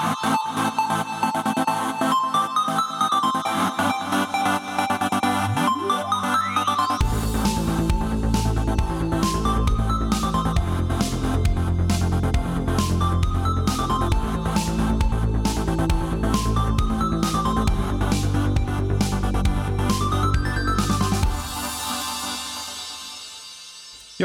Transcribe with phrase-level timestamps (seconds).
[0.00, 1.27] Thank you.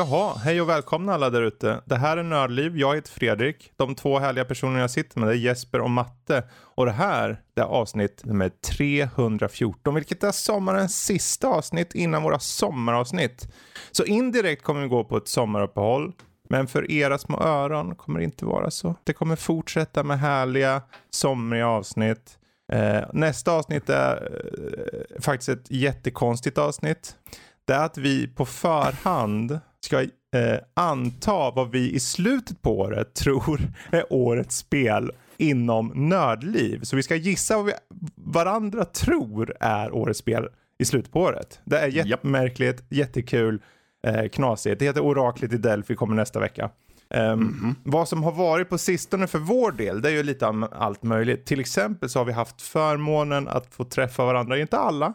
[0.10, 1.82] Jaha, hej och välkomna alla där ute.
[1.86, 3.72] Det här är Nördliv, jag heter Fredrik.
[3.76, 6.44] De två härliga personerna jag sitter med är Jesper och Matte.
[6.54, 12.40] Och det här det är avsnitt nummer 314, vilket är sommarens sista avsnitt innan våra
[12.40, 13.48] sommaravsnitt.
[13.92, 16.14] Så indirekt kommer vi gå på ett sommaruppehåll.
[16.50, 18.96] Men för era små öron kommer det inte vara så.
[19.04, 22.38] Det kommer fortsätta med härliga somriga avsnitt.
[22.72, 27.16] Eh, nästa avsnitt är eh, faktiskt ett jättekonstigt avsnitt.
[27.66, 33.14] Det är att vi på förhand ska eh, anta vad vi i slutet på året
[33.24, 33.62] tror
[33.92, 36.80] är årets spel inom nördliv.
[36.84, 37.74] Så vi ska gissa vad vi
[38.16, 40.48] varandra tror är årets spel
[40.80, 41.60] i slutet på året.
[41.66, 43.62] Det är jättemärkligt, jättekul,
[44.08, 44.80] eh, knasigt.
[44.80, 46.70] Det heter Oraklet i Delphi, kommer nästa vecka.
[47.10, 47.76] Um, mm -hmm.
[47.84, 51.46] Vad som har varit på sistone för vår del, det är ju lite allt möjligt.
[51.46, 55.14] Till exempel så har vi haft förmånen att få träffa varandra, inte alla,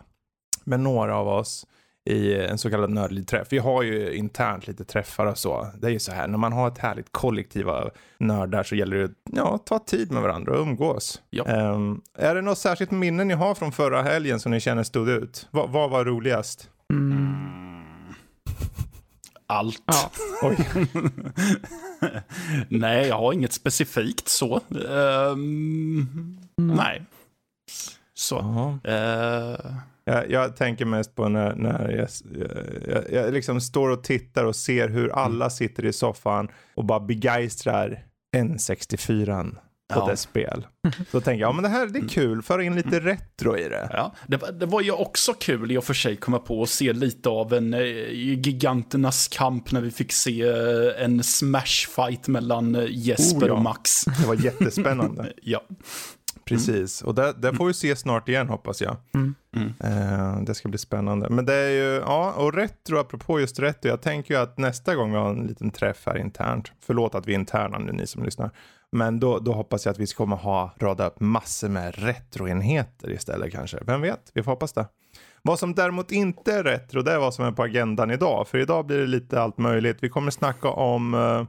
[0.65, 1.67] men några av oss
[2.09, 3.49] i en så kallad nördlig träff.
[3.51, 5.67] Vi har ju internt lite träffar och så.
[5.79, 8.97] Det är ju så här, när man har ett härligt kollektiv av nördar så gäller
[8.97, 11.23] det att ja, ta tid med varandra och umgås.
[11.31, 11.73] Ja.
[11.73, 15.09] Um, är det något särskilt minne ni har från förra helgen som ni känner stod
[15.09, 15.49] ut?
[15.53, 16.71] V vad var roligast?
[16.93, 17.39] Mm.
[19.47, 19.83] Allt.
[19.87, 20.11] Ja.
[20.43, 20.57] Oj.
[22.69, 24.61] nej, jag har inget specifikt så.
[24.69, 27.03] Um, nej.
[28.15, 28.39] Så.
[28.89, 29.75] Uh,
[30.09, 32.09] jag, jag, tänker mest på när, när jag,
[32.89, 35.19] jag, jag, liksom står och tittar och ser hur mm.
[35.19, 38.05] alla sitter i soffan och bara begeistrar
[38.37, 39.57] N64
[39.89, 40.07] på ja.
[40.07, 40.67] dess spel.
[41.11, 42.09] Så tänker jag, ja men det här det är mm.
[42.09, 43.89] kul, föra in lite retro i det.
[43.93, 46.93] Ja, det, det var ju också kul i och för sig komma på och se
[46.93, 47.81] lite av en eh,
[48.13, 53.55] giganternas kamp när vi fick se eh, en smash-fight mellan eh, Jesper oh, ja.
[53.55, 54.05] och Max.
[54.21, 55.33] Det var jättespännande.
[55.43, 55.63] ja.
[56.45, 58.97] Precis, och det, det får vi se snart igen hoppas jag.
[59.15, 59.35] Mm.
[59.57, 59.69] Mm.
[59.69, 61.31] Uh, det ska bli spännande.
[61.31, 64.95] Men det är ju, ja, och retro, apropå just retro, jag tänker ju att nästa
[64.95, 68.07] gång vi har en liten träff här internt, förlåt att vi är interna nu ni
[68.07, 68.51] som lyssnar,
[68.93, 73.53] men då, då hoppas jag att vi kommer ha, rada upp massor med retroenheter istället
[73.53, 73.79] kanske.
[73.87, 74.87] Vem vet, vi får hoppas det.
[75.43, 78.49] Vad som däremot inte är retro, det är vad som är på agendan idag.
[78.49, 79.99] För idag blir det lite allt möjligt.
[80.01, 81.47] Vi kommer snacka om uh, Eh,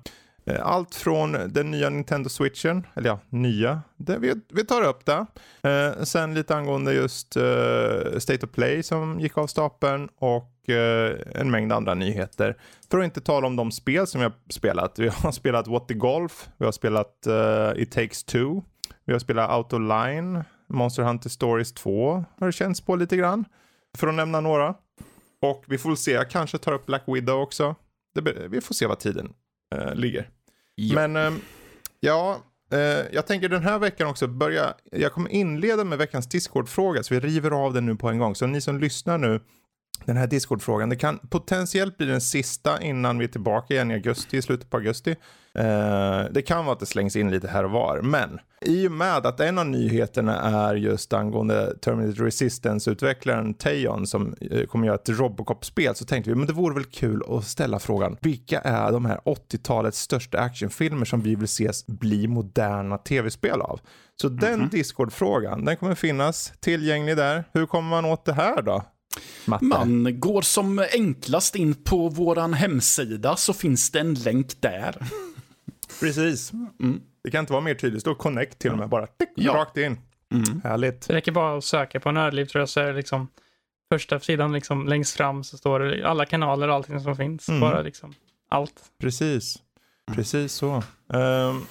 [0.49, 5.05] Eh, allt från den nya Nintendo Switchen, eller ja, nya, det, vi, vi tar upp
[5.05, 5.25] det.
[5.69, 11.17] Eh, sen lite angående just eh, State of Play som gick av stapeln och eh,
[11.35, 12.57] en mängd andra nyheter.
[12.91, 14.99] För att inte tala om de spel som vi har spelat.
[14.99, 18.61] Vi har spelat What the Golf, vi har spelat eh, It Takes Two,
[19.05, 23.17] vi har spelat Out of Line, Monster Hunter Stories 2 har det känts på lite
[23.17, 23.45] grann.
[23.97, 24.75] För att nämna några.
[25.41, 27.75] Och vi får väl se, jag kanske tar upp Black Widow också.
[28.15, 29.33] Det, vi får se vad tiden
[29.75, 30.29] eh, ligger.
[30.79, 30.95] Ja.
[30.95, 31.41] Men ehm,
[31.99, 32.79] ja, eh,
[33.11, 37.19] jag tänker den här veckan också börja, jag kommer inleda med veckans Discord-fråga så vi
[37.19, 38.35] river av den nu på en gång.
[38.35, 39.41] Så ni som lyssnar nu,
[40.05, 43.93] den här Discord-frågan, det kan potentiellt bli den sista innan vi är tillbaka igen i
[43.93, 45.15] augusti, i slutet på augusti.
[45.53, 48.91] Eh, det kan vara att det slängs in lite här och var, men i och
[48.91, 54.95] med att en av nyheterna är just angående Terminator Resistance-utvecklaren Tejon som eh, kommer göra
[54.95, 58.91] ett Robocop-spel så tänkte vi men det vore väl kul att ställa frågan vilka är
[58.91, 63.79] de här 80-talets största actionfilmer som vi vill se bli moderna tv-spel av?
[64.21, 64.41] Så mm -hmm.
[64.41, 64.69] den mhm.
[64.69, 67.43] Discord-frågan, den kommer finnas tillgänglig där.
[67.53, 68.83] Hur kommer man åt det här då?
[69.45, 69.65] Matte.
[69.65, 74.95] Man går som enklast in på våran hemsida så finns det en länk där.
[75.99, 76.51] Precis.
[76.53, 77.01] Mm.
[77.23, 77.93] Det kan inte vara mer tydligt.
[77.93, 79.07] Det står connect till och med bara.
[79.07, 79.53] Tick, ja.
[79.53, 79.97] Rakt in.
[80.33, 80.61] Mm.
[80.63, 81.07] Härligt.
[81.07, 83.27] Det räcker bara att söka på Nördliv tror jag så är det liksom
[83.93, 87.49] första sidan liksom längst fram så står det alla kanaler och allting som finns.
[87.49, 87.61] Mm.
[87.61, 88.13] Bara liksom
[88.49, 88.83] allt.
[88.99, 89.57] Precis.
[90.15, 90.83] Precis så.
[91.07, 91.65] Um,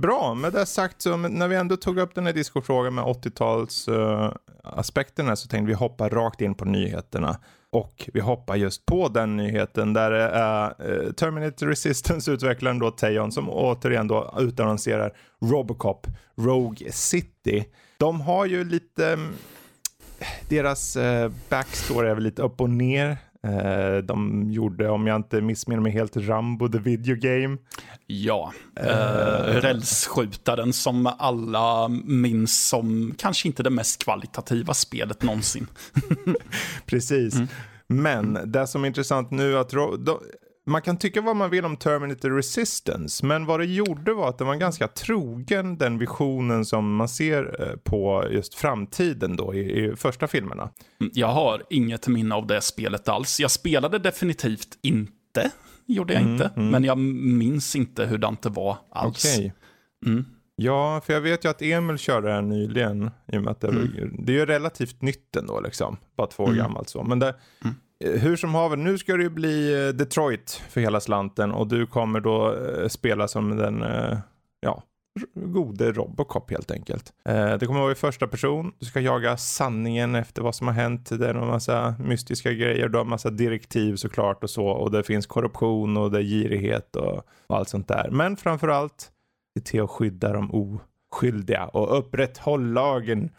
[0.00, 3.88] bra, med det sagt så när vi ändå tog upp den här discofrågan med 80-tals
[3.88, 4.32] uh,
[4.64, 7.36] aspekterna så tänkte vi hoppa rakt in på nyheterna.
[7.72, 13.32] Och vi hoppar just på den nyheten där det är eh, Terminator Resistance-utvecklaren då Teon
[13.32, 16.06] som återigen då utannonserar Robocop
[16.38, 17.64] Rogue City.
[17.98, 19.32] De har ju lite, mm,
[20.48, 23.18] deras eh, backstory är väl lite upp och ner.
[23.42, 27.58] Eh, de gjorde, om jag inte missminner mig helt, Rambo the Video Game.
[28.06, 28.86] Ja, uh,
[29.54, 35.66] rälsskjutaren som alla minns som kanske inte det mest kvalitativa spelet någonsin.
[36.86, 37.34] Precis.
[37.34, 37.48] Mm.
[37.86, 39.72] Men det som är intressant nu att
[40.70, 44.38] man kan tycka vad man vill om Terminator Resistance, men vad det gjorde var att
[44.38, 49.84] den var ganska trogen den visionen som man ser eh, på just framtiden då i,
[49.84, 50.70] i första filmerna.
[51.00, 53.40] Mm, jag har inget minne av det spelet alls.
[53.40, 55.50] Jag spelade definitivt inte,
[55.86, 56.70] gjorde jag mm, inte, mm.
[56.70, 59.36] men jag minns inte hur det var alls.
[59.36, 59.50] Okay.
[60.06, 60.24] Mm.
[60.56, 63.10] Ja, för jag vet ju att Emil körde det här nyligen.
[63.32, 64.16] I och med att det, mm.
[64.18, 65.96] det är ju relativt nytt ändå liksom.
[66.16, 66.58] Bara två år mm.
[66.58, 67.02] gammalt så.
[67.02, 67.34] Men det,
[67.64, 67.74] mm.
[68.04, 71.52] Eh, hur som haver, nu ska det ju bli eh, Detroit för hela slanten.
[71.52, 73.84] Och du kommer då eh, spela som den,
[74.60, 74.82] ja,
[75.34, 77.12] gode Robocop helt enkelt.
[77.60, 78.72] det kommer vara i första person.
[78.78, 81.18] Du ska jaga sanningen efter vad som har hänt.
[81.18, 82.88] Det är en massa mystiska grejer.
[82.88, 84.66] Du har en massa direktiv såklart och så.
[84.66, 88.08] Och det finns korruption och det är girighet och, och allt sånt där.
[88.10, 89.10] Men framförallt
[89.58, 93.30] se till att skydda de oskyldiga och upprätthåll lagen.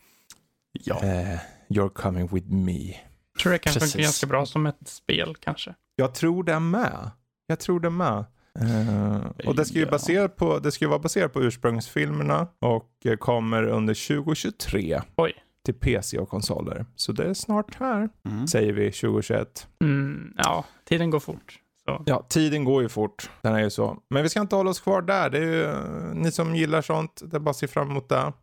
[0.71, 0.95] Ja.
[0.95, 3.10] Uh, you're coming with me.
[3.41, 5.75] Tror det kan funka ganska bra som ett spel kanske.
[5.95, 7.11] Jag tror det med.
[7.47, 8.25] Jag tror det med.
[8.61, 9.91] Uh, och det ska ju ja.
[9.91, 12.89] baserat på, det ska vara baserat på ursprungsfilmerna och
[13.19, 15.01] kommer under 2023.
[15.15, 15.33] Oj.
[15.65, 16.85] Till PC och konsoler.
[16.95, 18.47] Så det är snart här, mm.
[18.47, 19.67] säger vi 2021.
[19.83, 21.59] Mm, ja, tiden går fort.
[21.85, 22.03] Så.
[22.05, 23.29] Ja, tiden går ju fort.
[23.41, 23.97] Den är ju så.
[24.09, 25.29] Men vi ska inte hålla oss kvar där.
[25.29, 25.73] Det är ju
[26.13, 27.21] ni som gillar sånt.
[27.25, 28.33] Det är bara att se fram emot det.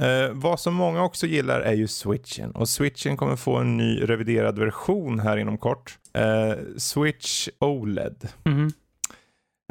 [0.00, 2.50] Eh, vad som många också gillar är ju switchen.
[2.50, 5.98] Och switchen kommer få en ny reviderad version här inom kort.
[6.12, 8.28] Eh, Switch OLED.
[8.44, 8.70] Mm.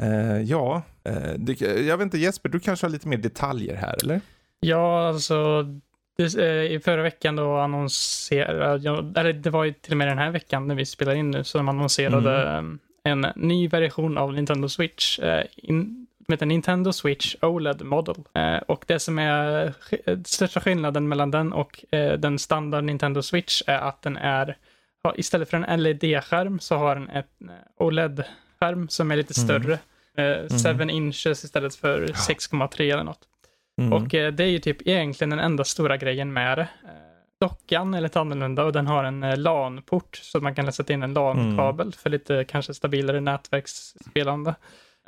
[0.02, 3.96] Eh, ja, eh, det, jag vet inte Jesper, du kanske har lite mer detaljer här
[4.02, 4.20] eller?
[4.60, 5.66] Ja, alltså
[6.38, 8.90] eh, i förra veckan då annonserade,
[9.20, 11.44] eller det var ju till och med den här veckan när vi spelar in nu,
[11.44, 15.18] som annonserade mm en ny version av Nintendo Switch.
[15.18, 18.14] Eh, in, som heter Nintendo Switch OLED Model.
[18.34, 19.74] Eh, och det som är
[20.24, 24.56] största skillnaden mellan den och eh, den standard Nintendo Switch är att den är,
[25.14, 29.48] istället för en LED-skärm så har den en OLED-skärm som är lite mm.
[29.48, 29.78] större.
[30.16, 30.78] Mm.
[30.78, 33.22] 7 inches istället för 6,3 eller något.
[33.80, 33.92] Mm.
[33.92, 36.68] Och det är ju typ egentligen den enda stora grejen med det
[37.40, 41.02] dockan är lite annorlunda och den har en eh, LAN-port så man kan sätta in
[41.02, 41.92] en LAN-kabel mm.
[41.92, 44.54] för lite kanske stabilare nätverksspelande.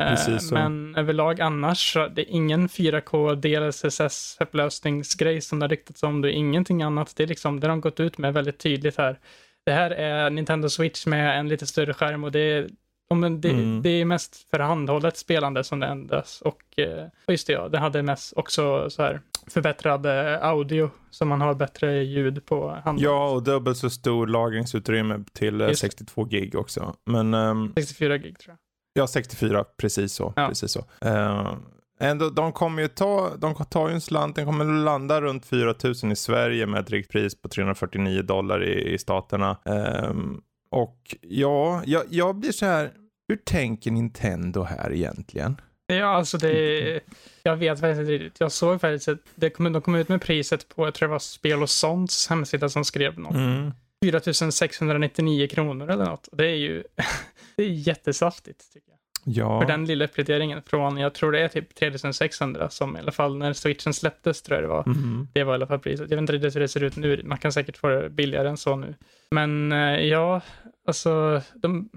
[0.01, 6.03] Eh, Precis Men överlag annars, så det är ingen 4K DLSS-upplösningsgrej som det har ryktats
[6.03, 6.21] om.
[6.21, 7.17] Det är ingenting annat.
[7.17, 9.19] Det är liksom, det har de gått ut med väldigt tydligt här.
[9.65, 12.69] Det här är Nintendo Switch med en lite större skärm och det är
[13.15, 13.83] men det, mm.
[13.83, 16.41] det är mest för handhållet spelande som det ändras.
[16.41, 20.91] Och, eh, och just det, ja, det hade mest också så här förbättrad eh, audio
[21.11, 23.05] så man har bättre ljud på handen.
[23.05, 25.81] Ja, och dubbelt så stor lagringsutrymme till Just.
[25.81, 26.97] 62 gig också.
[27.05, 28.59] Men, um, 64 gig tror jag.
[28.93, 30.33] Ja, 64, precis så.
[30.37, 30.49] Ja.
[30.49, 30.81] Precis så.
[31.05, 31.55] Uh,
[32.01, 36.13] ändå, de kommer ju ta, de tar ju en slant, den kommer landa runt 4000
[36.13, 39.57] i Sverige med ett riktpris på 349 dollar i, i staterna.
[39.65, 42.93] Um, och ja, jag, jag blir så här,
[43.29, 45.61] hur tänker Nintendo här egentligen?
[45.87, 47.01] Ja, alltså det...
[47.43, 48.41] Jag vet faktiskt inte riktigt.
[48.41, 51.13] Jag såg faktiskt att det kom, de kom ut med priset på, jag tror det
[51.13, 53.35] var Spel och Sånts hemsida som skrev något.
[53.35, 53.73] Mm.
[54.03, 56.29] 4699 kronor eller något.
[56.33, 56.83] Det är ju
[57.57, 58.99] det är jättesaftigt tycker jag.
[59.25, 59.61] Ja.
[59.61, 63.37] För den lilla uppgraderingen från, jag tror det är typ 3600 som i alla fall
[63.39, 64.87] när switchen släpptes tror jag det var.
[64.87, 65.29] Mm.
[65.33, 66.01] Det var i alla fall priset.
[66.01, 67.23] Jag vet inte riktigt hur det ser ut nu.
[67.25, 68.95] Man kan säkert få det billigare än så nu.
[69.31, 70.41] Men eh, ja,
[70.87, 71.91] alltså de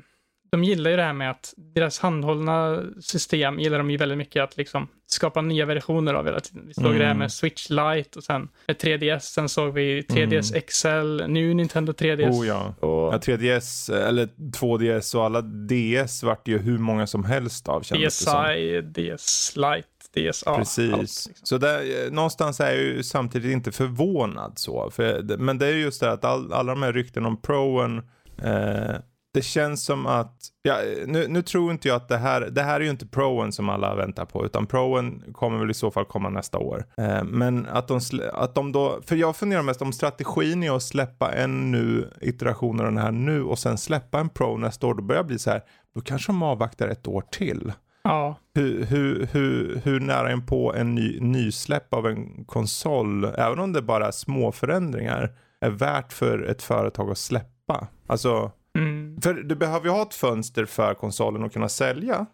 [0.55, 4.43] de gillar ju det här med att deras handhållna system gillar de ju väldigt mycket
[4.43, 6.63] att liksom skapa nya versioner av hela tiden.
[6.67, 6.99] Vi såg mm.
[6.99, 10.61] det här med Switch Lite och sen 3DS, sen såg vi 3DS mm.
[10.67, 12.39] XL, nu Nintendo 3DS.
[12.39, 12.75] Oh ja.
[12.79, 13.13] Och...
[13.13, 18.19] ja 3DS, eller 2DS och alla DS vart ju hur många som helst av kändes
[18.19, 20.57] DSi, DS Lite, DSA.
[20.57, 20.93] Precis.
[20.93, 21.33] Allt, liksom.
[21.43, 24.91] Så där, någonstans är jag ju samtidigt inte förvånad så.
[24.91, 27.97] För, men det är just det att all, alla de här rykten om Proen
[28.43, 28.95] eh,
[29.35, 32.75] det känns som att, ja, nu, nu, tror inte jag att det här, det här
[32.75, 36.05] är ju inte proen som alla väntar på, utan proen kommer väl i så fall
[36.05, 36.85] komma nästa år.
[36.97, 37.99] Eh, men att de,
[38.33, 42.79] att de då, för jag funderar mest om strategin är att släppa en nu iteration
[42.79, 45.39] av den här nu och sen släppa en pro nästa år, då börjar det bli
[45.39, 45.61] så här,
[45.95, 47.73] då kanske de avvaktar ett år till.
[48.03, 48.35] Ja.
[48.53, 53.73] Hur, hur, hur, hur nära en på en ny, nysläpp av en konsol, även om
[53.73, 57.87] det bara är små förändringar, är värt för ett företag att släppa.
[58.07, 59.21] Alltså Mm.
[59.21, 62.25] För du behöver ju ha ett fönster för konsolen att kunna sälja.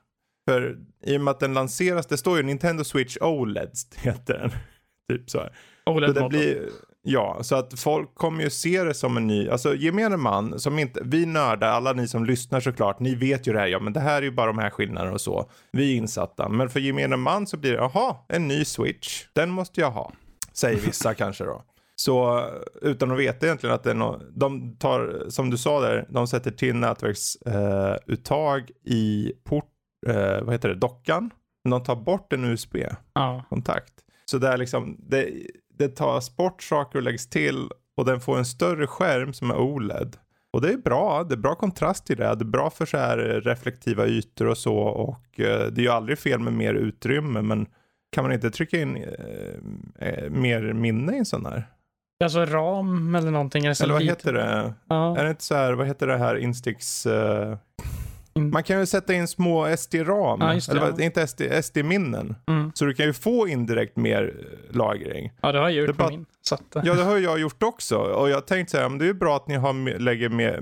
[0.49, 4.51] För i och med att den lanseras, det står ju Nintendo Switch OLED heter den.
[5.09, 5.53] typ så här.
[5.85, 6.69] OLED så blir,
[7.03, 10.79] Ja, så att folk kommer ju se det som en ny, alltså gemene man som
[10.79, 13.93] inte, vi nördar, alla ni som lyssnar såklart, ni vet ju det här, ja men
[13.93, 15.49] det här är ju bara de här skillnaderna och så.
[15.71, 19.49] Vi är insatta, men för gemene man så blir det, jaha, en ny switch, den
[19.49, 20.11] måste jag ha.
[20.53, 21.63] Säger vissa kanske då.
[22.01, 22.45] Så
[22.81, 26.27] utan att veta egentligen att det är något, de tar, som du sa där, de
[26.27, 29.71] sätter till nätverksuttag eh, i port,
[30.07, 31.29] eh, vad heter det, dockan.
[31.63, 33.93] Men de tar bort en USB-kontakt.
[33.97, 34.13] Ja.
[34.25, 35.29] Så det är liksom, det,
[35.77, 39.57] det tas bort saker och läggs till och den får en större skärm som är
[39.57, 40.17] OLED.
[40.53, 42.23] Och det är bra, det är bra kontrast i det.
[42.23, 45.89] Det är bra för så här reflektiva ytor och så och eh, det är ju
[45.89, 47.67] aldrig fel med mer utrymme men
[48.11, 51.67] kan man inte trycka in eh, eh mer minne i en sån här?
[52.21, 53.65] Alltså ram eller någonting.
[53.65, 54.73] Eller, eller vad heter det?
[54.87, 55.17] Ja.
[55.17, 57.05] Är det inte så här, vad heter det här Instix?
[57.05, 57.55] Uh...
[58.33, 62.35] Man kan ju sätta in små SD-ram, ja, eller inte SD, SD-minnen.
[62.47, 62.71] Mm.
[62.75, 65.31] Så du kan ju få indirekt mer eh, lagring.
[65.41, 66.25] Ja, det har jag gjort på min.
[66.51, 66.85] Att...
[66.85, 67.97] Ja, det har jag gjort också.
[67.97, 70.59] Och jag tänkte så här, det är bra att ni har, lägger mer,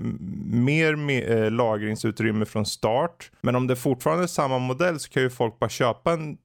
[0.52, 3.32] mer, mer äh, lagringsutrymme från start.
[3.42, 6.38] Men om det fortfarande är samma modell så kan ju folk bara köpa en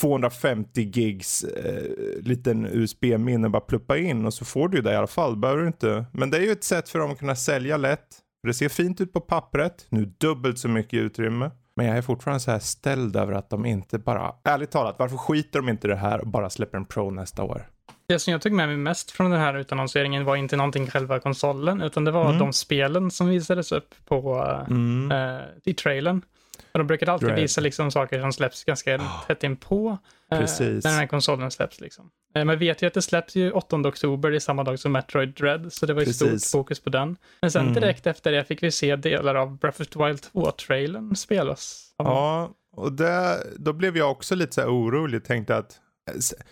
[0.00, 1.82] 250 gigs eh,
[2.22, 5.36] liten USB-minne bara pluppa in och så får du det i alla fall.
[5.36, 6.04] Behöver du inte.
[6.12, 8.06] Men det är ju ett sätt för dem att kunna sälja lätt.
[8.40, 9.86] För det ser fint ut på pappret.
[9.88, 11.50] Nu dubbelt så mycket utrymme.
[11.76, 15.16] Men jag är fortfarande så här ställd över att de inte bara, ärligt talat, varför
[15.16, 17.66] skiter de inte i det här och bara släpper en Pro nästa år?
[18.08, 21.20] Det som jag tog med mig mest från den här utannonseringen var inte någonting själva
[21.20, 22.38] konsolen, utan det var mm.
[22.38, 25.12] de spelen som visades upp på, mm.
[25.12, 26.22] uh, i trailern.
[26.72, 27.40] Och de brukar alltid Dread.
[27.40, 29.26] visa liksom saker som släpps ganska oh.
[29.26, 29.98] tätt inpå
[30.32, 31.80] eh, när den här konsolen släpps.
[31.80, 32.10] Liksom.
[32.34, 34.92] Eh, man vet ju att det släpps ju 8 oktober, det är samma dag som
[34.92, 36.44] Metroid Dread, så det var ju Precis.
[36.44, 37.16] stort fokus på den.
[37.40, 37.74] Men sen mm.
[37.74, 41.94] direkt efter det fick vi se delar av Breath of the Wild 2-trailern spelas.
[41.98, 45.80] Ja, och det, då blev jag också lite så här orolig, tänkte att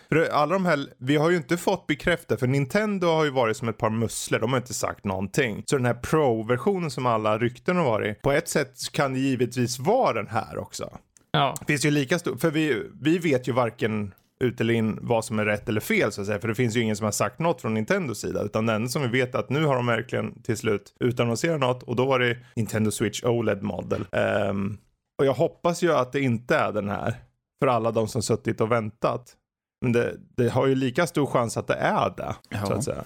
[0.08, 3.56] för alla de här, vi har ju inte fått bekräftat för Nintendo har ju varit
[3.56, 5.62] som ett par musslor, de har inte sagt någonting.
[5.66, 9.78] Så den här Pro-versionen som alla rykten har varit, på ett sätt kan det givetvis
[9.78, 10.98] vara den här också.
[11.30, 11.54] Ja.
[11.66, 15.38] Finns ju lika stor, för vi, vi vet ju varken ut eller in vad som
[15.38, 16.38] är rätt eller fel så att säga.
[16.38, 18.42] För det finns ju ingen som har sagt något från Nintendos sida.
[18.42, 21.96] Utan den som vi vet att nu har de verkligen till slut utannonserat något och
[21.96, 24.06] då var det Nintendo Switch OLED model.
[24.50, 24.78] Um,
[25.18, 27.14] och jag hoppas ju att det inte är den här.
[27.62, 29.36] För alla de som suttit och väntat.
[29.84, 32.34] Men det, det, har ju lika stor chans att det är det.
[32.48, 32.66] Ja.
[32.66, 33.04] Så att säga.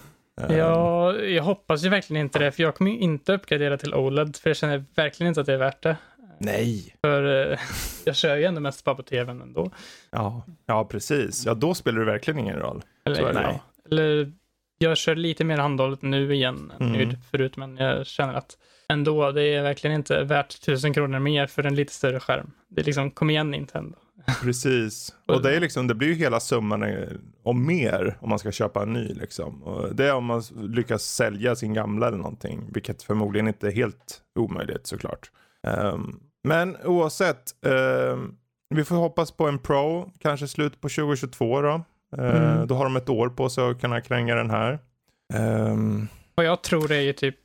[0.49, 4.37] Ja, jag hoppas ju verkligen inte det, för jag kommer ju inte uppgradera till OLED,
[4.37, 5.97] för jag känner verkligen inte att det är värt det.
[6.39, 6.97] Nej.
[7.01, 7.59] För eh,
[8.05, 9.71] jag kör ju ändå mest bara på tvn ändå.
[10.11, 11.47] Ja, ja precis.
[11.47, 12.83] Ja, då spelar det verkligen ingen roll.
[13.05, 13.63] Eller, nej.
[13.91, 14.33] Eller
[14.79, 17.17] jag kör lite mer handhållet nu igen än mm.
[17.31, 18.59] förut, men jag känner att
[18.89, 22.51] ändå, det är verkligen inte värt tusen kronor mer för en lite större skärm.
[22.69, 23.99] Det är liksom, kom igen Nintendo.
[24.43, 25.15] Precis.
[25.27, 26.85] Och det, är liksom, det blir ju hela summan
[27.43, 29.15] och mer om man ska köpa en ny.
[29.15, 29.63] Liksom.
[29.63, 32.71] Och det är om man lyckas sälja sin gamla eller någonting.
[32.73, 35.31] Vilket förmodligen inte är helt omöjligt såklart.
[35.67, 37.55] Um, men oavsett.
[37.63, 38.37] Um,
[38.75, 40.11] vi får hoppas på en Pro.
[40.19, 41.85] Kanske slut på 2022 då.
[42.19, 42.67] Uh, mm.
[42.67, 44.79] Då har de ett år på sig att kunna kränga den här.
[45.35, 47.37] Um, Vad jag tror är ju typ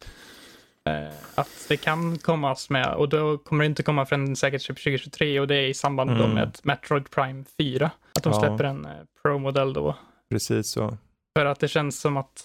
[0.89, 4.77] Eh, att det kan komma med och då kommer det inte komma förrän säkert typ
[4.77, 6.31] 2023 och det är i samband mm.
[6.31, 7.91] med Metroid Prime 4.
[8.15, 9.95] Att de släpper en eh, Pro-modell då.
[10.29, 10.97] Precis så.
[11.37, 12.43] För att det känns som att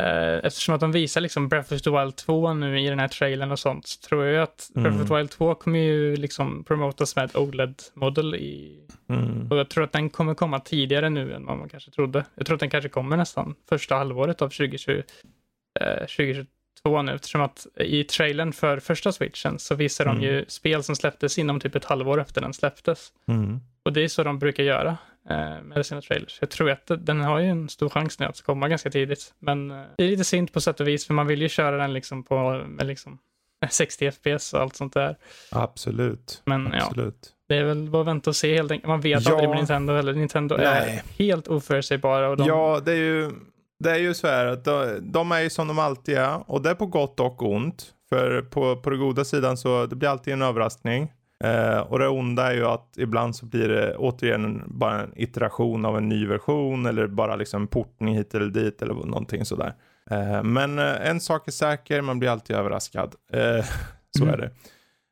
[0.00, 3.08] eh, eftersom att de visar liksom Breath of the Wild 2 nu i den här
[3.08, 5.18] trailern och sånt så tror jag att Breath of the mm.
[5.18, 9.48] Wild 2 kommer ju liksom promotas med OLED-modell i mm.
[9.50, 12.24] och jag tror att den kommer komma tidigare nu än vad man kanske trodde.
[12.34, 15.02] Jag tror att den kanske kommer nästan första halvåret av 2020,
[15.80, 20.22] eh, 2023 2 nu eftersom att i trailern för första switchen så visar de mm.
[20.24, 23.12] ju spel som släpptes inom typ ett halvår efter den släpptes.
[23.28, 23.60] Mm.
[23.82, 24.96] Och det är så de brukar göra
[25.30, 26.38] eh, med sina trailers.
[26.40, 29.34] Jag tror att den har ju en stor chans nu att komma ganska tidigt.
[29.38, 31.76] Men eh, det är lite synd på sätt och vis för man vill ju köra
[31.76, 33.18] den liksom på med liksom
[33.70, 35.16] 60 FPS och allt sånt där.
[35.50, 36.42] Absolut.
[36.44, 37.18] Men Absolut.
[37.22, 38.88] ja, det är väl bara att vänta och se helt enkelt.
[38.88, 39.32] Man vet ja.
[39.32, 40.66] aldrig med Nintendo eller Nintendo Nej.
[40.66, 42.36] är helt oförutsägbara.
[42.36, 42.46] De...
[42.46, 43.30] Ja, det är ju
[43.78, 46.62] det är ju så här att de, de, är ju som de alltid är och
[46.62, 47.94] det är på gott och ont.
[48.08, 51.12] För på, på den goda sidan så det blir alltid en överraskning.
[51.44, 55.84] Eh, och det onda är ju att ibland så blir det återigen bara en iteration
[55.84, 59.74] av en ny version eller bara liksom portning hit eller dit eller någonting sådär.
[60.10, 63.14] Eh, men eh, en sak är säker, man blir alltid överraskad.
[63.32, 63.64] Eh,
[64.16, 64.34] så mm.
[64.34, 64.50] är det.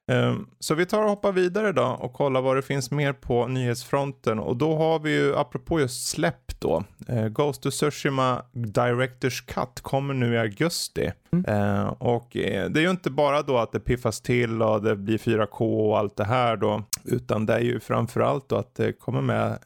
[0.08, 3.46] Ehm, så vi tar och hoppar vidare då och kollar vad det finns mer på
[3.46, 4.38] nyhetsfronten.
[4.38, 9.80] Och då har vi ju, apropå just släpp då, uh, Ghost of Tsushima Directors Cut
[9.82, 11.12] kommer nu i augusti.
[11.32, 11.44] Mm.
[11.44, 14.96] Uh, och uh, det är ju inte bara då att det piffas till och det
[14.96, 18.92] blir 4K och allt det här då, utan det är ju framförallt då att det
[18.92, 19.58] kommer med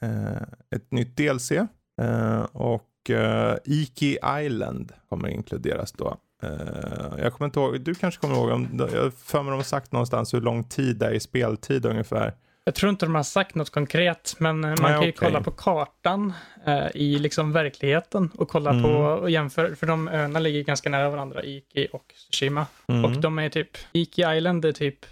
[0.77, 1.53] ett nytt DLC.
[2.53, 2.87] och
[3.65, 6.17] Iki Island kommer inkluderas då.
[6.45, 9.63] Uh, jag kommer inte ihåg, du kanske kommer ihåg, om, jag för mig de har
[9.63, 12.35] sagt någonstans hur lång tid det är i speltid ungefär.
[12.65, 15.13] Jag tror inte de har sagt något konkret, men man kan ju okay.
[15.13, 16.33] kolla på kartan
[16.67, 18.83] eh, i liksom verkligheten och kolla mm.
[18.83, 22.67] på och jämföra, för de öarna ligger ganska nära varandra, Iki och Tsushima.
[22.89, 23.05] Mm.
[23.05, 25.07] Och de är typ, Iki Island är typ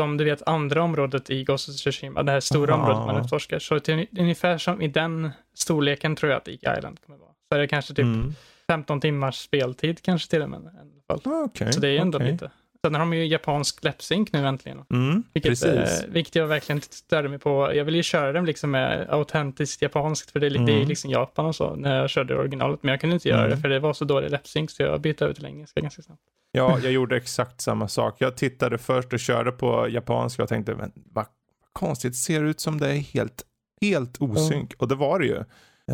[0.00, 2.82] som du vet andra området i Ghost of Tsushima, det här stora Aha.
[2.82, 3.58] området man utforskar.
[3.58, 7.30] Så till, ungefär som i den storleken tror jag att Iki Island kommer vara.
[7.48, 8.34] Så är det kanske typ mm.
[8.70, 10.70] 15 timmars speltid kanske till och med.
[11.06, 11.20] Fall.
[11.44, 12.32] Okay, så det är ändå okay.
[12.32, 12.50] lite.
[12.84, 14.84] Sen har de ju japansk läppsynk nu äntligen.
[14.90, 17.74] Mm, vilket, eh, vilket jag verkligen störde mig på.
[17.74, 20.66] Jag vill ju köra den liksom med autentiskt japanskt för det är, mm.
[20.66, 20.88] det är mm.
[20.88, 22.82] liksom Japan och så när jag körde originalet.
[22.82, 23.50] Men jag kunde inte göra mm.
[23.50, 26.22] det för det var så dålig läppsynk så jag bytte över till engelska ganska snabbt.
[26.52, 28.16] Ja, jag gjorde exakt samma sak.
[28.18, 31.26] Jag tittade först och körde på japanska och tänkte, men vad
[31.72, 33.42] konstigt, ser ut som det är helt,
[33.80, 34.74] helt osynk.
[34.78, 35.44] Och det var det ju.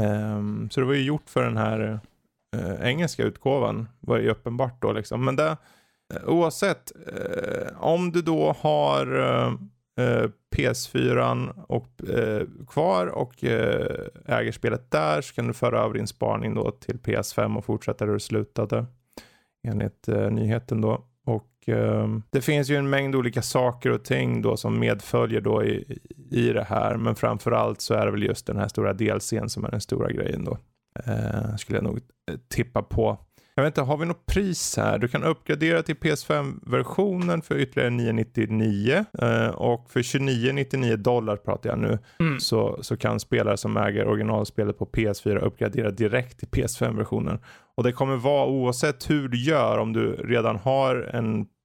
[0.02, 2.00] Um, så det var ju gjort för den här
[2.56, 5.24] eh, engelska utgåvan, var ju uppenbart då liksom.
[5.24, 5.56] Men det
[6.14, 9.52] eh, oavsett, eh, om du då har eh,
[10.06, 15.94] eh PS4 och, eh, kvar och eh, äger spelet där så kan du föra över
[15.94, 18.86] din sparning då till PS5 och fortsätta där du slutade.
[19.68, 21.04] Enligt eh, nyheten då.
[21.26, 25.64] Och ehm, det finns ju en mängd olika saker och ting då som medföljer då
[25.64, 25.98] i,
[26.30, 26.96] i det här.
[26.96, 30.10] Men framförallt så är det väl just den här stora delscen som är den stora
[30.10, 30.58] grejen då
[31.58, 32.00] skulle jag nog
[32.48, 33.18] tippa på.
[33.58, 34.98] Jag vet inte, har vi något pris här?
[34.98, 41.78] Du kan uppgradera till PS5-versionen för ytterligare 999 eh, och för 2999 dollar pratar jag
[41.78, 42.40] nu mm.
[42.40, 47.38] så, så kan spelare som äger originalspelet på PS4 uppgradera direkt till PS5-versionen.
[47.76, 51.55] Och det kommer vara oavsett hur du gör om du redan har en Eh,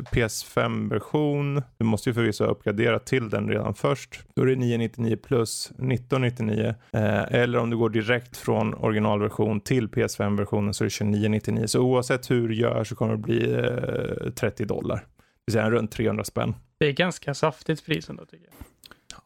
[0.00, 1.62] PS5-version.
[1.78, 4.20] Du måste ju förvisso uppgradera till den redan först.
[4.34, 6.74] Då är det 999 plus 1999.
[6.92, 11.66] Eh, eller om du går direkt från originalversion till PS5-versionen så är det 2999.
[11.66, 14.96] Så oavsett hur du gör så kommer det bli eh, 30 dollar.
[14.96, 15.02] Det
[15.46, 16.54] vill säga runt 300 spänn.
[16.78, 18.66] Det är ganska saftigt pris ändå tycker jag.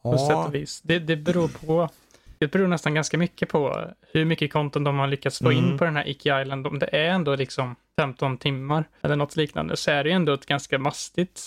[0.03, 0.29] På ja.
[0.29, 0.81] sätt och vis.
[0.83, 1.89] Det, det beror på
[2.41, 5.65] det beror nästan ganska mycket på hur mycket konton de har lyckats få mm.
[5.65, 6.67] in på den här Ike Island.
[6.67, 10.33] Om det är ändå liksom 15 timmar eller något liknande så är det ju ändå
[10.33, 11.43] ett ganska mastigt,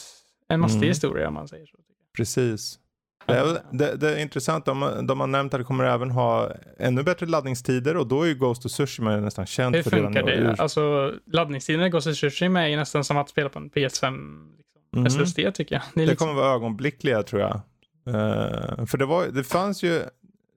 [0.48, 0.90] en mastig mm.
[0.90, 1.78] historia om man säger så.
[2.18, 2.80] Precis.
[3.26, 6.52] Det är, det, det är intressant, de, de har nämnt att det kommer även ha
[6.80, 10.14] ännu bättre laddningstider och då är ju Ghost of Tsushima nästan känt Hur för redan
[10.14, 10.36] funkar det?
[10.36, 10.62] Ur...
[10.62, 13.84] Alltså laddningstiden i Ghost of Tsushima är ju nästan som att spela på en PS5
[13.84, 14.50] liksom,
[14.96, 15.06] mm.
[15.06, 15.82] SSD tycker jag.
[15.94, 16.28] Det, det liksom...
[16.28, 17.62] kommer vara ögonblickliga tror jag.
[18.08, 20.02] Uh, för det, var, det fanns ju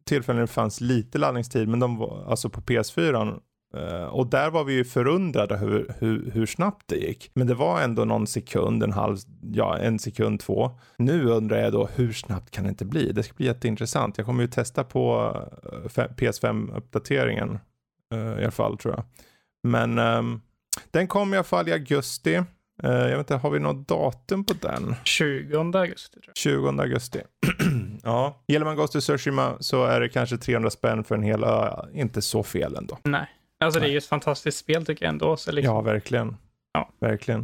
[0.07, 3.41] tillfällen det fanns lite laddningstid, men de var alltså på PS4
[3.77, 7.31] eh, och där var vi ju förundrade hur, hur, hur, snabbt det gick.
[7.35, 10.71] Men det var ändå någon sekund, en halv, ja en sekund, två.
[10.99, 13.13] Nu undrar jag då hur snabbt kan det inte bli?
[13.13, 14.19] Det ska bli jätteintressant.
[14.19, 17.59] Jag kommer ju testa på eh, PS5-uppdateringen
[18.15, 19.05] eh, i alla fall tror jag.
[19.63, 20.41] Men um,
[20.91, 22.43] den kom i alla fall i augusti.
[22.85, 24.95] Uh, jag vet inte, har vi något datum på den?
[25.05, 26.21] 20 augusti.
[26.21, 26.37] Tror jag.
[26.37, 27.21] 20 augusti.
[28.03, 28.45] ja.
[28.49, 31.71] Gillar man Ghost of Tsushima så är det kanske 300 spänn för en hel ö.
[31.93, 32.99] Inte så fel ändå.
[33.05, 33.27] Nej.
[33.61, 33.89] Alltså Nej.
[33.89, 35.37] det är ju ett fantastiskt spel tycker jag ändå.
[35.37, 35.75] Så liksom...
[35.75, 36.37] Ja, verkligen.
[36.73, 36.91] Ja.
[37.01, 37.41] Verkligen.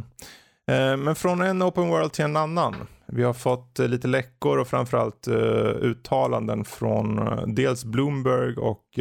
[0.71, 2.75] Uh, men från en open world till en annan.
[3.05, 5.35] Vi har fått uh, lite läckor och framförallt uh,
[5.81, 8.99] uttalanden från dels Bloomberg och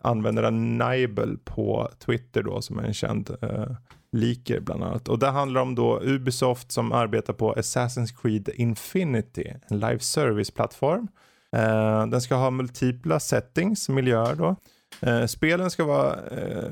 [0.00, 3.36] användaren Nibel på Twitter då som är en känd
[4.16, 5.08] leaker bland annat.
[5.08, 11.08] Och det handlar om då Ubisoft som arbetar på Assassin's Creed Infinity, en live service-plattform.
[11.56, 14.56] Eh, den ska ha multipla settings, miljöer då.
[15.00, 16.64] Eh, spelen ska vara eh,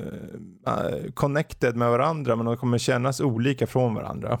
[0.67, 4.39] eh connected med varandra men de kommer kännas olika från varandra.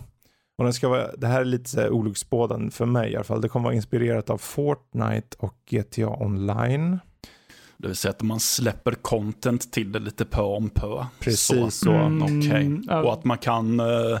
[0.57, 3.41] Och den ska vara, det här är lite olycksbådande för mig i alla fall.
[3.41, 6.99] Det kommer vara inspirerat av Fortnite och GTA online.
[7.85, 11.05] Det vill säga att man släpper content till det lite pö om pö.
[11.19, 11.91] Precis så.
[11.91, 12.95] Mm, okay.
[13.03, 13.79] Och att man kan...
[13.79, 14.19] Uh,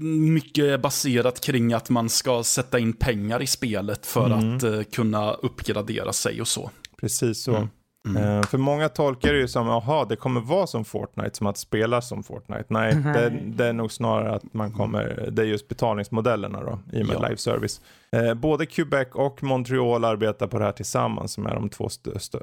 [0.00, 4.56] mycket baserat kring att man ska sätta in pengar i spelet för mm.
[4.56, 6.70] att uh, kunna uppgradera sig och så.
[7.00, 7.56] Precis så.
[7.56, 7.68] Mm.
[8.08, 8.22] Mm.
[8.22, 11.56] Uh, för många tolkar det ju som, jaha, det kommer vara som Fortnite, som att
[11.56, 12.64] spela som Fortnite.
[12.68, 13.12] Nej, mm.
[13.12, 17.06] det, det, är nog snarare att man kommer, det är just betalningsmodellerna då, i och
[17.06, 17.26] med ja.
[17.26, 17.80] live service.
[18.16, 21.88] Uh, både Quebec och Montreal arbetar på det här tillsammans, som är de två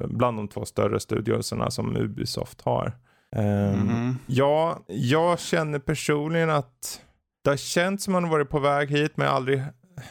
[0.08, 2.98] bland de två större studioserna som Ubisoft har.
[3.36, 4.18] Um, mm.
[4.26, 7.02] Ja, jag känner personligen att
[7.44, 9.64] det har känts som att man varit på väg hit, men jag aldrig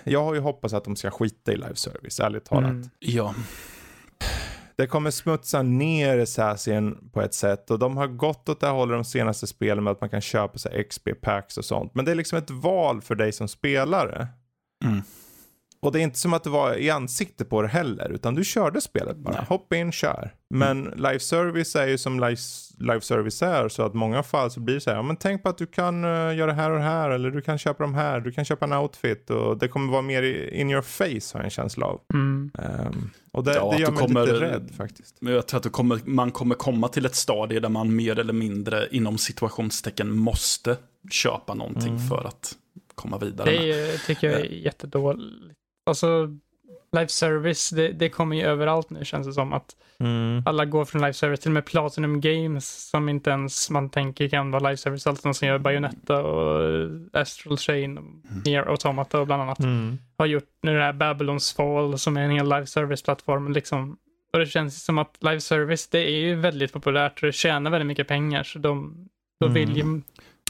[0.05, 2.71] jag har ju hoppats att de ska skita i live service, ärligt talat.
[2.71, 2.90] Mm.
[2.99, 3.35] Ja
[4.77, 8.75] det kommer smutsa ner Assassin på ett sätt och de har gått åt det här
[8.75, 11.95] hållet de senaste spelen med att man kan köpa sig XP packs och sånt.
[11.95, 14.29] Men det är liksom ett val för dig som spelare.
[14.85, 15.03] Mm.
[15.85, 18.44] Och det är inte som att det var i ansikte på det heller, utan du
[18.44, 19.35] körde spelet bara.
[19.35, 19.44] Nej.
[19.49, 20.35] Hoppa in, kör.
[20.51, 20.97] Men mm.
[20.97, 22.37] live service är ju som live,
[22.79, 25.42] live service är, så att många fall så blir det så här, ja, men tänk
[25.42, 27.85] på att du kan uh, göra det här och det här, eller du kan köpa
[27.85, 31.35] de här, du kan köpa en outfit och det kommer vara mer in your face
[31.35, 32.01] har jag en känsla av.
[32.14, 32.51] Mm.
[32.59, 35.16] Um, och det, ja, det gör mig kommer, lite rädd faktiskt.
[35.20, 38.88] Jag tror att kommer, man kommer komma till ett stadie där man mer eller mindre
[38.90, 40.77] inom situationstecken måste
[41.11, 42.09] köpa någonting mm.
[42.09, 42.55] för att
[42.94, 43.51] komma vidare.
[43.51, 45.55] Det är, tycker jag är jättedåligt.
[45.87, 46.29] Alltså,
[46.94, 49.53] live service, det, det kommer ju överallt nu känns det som.
[49.53, 50.42] att mm.
[50.47, 54.29] Alla går från live service, till och med Platinum Games som inte ens man tänker
[54.29, 55.07] kan vara live service.
[55.07, 58.42] Allt som gör Bayonetta och Astral Chain, och mm.
[58.44, 59.59] Nier Automata och bland annat.
[59.59, 59.99] Mm.
[60.18, 63.53] Har gjort nu det här Babylons Fall som är en hel live service-plattform.
[63.53, 63.97] Liksom.
[64.33, 67.70] Och det känns som att live service, det är ju väldigt populärt och det tjänar
[67.70, 68.42] väldigt mycket pengar.
[68.42, 68.94] Så de,
[69.40, 69.94] då vill mm.
[69.97, 70.03] ju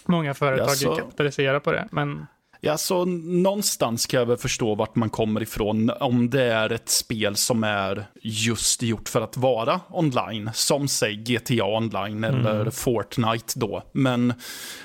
[0.07, 0.97] många företag ja, så...
[0.97, 1.89] kapitalisera på det.
[1.91, 2.27] Men
[2.65, 6.89] Ja, så någonstans kan jag väl förstå vart man kommer ifrån om det är ett
[6.89, 10.51] spel som är just gjort för att vara online.
[10.55, 12.47] Som säg GTA online mm.
[12.47, 13.83] eller Fortnite då.
[13.93, 14.35] Men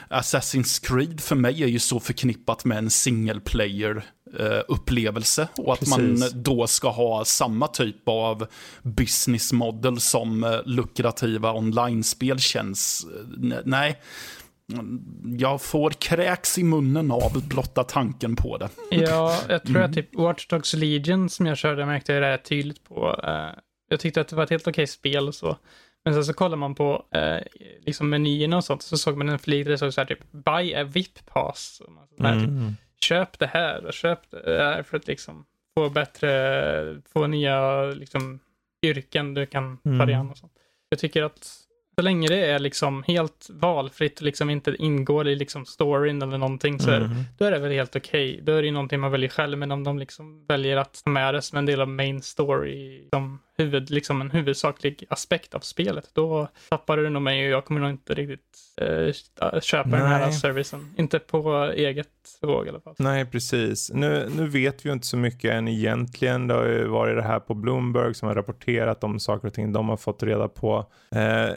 [0.10, 4.04] Assassin's Creed för mig är ju så förknippat med en single player
[4.40, 5.98] eh, upplevelse och att Precis.
[5.98, 8.48] man då ska ha samma typ av
[8.82, 13.06] business model som eh, lukrativa online-spel känns.
[13.66, 14.00] Nej,
[15.38, 18.70] jag får kräks i munnen av blotta tanken på det.
[18.90, 19.90] Ja, jag tror mm.
[19.90, 23.22] att typ Watch Dogs Legion som jag körde märkte jag det tydligt på.
[23.28, 25.58] Uh, jag tyckte att det var ett helt okej spel och så.
[26.06, 27.40] Men sen så kollar man på uh,
[27.86, 30.32] liksom menyerna och sånt så såg man en flik där det stod så här typ
[30.32, 31.82] Buy a VIP pass.
[32.18, 32.76] Så här, typ, mm.
[33.02, 35.46] Köp det här och köp det här för att liksom
[35.78, 38.40] få bättre, få nya liksom
[38.86, 40.54] yrken du kan ta dig an och sånt.
[40.90, 41.59] Jag tycker att
[42.00, 46.38] så länge det är liksom helt valfritt och liksom inte ingår i liksom storyn eller
[46.38, 47.10] någonting så mm.
[47.38, 48.32] då är det väl helt okej.
[48.32, 48.42] Okay.
[48.42, 51.10] Då är det ju någonting man väljer själv, men om de liksom väljer att ta
[51.10, 55.60] med det som en del av main story, som huvud, liksom en huvudsaklig aspekt av
[55.60, 60.00] spelet, då tappar du nog mig och jag kommer nog inte riktigt eh, köpa Nej.
[60.00, 60.94] den här servicen.
[60.98, 62.08] Inte på eget
[62.42, 62.96] våg i alla fall.
[63.00, 63.92] Nej, precis.
[63.94, 66.48] Nu, nu vet vi ju inte så mycket än egentligen.
[66.48, 69.74] Det har ju varit det här på Bloomberg som har rapporterat om saker och ting
[69.74, 70.86] de har fått reda på.
[71.16, 71.50] Eh,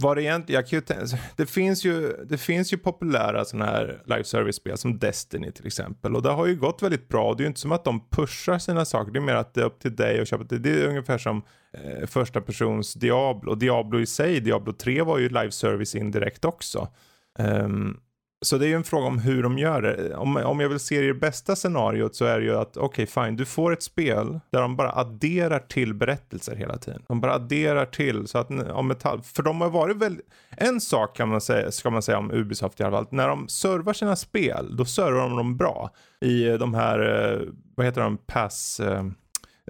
[0.00, 4.24] vad det egentligen, jag kan det finns ju, det finns ju populära sådana här live
[4.24, 6.16] service-spel som Destiny till exempel.
[6.16, 7.34] Och det har ju gått väldigt bra.
[7.34, 9.12] Det är ju inte som att de pushar sina saker.
[9.12, 10.58] Det är mer att det är upp till dig att köpa det.
[10.58, 13.54] Det är ungefär som eh, första persons Diablo.
[13.54, 16.88] Diablo i sig, Diablo 3 var ju live service indirekt också.
[17.38, 18.00] Um,
[18.42, 20.14] så det är ju en fråga om hur de gör det.
[20.14, 23.24] Om, om jag vill se det bästa scenariot så är det ju att okej okay,
[23.24, 27.02] fine, du får ett spel där de bara adderar till berättelser hela tiden.
[27.08, 31.16] De bara adderar till så att om metall, för de har varit väldigt, en sak
[31.16, 34.16] kan man säga, ska man säga om Ubisoft i alla fall, när de servar sina
[34.16, 39.04] spel, då servar de dem bra i de här, eh, vad heter de, pass, eh,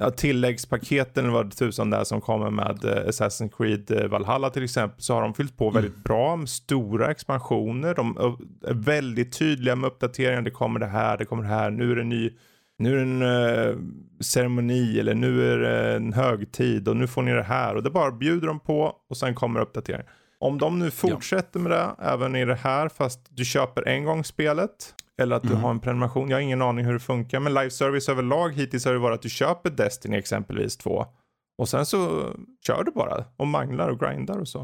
[0.01, 4.65] ja, tilläggspaketen vad tusan det är som kommer med uh, Assassin's Creed uh, Valhalla till
[4.65, 5.75] exempel så har de fyllt på mm.
[5.75, 7.95] väldigt bra med stora expansioner.
[7.95, 8.17] De
[8.67, 10.43] är väldigt tydliga med uppdateringar.
[10.43, 11.71] Det kommer det här, det kommer det här.
[11.71, 12.31] Nu är det en ny
[12.79, 13.77] nu är det en uh,
[14.21, 17.91] ceremoni eller nu är det en högtid och nu får ni det här och det
[17.91, 20.07] bara bjuder de på och sen kommer uppdateringar.
[20.39, 21.63] Om de nu fortsätter ja.
[21.63, 25.49] med det även i det här fast du köper en gång spelet eller att du
[25.49, 25.61] mm.
[25.61, 26.31] har en prenumeration.
[26.31, 27.41] Jag har ingen aning hur det funkar.
[27.41, 31.07] Men live service överlag hittills har det varit att du köper Destiny exempelvis 2.
[31.59, 32.31] Och sen så
[32.67, 34.61] kör du bara och manglar och grindar och så.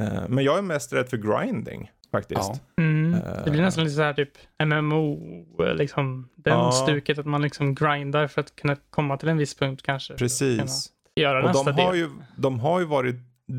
[0.00, 2.40] Uh, men jag är mest rädd för grinding faktiskt.
[2.76, 2.82] Ja.
[2.82, 3.16] Mm.
[3.44, 4.32] Det blir nästan lite så här typ
[4.64, 5.18] MMO,
[5.74, 6.72] liksom den ja.
[6.72, 10.14] stuket att man liksom grindar för att kunna komma till en viss punkt kanske.
[10.14, 10.92] Precis.
[11.16, 12.00] Göra och nästa de har, del.
[12.00, 13.16] ju, de har ju varit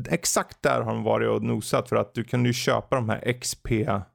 [0.08, 3.32] Exakt där har de varit och nosat för att du kan ju köpa de här
[3.32, 3.68] XP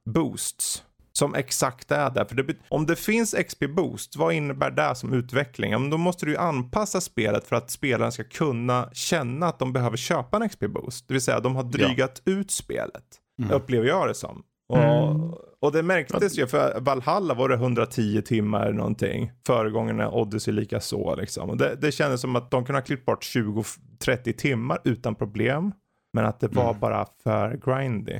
[0.05, 2.25] boosts som exakt är där.
[2.25, 5.71] För det, om det finns XP boost, vad innebär det som utveckling?
[5.71, 9.59] Ja, men då måste du ju anpassa spelet för att spelaren ska kunna känna att
[9.59, 11.07] de behöver köpa en XP boost.
[11.07, 12.31] Det vill säga de har drygat ja.
[12.33, 13.03] ut spelet,
[13.39, 13.51] mm.
[13.51, 14.43] upplever jag det som.
[14.69, 15.33] Och, mm.
[15.61, 19.31] och det märktes ju, för Valhalla var det 110 timmar någonting.
[19.47, 21.49] Föregångarna Odyssey lika så liksom.
[21.49, 25.71] Och det, det kändes som att de kunde ha klippt bort 20-30 timmar utan problem.
[26.13, 26.79] Men att det var mm.
[26.79, 28.19] bara för grindy.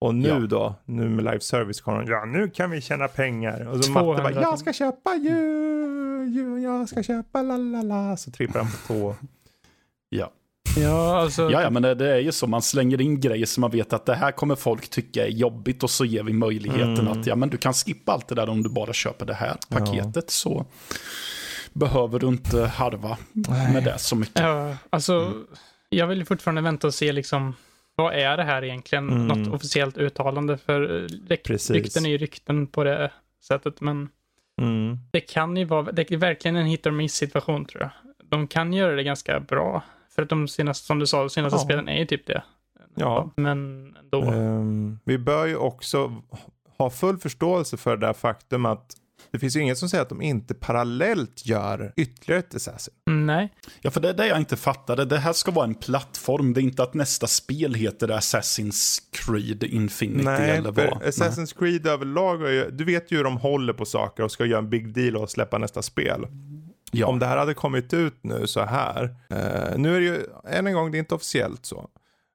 [0.00, 0.38] Och nu ja.
[0.38, 3.68] då, nu med live service kommer ja nu kan vi tjäna pengar.
[3.68, 5.38] Och så Matte bara, jag ska köpa ju,
[6.34, 8.16] ju jag ska köpa la la la.
[8.16, 9.14] Så trippar han på tå.
[10.08, 10.32] ja.
[10.76, 11.50] Ja, alltså...
[11.50, 12.46] ja, ja, men det, det, är ju så.
[12.46, 15.82] Man slänger in grejer som man vet att det här kommer folk tycka är jobbigt
[15.82, 17.08] och så ger vi möjligheten mm.
[17.08, 19.56] att ja, men du kan skippa allt det där om du bara köper det här
[19.68, 20.14] paketet.
[20.14, 20.22] Ja.
[20.26, 20.66] Så
[21.72, 23.72] behöver du inte harva Nej.
[23.72, 24.42] med det så mycket.
[24.42, 25.46] Ja, alltså, mm.
[25.88, 27.54] jag vill fortfarande vänta och se liksom
[27.98, 29.10] vad är det här egentligen?
[29.10, 29.26] Mm.
[29.26, 30.58] Något officiellt uttalande?
[30.58, 30.80] För
[31.28, 31.70] ryk Precis.
[31.70, 33.10] rykten är ju rykten på det
[33.44, 33.80] sättet.
[33.80, 34.08] Men
[34.60, 34.98] Mm.
[35.10, 37.90] det kan ju vara, det är verkligen en hit or miss situation tror jag.
[38.30, 39.82] De kan göra det ganska bra.
[40.14, 41.64] För att de senaste, som du sa, de senaste Ja.
[41.64, 42.42] spelen är ju typ det.
[42.94, 43.30] Ja.
[43.36, 44.22] Men ändå.
[44.22, 46.22] Ehm, vi bör ju också
[46.78, 48.86] ha full förståelse för det faktum att
[49.30, 52.94] det finns ju inget som säger att de inte parallellt gör ytterligare ett Assassin.
[53.06, 53.52] Nej.
[53.80, 55.04] Ja, för det är det jag inte fattade.
[55.04, 56.52] Det här ska vara en plattform.
[56.54, 61.02] Det är inte att nästa spel heter Assassin's Creed Infinity Nej, eller vad.
[61.02, 64.44] Assassin's Creed överlag, är ju, du vet ju hur de håller på saker och ska
[64.44, 66.26] göra en big deal och släppa nästa spel.
[66.92, 67.06] Ja.
[67.06, 69.04] Om det här hade kommit ut nu så här.
[69.30, 71.88] eh, nu är det ju, än en gång, det är inte officiellt så.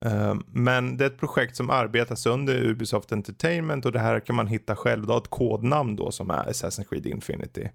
[0.06, 4.36] Eh, men det är ett projekt som arbetas under Ubisoft Entertainment och det här kan
[4.36, 5.06] man hitta själv.
[5.08, 7.68] Det har ett kodnamn då som är Assassin's Creed Infinity.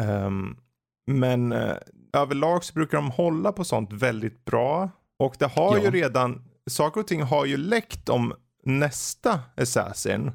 [0.00, 0.56] Ehm,
[1.06, 1.76] men eh,
[2.12, 4.90] överlag så brukar de hålla på sånt väldigt bra.
[5.18, 5.82] Och det har Ja.
[5.84, 8.32] ju redan, saker och ting har ju läckt om
[8.64, 10.30] nästa Assassin.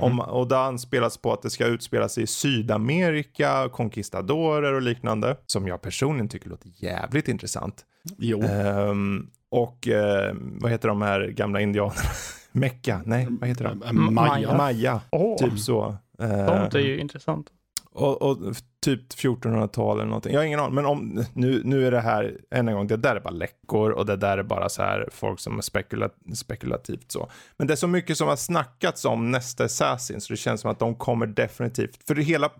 [0.00, 5.36] Om, och det anspelas på att det ska utspela sig i Sydamerika, conquistadorer och liknande.
[5.46, 7.84] Som jag personligen tycker låter jävligt intressant.
[8.18, 8.42] Jo.
[8.42, 12.00] Ehm, och eh, vad heter de här gamla indianerna?
[12.52, 13.00] Mecka?
[13.04, 13.82] Nej, vad heter de?
[13.82, 14.56] Eh, Maja.
[14.56, 15.96] Maja, Åh, typ så.
[16.18, 17.46] Eh, sånt är ju intressant.
[17.92, 18.38] och, och
[18.84, 20.32] typ 1400-tal eller någonting.
[20.32, 20.74] Jag har ingen aning.
[20.74, 23.90] Men om, nu, nu är det här, än en gång, det där är bara läckor
[23.90, 27.30] och det där är bara så här folk som är spekula, spekulativt så.
[27.56, 30.70] Men det är så mycket som har snackats om nästa Assassin så det känns som
[30.70, 32.06] att de kommer definitivt.
[32.06, 32.50] För det hela,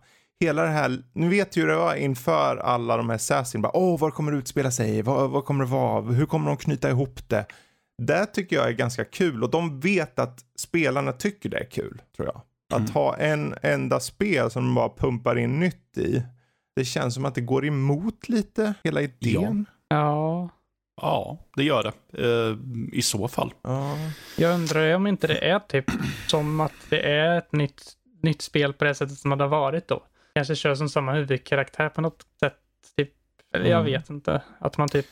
[0.40, 3.62] hela det här, nu vet ju hur det var inför alla de här Assassin.
[3.62, 5.02] Bara, Åh, vad kommer det utspela sig?
[5.02, 6.02] Vad, vad kommer det vara?
[6.02, 7.46] Hur kommer de knyta ihop det?
[8.02, 12.02] Det tycker jag är ganska kul och de vet att spelarna tycker det är kul,
[12.16, 12.40] tror jag.
[12.74, 16.22] Att ha en enda spel som de bara pumpar in nytt i.
[16.76, 19.66] Det känns som att det går emot lite hela idén.
[19.88, 20.48] Ja,
[21.02, 21.92] Ja, det gör det.
[22.24, 22.56] Eh,
[22.92, 23.54] I så fall.
[23.62, 23.96] Ja.
[24.36, 25.84] jag undrar om inte det är typ
[26.26, 27.82] som att det är ett nytt,
[28.22, 30.02] nytt spel på det sättet som det har varit då.
[30.36, 32.56] Kanske kör som samma huvudkaraktär på något sätt.
[32.96, 33.12] Typ,
[33.54, 33.92] eller jag Mm.
[33.92, 34.42] vet inte.
[34.58, 35.06] Att man typ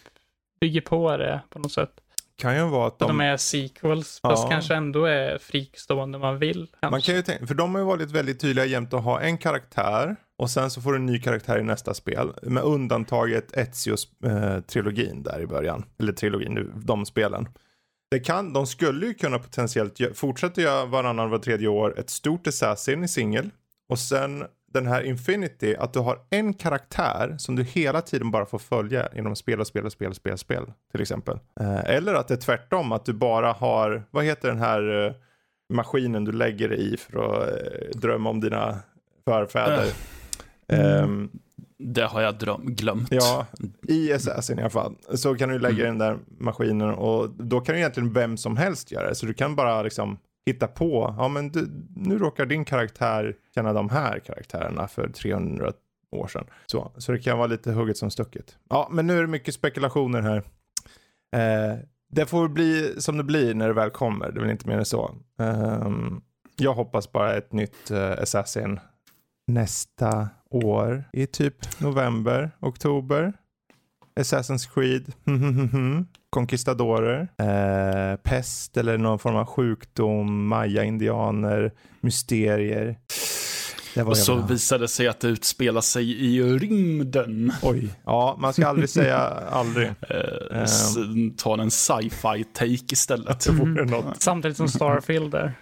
[0.60, 1.90] bygger på det på något sätt.
[2.36, 4.30] Kan ju vara att De, de är sequels, Ja.
[4.30, 6.66] fast kanske ändå är fristående man vill.
[6.80, 6.90] Kanske.
[6.90, 9.38] Man kan ju tänka, för de har ju varit väldigt tydliga jämt att ha en
[9.38, 12.32] karaktär och sen så får du en ny karaktär i nästa spel.
[12.42, 15.84] Med undantaget Ezio-trilogin där i början.
[15.98, 17.48] Eller trilogin, de spelen.
[18.10, 22.46] Det kan, de skulle ju kunna potentiellt fortsätta göra varannan var tredje år ett stort
[22.46, 23.50] Assassin i singel.
[23.88, 28.46] Och sen den här Infinity, att du har en karaktär som du hela tiden bara
[28.46, 31.38] får följa genom spel och spel och spel och spel, spel till exempel.
[31.60, 35.12] Eh, eller att det är tvärtom, att du bara har, vad heter den här eh,
[35.74, 38.78] maskinen du lägger dig i för att eh, drömma om dina
[39.24, 39.86] förfäder.
[40.68, 41.30] Ehm,
[41.78, 43.08] Det har jag dröm- glömt.
[43.10, 43.46] ja,
[43.88, 44.94] i Assassin i alla fall.
[45.14, 48.92] Så kan du lägga den där maskinen och då kan ju egentligen vem som helst
[48.92, 49.14] göra det.
[49.14, 53.72] Så du kan bara liksom hitta på, ja men du, nu råkar din karaktär känna
[53.72, 55.72] de här karaktärerna för 300
[56.10, 56.46] år sedan.
[56.66, 58.58] Så, så det kan vara lite hugget som stucket.
[58.68, 60.42] Ja, men nu är det mycket spekulationer här.
[61.36, 61.78] Eh,
[62.12, 64.78] det får bli som det blir när det väl kommer, det är väl inte mer
[64.78, 65.14] än så.
[65.38, 66.20] Ehm,
[66.56, 68.80] jag hoppas bara ett nytt eh, Assassin
[69.46, 73.32] nästa år i typ november, oktober.
[74.20, 75.12] Assassin's Creed,
[76.30, 82.98] Conquistadorer, eh, pest eller någon form av sjukdom, maya-indianer, mysterier.
[83.94, 84.46] Det var Och så ha.
[84.46, 87.52] visade det sig att det utspelar sig i rymden.
[87.62, 89.16] Oj, ja man ska aldrig säga
[89.50, 89.86] aldrig.
[89.88, 90.96] Eh, s-
[91.36, 93.40] tar en sci-fi take istället.
[93.44, 94.22] Det vore något.
[94.22, 95.52] Samtidigt som Starfield där.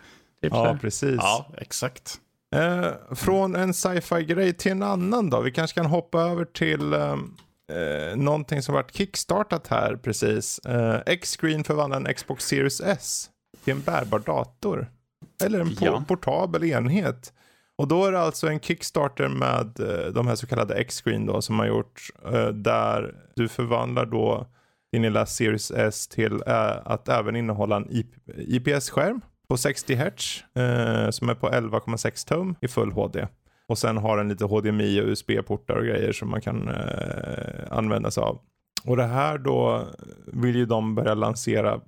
[0.42, 0.78] Typ Ja, här.
[0.80, 1.16] precis.
[1.16, 2.16] Ja, exakt.
[2.54, 5.40] Eh, från en sci-fi grej till en annan då.
[5.40, 7.34] Vi kanske kan hoppa över till ehm,
[7.72, 10.58] eh, någonting som varit kickstartat här precis.
[10.58, 13.30] Eh, X-Screen förvandlar en Xbox Series S
[13.64, 14.86] till en bärbar dator.
[15.44, 16.04] Eller en po- Ja.
[16.08, 17.32] portabel enhet.
[17.78, 21.42] Och då är det alltså en Kickstarter med eh, de här så kallade X-Screen då
[21.42, 22.00] som har gjort
[22.32, 24.46] eh, där du förvandlar då
[24.92, 30.42] din lilla Series S till eh, att även innehålla en IP- IPS-skärm på 60 Hz
[30.62, 33.26] eh, som är på 11,6 tum i full HD.
[33.72, 36.74] Och sen har den lite HDMI och USB-portar och grejer som man kan eh,
[37.70, 38.40] använda sig av.
[38.84, 39.86] Och det här då
[40.26, 41.80] vill ju de börja lansera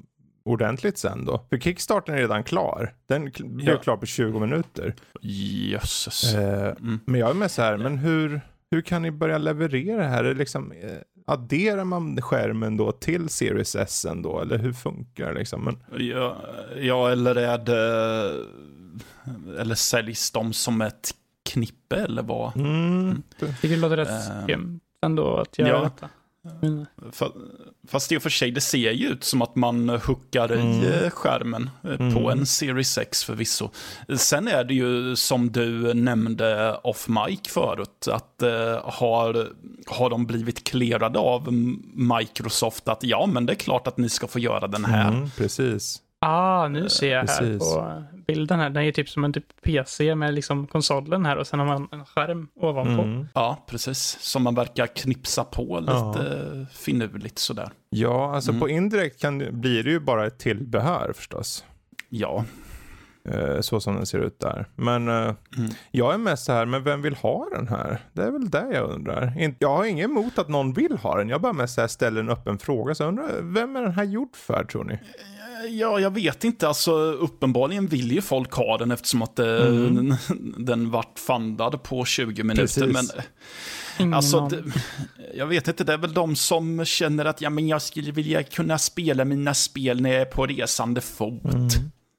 [0.45, 1.47] ordentligt sen då.
[1.51, 2.95] För Kickstarten är redan klar.
[3.09, 3.81] Den blev Ja.
[3.81, 4.95] klar på 20 minuter.
[5.21, 6.35] Jösses.
[6.35, 7.01] Eh, Mm.
[7.07, 10.25] Men jag är med så här, men hur, hur kan ni börja leverera det här?
[10.25, 10.91] Är liksom, eh,
[11.27, 14.41] adderar man skärmen då till Series S då?
[14.41, 15.65] Eller hur funkar det liksom?
[15.65, 16.37] Men, Ja,
[16.81, 18.45] ja, eller är det...
[19.61, 21.11] Eller säljs de som ett
[21.55, 22.57] knippe eller vad?
[22.57, 25.83] mm, tycker det låter rätt Eh, skumt ändå att göra ja.
[25.83, 26.09] detta.
[26.63, 26.87] Mm.
[27.89, 30.83] Fast i och för sig, det ser ju ut som att man huckar i Mm.
[31.05, 32.29] eh, skärmen eh, på Mm.
[32.29, 33.71] en Series X förvisso.
[34.17, 39.49] Sen är det ju som du nämnde off mic förut, att eh, har,
[39.87, 41.53] har de blivit clearade av
[41.95, 45.09] Microsoft att ja, men det är klart att ni ska få göra den här.
[45.09, 46.01] Mm, precis.
[46.27, 47.59] Ah, nu ser jag här Precis.
[47.75, 48.71] på bilden här.
[48.71, 51.67] Den är ju typ som en typ PC med liksom konsolen här och sen har
[51.67, 53.03] man en skärm ovanpå.
[53.03, 53.29] Mm.
[53.35, 54.17] Ja, precis.
[54.21, 57.71] Som man verkar knipsa på lite finurligt sådär.
[57.91, 58.61] Ja, alltså Mm.
[58.61, 61.65] på indirekt kan, blir det ju bara ett tillbehör förstås.
[62.09, 62.45] Ja, Eh,
[63.61, 64.69] så som den ser ut där.
[64.77, 65.15] Men eh,
[65.57, 65.71] Mm.
[65.91, 68.01] jag är mest så här, men vem vill ha den här?
[68.13, 69.55] Det är väl det jag undrar.
[69.59, 71.29] Jag har inget emot att någon vill ha den.
[71.29, 72.95] Jag bara mest så här ställer en öppen fråga.
[72.95, 74.99] Så jag undrar, vem är den här gjord för tror ni?
[75.71, 76.69] Ja, jag vet inte.
[76.69, 80.15] Alltså, uppenbarligen vill ju folk ha den eftersom att eh, Mm.
[80.59, 82.63] den vart fundad på 20 minuter.
[82.63, 82.83] Precis.
[82.93, 83.25] Men eh,
[83.99, 84.63] Ingen alltså, det,
[85.35, 88.43] jag vet inte, det är väl de som känner att ja, men jag skulle vilja
[88.43, 91.45] kunna spela mina spel när jag är på resande fot.
[91.55, 91.69] Mm.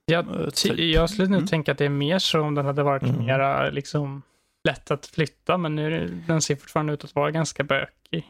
[0.06, 0.78] Jag, Eh, ty- typ.
[0.78, 1.46] jag skulle nog Mm.
[1.46, 3.26] tänka att det är mer så om den hade varit Mm.
[3.26, 4.22] mera liksom
[4.64, 8.26] lätt att flytta, men nu den ser fortfarande ut att vara ganska bökig.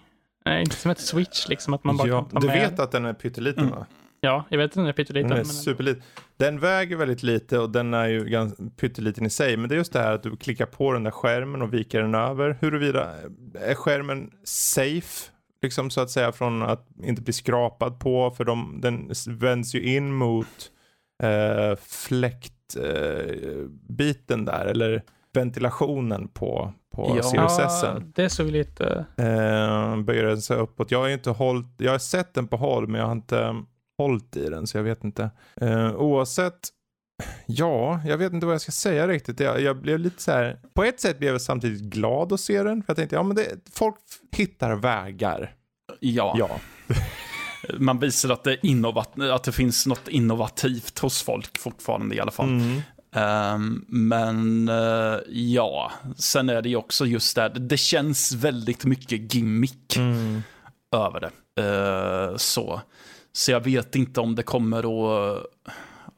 [0.46, 2.70] Eh, inte som ett switch liksom, att man bara Ja, kan ta du med.
[2.70, 3.74] vet att den är pytteliten Mm.
[3.78, 3.86] va?
[4.20, 5.28] Ja, jag vet att den är pytteliten.
[5.30, 6.02] Den är men- superliten.
[6.36, 9.56] Den väger väldigt lite och den är ju ganska pytteliten i sig.
[9.56, 12.02] Men det är just det här att du klickar på den där skärmen och viker
[12.02, 12.56] den över.
[12.60, 13.10] Huruvida
[13.60, 15.30] är skärmen safe?
[15.62, 18.30] Liksom så att säga från att inte bli skrapad på.
[18.30, 20.70] För de, den vänds ju in mot
[21.22, 22.52] eh, fläktbiten
[22.84, 24.66] eh, biten där.
[24.66, 25.02] Eller
[25.34, 27.22] ventilationen på, på Ja.
[27.22, 29.06] Sirius Ja, det såg lite...
[29.16, 30.90] Eh, böjer den sig uppåt.
[30.90, 33.54] Jag har ju inte hållit, jag har sett den på håll men jag har inte
[33.98, 35.30] hållit i den så jag vet inte.
[35.60, 36.68] Eh, oavsett,
[37.46, 39.40] ja, jag vet inte vad jag ska säga riktigt.
[39.40, 42.62] Jag, jag blev lite så här, på ett sätt blev jag samtidigt glad att se
[42.62, 42.82] den.
[42.82, 43.96] För jag tänkte, ja men det, folk
[44.36, 45.54] hittar vägar.
[46.00, 46.50] Ja, Ja,
[47.78, 52.20] man visar att det, är innovat- att det finns något innovativt hos folk fortfarande i
[52.20, 52.48] alla fall.
[52.48, 52.80] mm.
[53.14, 59.34] Ehm, men eh, ja, sen är det ju också just där, det känns väldigt mycket
[59.34, 60.42] gimmick Mm.
[60.96, 61.30] över det.
[61.62, 62.80] Eh, så.
[63.32, 65.42] så jag vet inte om det kommer att,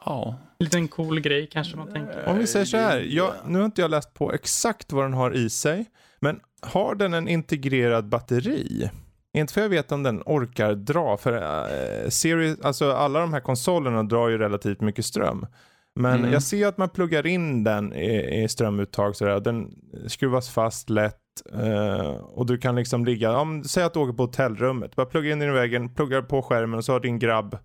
[0.04, 0.36] ja.
[0.58, 2.24] Lite en cool grej kanske man tänker.
[2.28, 5.12] Om vi säger så här, jag, nu har inte jag läst på exakt vad den
[5.12, 5.86] har i sig.
[6.20, 8.90] Men har den en integrerad batteri?
[9.38, 13.40] Inte för jag vet om den orkar dra, för uh, series, alltså alla de här
[13.40, 15.46] konsolerna drar ju relativt mycket ström.
[15.94, 16.32] Men Mm.
[16.32, 19.40] jag ser att man pluggar in den i, i strömuttag sådär.
[19.40, 19.74] Den
[20.06, 21.16] skruvas fast lätt
[21.52, 25.32] eh, och du kan liksom ligga, om, säg att du åker på hotellrummet, bara plugga
[25.32, 27.58] in den i väggen, pluggar på skärmen och så har din grabb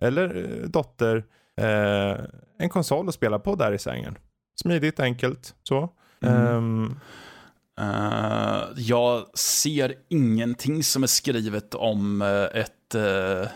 [0.00, 1.24] eller eh, dotter
[1.56, 2.24] eh,
[2.58, 4.18] en konsol att spela på där i sängen.
[4.62, 5.88] Smidigt, enkelt, så.
[6.22, 6.46] Mm.
[6.46, 6.94] Ehm,
[7.80, 13.48] Eh, jag ser ingenting som är skrivet om eh, ett eh,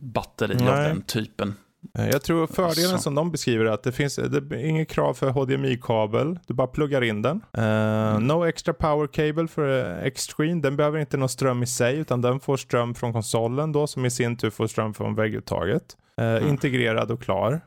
[0.00, 0.88] batteri av Nej.
[0.88, 1.54] den typen.
[1.92, 2.98] Jag tror fördelen Så.
[2.98, 6.38] som de beskriver är att det finns det inget krav för HDMI-kabel.
[6.46, 7.40] Du bara pluggar in den.
[7.52, 10.60] Eh, No extra power cable för uh, X-screen.
[10.62, 14.06] Den behöver inte någon ström i sig utan den får ström från konsolen då som
[14.06, 15.96] i sin tur får ström från vägguttaget.
[16.20, 17.60] Eh, Integrerad och klar.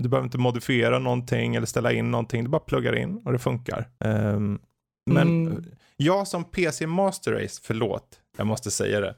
[0.00, 2.44] Du behöver inte modifiera någonting eller ställa in någonting.
[2.44, 3.88] Du bara pluggar in och det funkar.
[5.06, 5.64] Men Mm.
[5.96, 8.04] jag som PC Master Race, förlåt,
[8.36, 9.14] jag måste säga det.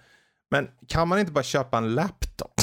[0.51, 2.55] Men kan man inte bara köpa en laptop?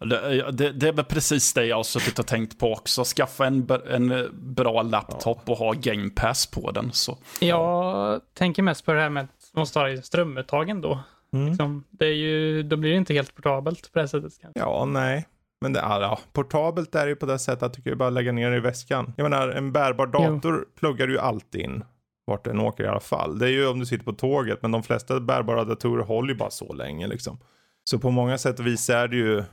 [0.00, 3.04] Det, det, det är väl precis det jag har suttit och tänkt på också.
[3.04, 6.92] Skaffa en, en bra laptop och ha game pass på den.
[6.92, 7.18] Så.
[7.40, 11.00] Jag tänker mest på det här med att man måste ha i strömuttagen då.
[11.32, 11.48] Mm.
[11.48, 14.32] Liksom, det är ju, då blir det inte helt portabelt på det här sättet.
[14.40, 14.60] kanske.
[14.60, 15.26] Ja, nej.
[15.60, 18.10] Men det, ja, portabelt är det ju på det sättet att du kan ju bara
[18.10, 19.14] lägga ner det i väskan.
[19.16, 21.84] Jag menar, en bärbar dator pluggar du ju alltid in.
[22.28, 23.38] Vart den åker i alla fall.
[23.38, 26.38] Det är ju om du sitter på tåget, men de flesta bärbara datorer håller ju
[26.38, 27.38] bara så länge liksom.
[27.84, 29.44] Så på många sätt och vis är det ju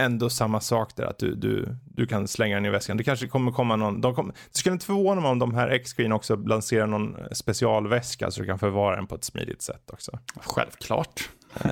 [0.00, 2.96] ändå samma sak där, att du, du, du kan slänga den i väskan.
[2.96, 5.68] Det kanske kommer komma någon, de kommer, det skulle inte förvåna mig om de här
[5.68, 10.18] X-Screen också lanserar någon specialväska så du kan förvara den på ett smidigt sätt också.
[10.40, 11.28] Självklart.
[11.64, 11.70] Eh,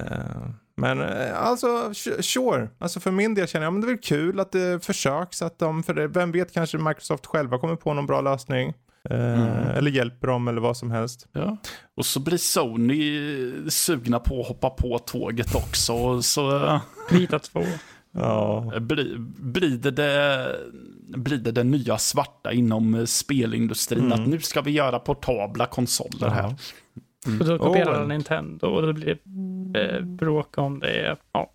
[0.76, 2.68] Men eh, alltså, sure.
[2.78, 5.42] Alltså för min del känner jag, men det är väl kul att det försöks.
[5.42, 8.74] Att de, för det, vem vet, kanske Microsoft själva kommer på någon bra lösning.
[9.10, 11.26] Eh, Eller hjälper dem eller vad som helst.
[11.32, 11.56] Ja.
[11.96, 15.92] Och så blir Sony sugna på att hoppa på tåget också.
[15.92, 17.62] och Så eh, Vita två.
[18.12, 18.72] Ja.
[18.80, 20.56] blir, blir, det
[21.16, 24.04] blir det det nya svarta inom eh, spelindustrin.
[24.04, 24.12] Mm.
[24.12, 26.54] Att nu ska vi göra portabla konsoler här.
[27.26, 28.02] Och då kopierar Oh.
[28.02, 28.08] oh.
[28.08, 31.16] Nintendo och då blir det eh, bråk om det.
[31.32, 31.52] Ja.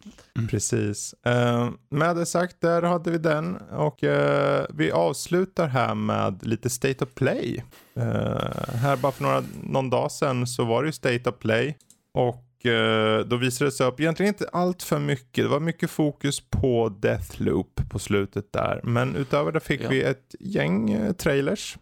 [0.50, 1.14] Precis.
[1.26, 3.56] Eh, med det sagt, där hade vi den.
[3.56, 7.64] Och eh, vi avslutar här med lite State of Play.
[7.96, 11.78] Eh, här bara för några, någon dag sedan så var det ju State of Play.
[12.14, 15.90] Och eh, då visade det sig upp, egentligen inte allt för mycket, det var mycket
[15.90, 18.80] fokus på Deathloop på slutet där.
[18.84, 19.90] Men utöver det fick Ja.
[19.90, 21.78] vi ett gäng eh, trailers.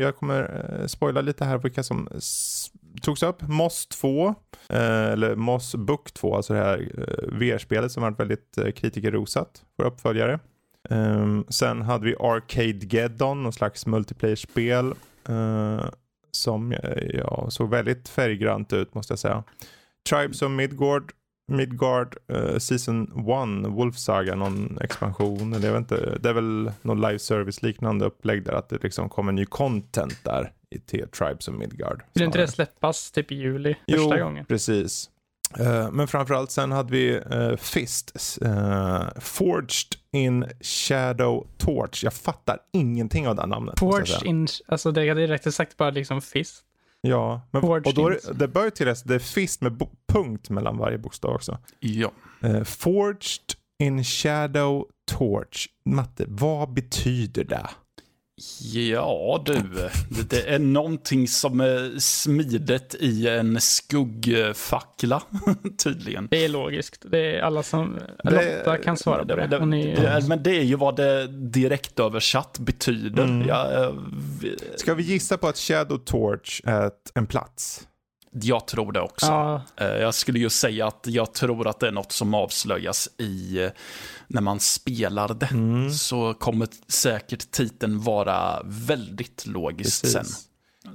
[0.00, 2.08] Jag kommer spoila lite här vilka som
[3.02, 3.42] togs upp.
[3.48, 4.34] Moss 2,
[4.68, 9.64] eh, eller Moss Book 2, alltså det här eh, VR-spelet som varit väldigt eh, kritikerrosat
[9.76, 10.38] för uppföljare.
[10.90, 14.94] Ehm, sen hade vi Arcade Geddon, någon slags multiplayer-spel.
[15.28, 15.84] eh,
[16.36, 19.44] som eh, ja, såg väldigt färggrant ut måste jag säga.
[20.10, 21.12] Tribes of Midgard,
[21.52, 23.02] Midgard uh, Season
[23.64, 25.52] 1, Wolf Saga, någon expansion.
[25.52, 28.82] Eller jag vet inte, det är väl någon live service liknande upplägg där att det
[28.82, 32.02] liksom kommer ny content där i till Tribes of Midgard.
[32.14, 34.44] Vill inte det släppas typ i juli första jo, gången?
[34.44, 35.10] precis.
[35.58, 42.04] Eh, men framförallt sen hade vi eh, Fist, eh, Forged in Shadow Torch.
[42.04, 43.78] Jag fattar ingenting av det här namnet.
[43.78, 46.62] Forged in, alltså det är direkt sagt bara liksom fist.
[47.00, 49.72] Ja, men, Forged och då är, det- det bör ju tilläggas, det är Fist med
[49.72, 51.58] bo- punkt mellan varje bokstav också.
[51.80, 52.12] Ja.
[52.64, 55.66] Forged in Shadow Torch.
[55.84, 57.66] Matte, vad betyder det?
[58.72, 59.52] Ja du,
[60.28, 65.22] det- är någonting som är smidet i en skuggfackla
[65.84, 66.28] tydligen.
[66.30, 67.06] Det är logiskt.
[67.10, 67.98] Det är alla som...
[68.24, 69.46] Det- Lotta kan svara på det.
[69.48, 69.58] Det-
[69.96, 73.24] det- Men det är ju vad det direkt översatt betyder.
[73.24, 73.48] Mm.
[73.48, 73.92] Jag, eh,
[74.40, 77.86] vi- Ska vi gissa på att Shadow Torch är en plats?
[78.42, 79.26] Jag tror det också.
[79.26, 83.08] ja, Eh, Jag skulle ju säga att jag tror att det är något som avslöjas
[83.18, 83.70] i eh,
[84.28, 85.46] när man spelar det.
[85.50, 85.90] Mm.
[85.90, 90.20] Så kommer säkert titeln vara väldigt logisk sen.
[90.22, 90.42] Precis.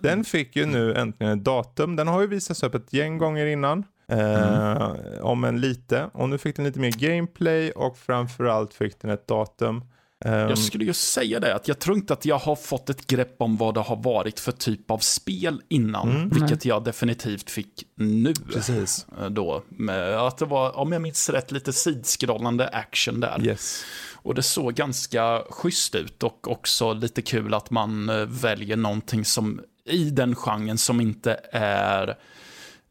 [0.02, 1.96] Den fick ju nu äntligen ett datum.
[1.96, 3.84] Den har ju visats upp ett gäng gånger innan.
[4.08, 6.10] Eh, Om en lite.
[6.14, 9.82] Och nu fick den lite mer gameplay och framförallt fick den ett datum.
[10.26, 13.08] Ehm, Jag skulle ju säga det, att jag tror inte att jag har fått ett
[13.08, 16.30] grepp om vad det har varit för typ av spel innan, Mm.
[16.30, 18.34] vilket jag definitivt fick nu.
[18.54, 19.06] Precis.
[19.20, 23.42] eh, Då, med att det var, om jag minns rätt, lite sidskrollande action där.
[23.46, 23.84] Yes.
[24.24, 29.26] Och det såg ganska schysst ut och också lite kul att man eh, väljer någonting
[29.26, 32.18] som i den genren som inte är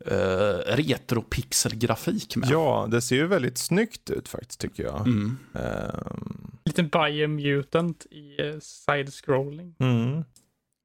[0.06, 2.48] uh, retropixelgrafik med.
[2.50, 5.00] Ja, det ser ju väldigt snyggt ut faktiskt tycker jag.
[5.00, 5.38] Mm.
[5.54, 9.74] Ehm, lite biomutant i eh, side-scrolling.
[9.78, 10.24] mm.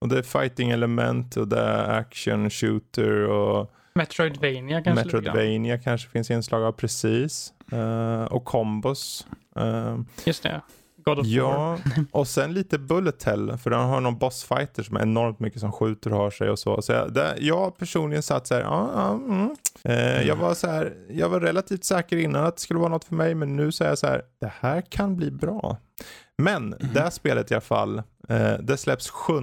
[0.01, 5.05] Och det är fighting element och det är action shooter och Metroidvania kanske.
[5.05, 7.53] Metroidvania kanske finns inslag av precis.
[7.71, 9.27] Eh, och combos.
[9.55, 10.61] Ehm, Just det.
[11.07, 11.33] God of War.
[11.33, 11.77] Ja,
[12.11, 15.71] och sen lite bullet hell, för den har någon bossfighter som är enormt mycket som
[15.71, 16.81] skjuter och har sig och så.
[16.81, 19.55] Så jag, där, jag personligen satt så här, ja, ja, mm.
[19.83, 23.03] eh, jag var så här, jag var relativt säker innan att det skulle vara något
[23.03, 25.77] för mig, men nu säger jag så här, det här kan bli bra.
[26.37, 27.97] Men det här spelet i alla fall,
[28.29, 29.33] eh, det släpps 7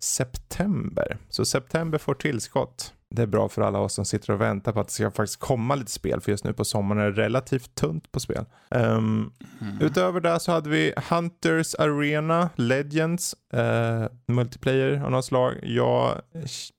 [0.00, 1.16] september.
[1.28, 2.94] Så september får tillskott.
[3.14, 5.40] Det är bra för alla oss som sitter och väntar på att det ska faktiskt
[5.40, 8.44] komma lite spel, för just nu på sommaren är det relativt tunt på spel.
[8.70, 9.30] Ehm,
[9.80, 15.54] Utöver det så hade vi Hunters Arena Legends, eh, multiplayer av något slag.
[15.62, 16.14] Ja,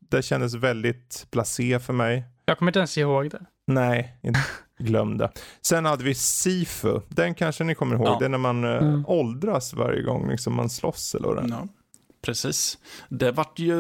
[0.10, 2.24] det kändes väldigt blasé för mig.
[2.46, 3.46] Jag kommer inte ens ihåg det.
[3.68, 4.40] Nej, inte
[4.80, 5.30] glöm det.
[5.62, 7.00] Sen hade vi Sifu.
[7.10, 8.08] Den kanske ni kommer ihåg.
[8.08, 8.18] Ja.
[8.20, 9.06] Det är när man eh, Mm.
[9.08, 11.48] åldras varje gång liksom man slåss eller vad det är.
[11.50, 11.68] Ja,
[12.24, 12.78] precis.
[13.10, 13.76] Det vart ju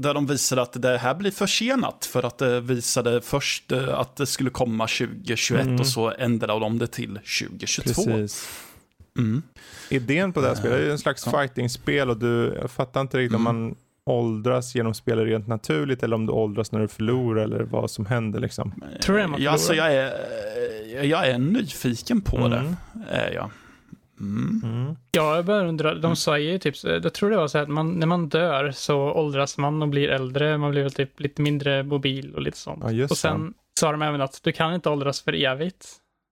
[0.00, 4.16] där de visade att det här blir försenat för att det visade först eh, att
[4.16, 5.80] det skulle komma 2021 Mm.
[5.80, 8.04] och så ändrade de det till 2022.
[8.04, 8.64] Precis.
[9.18, 9.42] Mm.
[9.88, 11.32] Idén på det här spelet är ju en slags Ja.
[11.32, 13.60] fighting-spel och du, jag fattar inte riktigt om Mm.
[13.62, 17.90] man åldras genom spelet rent naturligt eller om du åldras när du förlorar eller vad
[17.90, 18.82] som händer liksom.
[19.02, 20.12] Tror jag man ja, alltså jag är,
[21.04, 22.50] jag är nyfiken på Mm.
[22.50, 22.74] det.
[23.10, 23.50] Är jag.
[24.20, 24.60] Mm.
[24.64, 24.96] Mm.
[25.12, 25.94] Ja, jag bara undrar.
[25.94, 28.70] De sa ju typ, jag tror det var så här att man, när man dör
[28.70, 30.58] så åldras man och blir äldre.
[30.58, 32.84] Man blir väl typ lite mindre mobil och lite sånt.
[32.84, 35.86] Ja, just och sen sa de även att du kan inte åldras för evigt.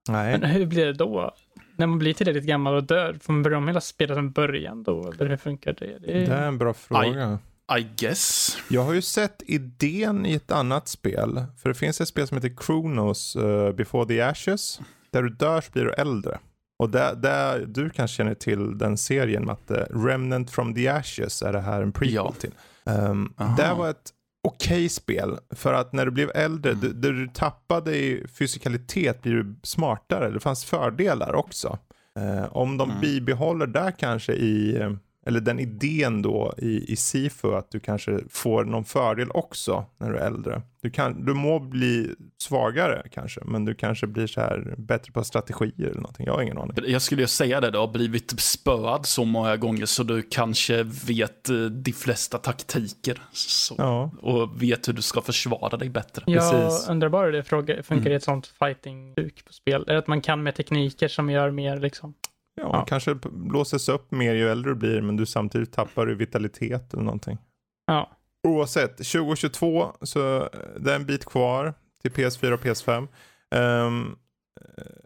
[0.09, 0.39] Nej.
[0.39, 1.31] Men hur blir det då?
[1.75, 4.83] När man blir tillräckligt gammal och dör, får man börja om hela spelet från början
[4.83, 5.13] då?
[5.19, 5.97] Eller hur funkar det?
[5.99, 7.39] det Det är en bra fråga.
[7.77, 8.57] I guess.
[8.69, 11.43] Jag har ju sett idén i ett annat spel.
[11.61, 14.79] För det finns ett spel som heter Chronos uh, Before the Ashes.
[15.11, 16.39] Där du dör så blir du äldre.
[16.79, 19.87] Och där, där du kanske känner till den serien Matte.
[19.89, 22.33] Remnant from the Ashes är det här en prequel Ja.
[22.39, 22.51] till.
[22.85, 23.55] Um, Aha.
[23.57, 24.11] det var ett
[24.47, 25.37] okej spel.
[25.55, 27.01] För att när du blev äldre, Mm.
[27.01, 30.29] det du tappade i fysikalitet blir du smartare.
[30.29, 31.77] Det fanns fördelar också.
[32.19, 33.01] Eh, om de Mm.
[33.01, 34.79] bibehåller där kanske i
[35.27, 40.11] eller den idén då i, i Sifu att du kanske får någon fördel också när
[40.11, 40.61] du är äldre.
[40.81, 45.23] Du, kan, du må bli svagare kanske, men du kanske blir så här bättre på
[45.23, 46.25] strategier eller någonting.
[46.25, 46.75] Jag har ingen aning.
[46.87, 50.83] Jag skulle ju säga det, du har blivit spöad så många gånger så du kanske
[50.83, 53.21] vet eh, de flesta taktiker.
[53.31, 54.11] Så, Ja.
[54.21, 56.23] Och vet hur du ska försvara dig bättre.
[56.27, 56.89] Jag Precis.
[56.89, 58.07] undrar bara hur det funkar Mm.
[58.11, 59.83] i ett sånt fighting-stuk på spel.
[59.87, 62.13] Är det att man kan med tekniker som gör mer liksom?
[62.61, 62.85] Ja, Ja.
[62.87, 67.03] kanske blåses upp mer ju äldre du blir, men du samtidigt tappar du vitalitet eller
[67.03, 67.37] någonting.
[67.85, 68.11] Ja.
[68.47, 70.47] Oavsett, 2022 så eh,
[70.79, 73.07] det är en bit kvar till PS4 och PS5.
[73.55, 74.15] Um,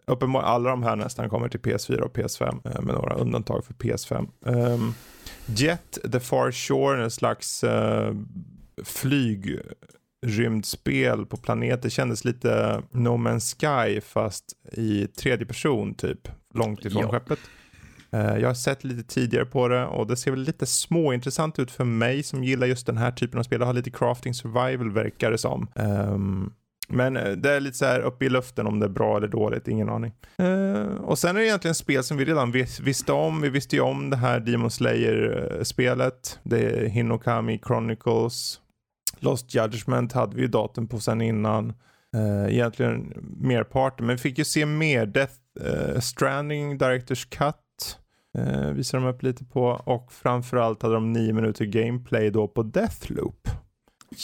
[0.06, 3.74] uppenbarligen alla de här nästan kommer till PS4 och PS5 eh, med några undantag för
[3.74, 4.28] PS5.
[4.40, 4.94] Um,
[5.46, 8.12] Jet The Far Shore, en slags uh,
[10.26, 17.02] flygrymdspel på planeter kändes lite No Man's Sky fast i tredje person typ, långt ifrån
[17.02, 17.08] Ja.
[17.10, 17.38] skeppet.
[18.12, 21.70] Eh, Jag har sett lite tidigare på det och det ser väl lite småintressant ut
[21.70, 23.58] för mig som gillar just den här typen av spel.
[23.60, 25.68] Det har lite crafting survival verkar det som.
[25.74, 26.52] Ehm,
[26.88, 29.28] men eh, det är lite så här uppe i luften om det är bra eller
[29.28, 30.12] dåligt, ingen aning.
[30.36, 33.40] Eh, och sen är det egentligen spel som vi redan vis- visste om.
[33.40, 36.38] Vi visste ju om det här Demon Slayer-spelet.
[36.42, 38.58] Det är Hinokami Chronicles.
[39.20, 41.72] Lost Judgment hade vi ju datum på sen innan.
[42.16, 45.06] Uh, egentligen merparten, men vi fick ju se mer.
[45.06, 47.98] Death eh, Stranding Directors Cut
[48.38, 52.62] uh, visar de upp lite på och framförallt hade de nio minuter gameplay då på
[52.62, 53.48] Deathloop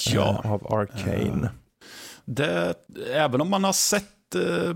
[0.06, 0.40] Ja.
[0.44, 1.50] eh, av Arcane.
[2.24, 2.74] Det,
[3.12, 4.74] även om man har sett eh,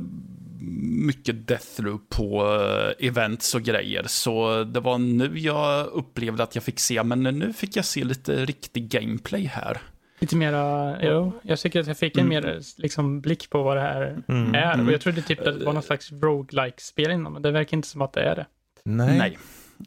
[1.07, 2.57] mycket Deathloop på
[3.01, 7.23] eh, events och grejer, så det var nu jag upplevde att jag fick se, men
[7.23, 9.81] nu fick jag se lite riktig gameplay här.
[10.23, 12.45] Lite mera, jo, jag tycker att jag fick en Mm.
[12.45, 14.55] mer liksom, blick på vad det här Mm.
[14.55, 14.75] är.
[14.75, 14.87] Mm.
[14.87, 17.77] Och jag trodde typ att det var någon slags roguelike spel innan, men det verkar
[17.77, 18.47] inte som att det är det.
[18.85, 19.18] Nej.
[19.18, 19.39] Nej.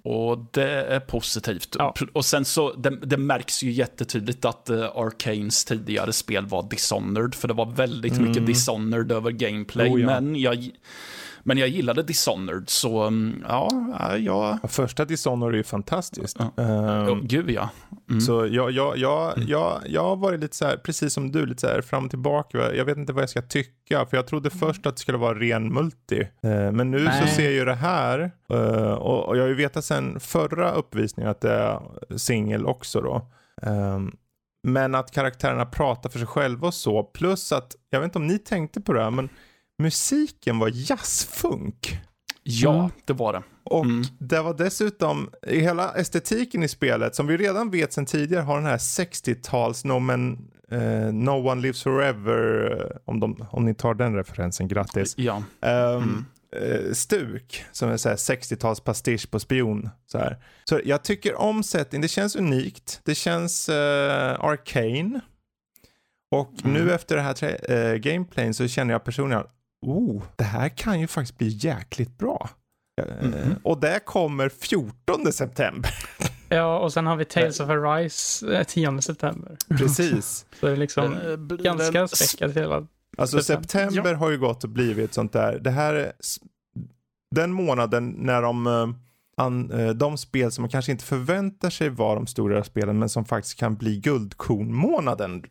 [0.03, 1.75] Och det är positivt.
[1.79, 1.93] Ja.
[2.13, 7.35] Och sen så, det, det märks ju jättetydligt att uh, Arcanes tidigare spel var Dishonored,
[7.35, 8.27] för det var väldigt Mm.
[8.29, 9.89] mycket Dishonored över gameplay.
[9.89, 10.05] Oh, ja.
[10.07, 10.69] men, jag,
[11.47, 13.69] men jag gillade Dishonored, så mm, ja,
[13.99, 14.59] ja, ja.
[14.61, 16.37] Ja, Första Dishonored är ju fantastiskt.
[16.39, 16.63] Ja.
[16.63, 17.69] Ehm, Oh, gud ja.
[18.09, 18.21] Mm.
[18.21, 21.61] Så jag, jag, jag, jag, jag har varit lite så här, precis som du, lite
[21.61, 22.75] så här fram och tillbaka.
[22.75, 25.39] Jag vet inte vad jag ska tycka, för jag trodde först att det skulle vara
[25.39, 26.19] ren multi.
[26.21, 27.27] Eh, Men nu så Nej.
[27.27, 31.31] ser jag ju det här, eh, och och jag har ju vetat sedan förra uppvisningen
[31.31, 31.79] att det är
[32.17, 33.27] singel också då.
[33.61, 34.11] Ehm,
[34.67, 38.27] Men att karaktärerna pratar för sig själva och så, plus att, jag vet inte om
[38.27, 39.29] ni tänkte på det här, men
[39.79, 41.97] musiken var jazzfunk.
[42.43, 42.91] Ja, Mm.
[43.05, 43.43] det var det.
[43.63, 44.03] Och Mm.
[44.19, 48.55] det var dessutom, i hela estetiken i spelet, som vi redan vet sedan tidigare, har
[48.55, 53.73] den här 60-tals no, man, eh, no One Lives Forever, eh, om, de, om ni
[53.75, 55.13] tar den referensen, grattis.
[55.17, 55.43] Ja.
[55.61, 56.25] Ehm, Mm.
[56.85, 59.89] eh, stuk, som är så här 60-tals pastisch på spion.
[60.07, 60.37] Så, här.
[60.63, 65.19] så jag tycker om setting, det känns unikt, det känns eh, arcane.
[66.31, 66.73] Och Mm.
[66.73, 69.43] nu efter det här eh, gameplayen så känner jag personligen,
[69.85, 72.49] oh, det här kan ju faktiskt bli jäkligt bra.
[73.01, 73.55] Eh, Mhm.
[73.63, 75.91] Och det kommer 14 september.
[76.49, 79.57] Ja, och sen har vi Tales of Arise eh, 10 september.
[79.77, 80.45] Precis.
[80.59, 82.87] Så det är liksom Eh, ganska späckat hela.
[83.17, 83.89] Alltså September.
[83.89, 85.59] september har ju gått och blivit ett sånt där.
[85.59, 86.11] Det här är
[87.35, 88.87] den månaden när de, eh,
[89.37, 93.09] an, eh, de spel som man kanske inte förväntar sig vara de stora spelen men
[93.09, 95.43] som faktiskt kan bli guldkornmånaden.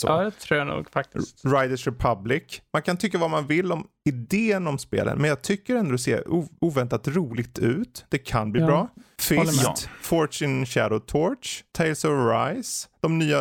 [0.00, 0.06] Så.
[0.06, 1.44] Ja, det tror jag nog faktiskt.
[1.44, 2.42] Riders Republic.
[2.72, 5.98] Man kan tycka vad man vill om idén om spelen, men jag tycker ändå det
[5.98, 6.24] ser
[6.60, 8.04] oväntat roligt ut.
[8.08, 8.88] Det kan bli Ja, bra.
[9.20, 13.38] Fist, Fortune Shadow Torch, Tales of Rise, de nya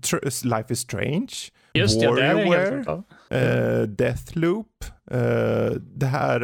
[0.00, 1.28] tr- Life is Strange,
[1.74, 3.06] Just det, det är Warrior, helt sant.
[3.30, 4.66] eh, Deathloop,
[5.10, 6.40] eh, det här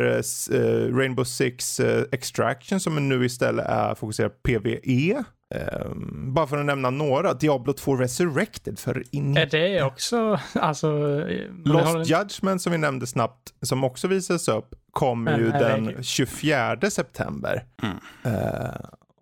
[0.53, 1.81] eh, Rainbow Six
[2.13, 5.25] Extraction som nu istället är fokuserat på PVE.
[5.55, 7.35] Eh, bara för att nämna några.
[7.35, 10.89] Diablo 2 Resurrected för in Är det också, alltså...
[11.29, 15.41] eh, Lost har en- Judgment som vi nämnde snabbt, som också visas upp, kommer Men
[15.41, 17.65] ju den det- 24 september.
[17.83, 17.97] Mm.
[18.37, 18.71] Eh,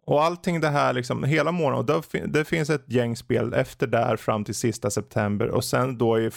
[0.06, 3.54] och allting det här, liksom, hela månaden, och då fin- det finns ett gäng spel
[3.54, 6.30] efter där fram till sista september och sen då i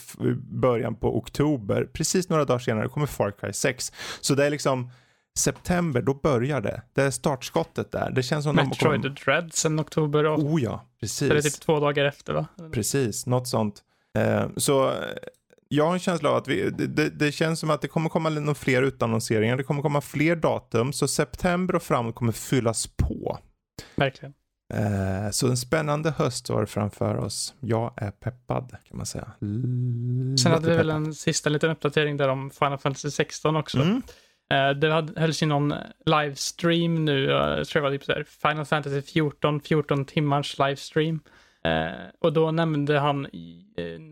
[0.51, 3.91] början på oktober, precis några dagar senare, kommer Far Cry 6.
[4.21, 4.91] Så det är liksom
[5.38, 6.81] september, då börjar det.
[6.93, 8.11] Det är startskottet där.
[8.11, 9.15] Det känns som Metroid kommer...
[9.25, 11.31] Dread sen oktober och Oh ja, så precis.
[11.31, 12.47] är det typ två dagar efter va?
[12.73, 13.83] Precis, något sånt.
[14.17, 14.93] Eh, så eh,
[15.69, 18.29] jag har en känsla av att vi, det, det, känns som att det kommer komma
[18.29, 19.57] några fler utannonseringar.
[19.57, 20.93] Det kommer komma fler datum.
[20.93, 23.39] Så september och framåt kommer fyllas på.
[23.95, 24.33] Verkligen.
[24.73, 27.53] Eh, så en spännande höst har framför oss.
[27.59, 29.31] Jag är peppad kan man säga.
[30.43, 33.77] Sen hade vi väl en sista liten uppdatering där om Final Fantasy 16 också.
[33.77, 34.01] Mm.
[34.53, 35.73] Eh, det hölls ju någon
[36.05, 40.59] livestream nu, eh, jag tror det var typ så här Final Fantasy 14, 14 timmars
[40.59, 41.19] livestream.
[41.63, 43.27] Eh, och då nämnde han,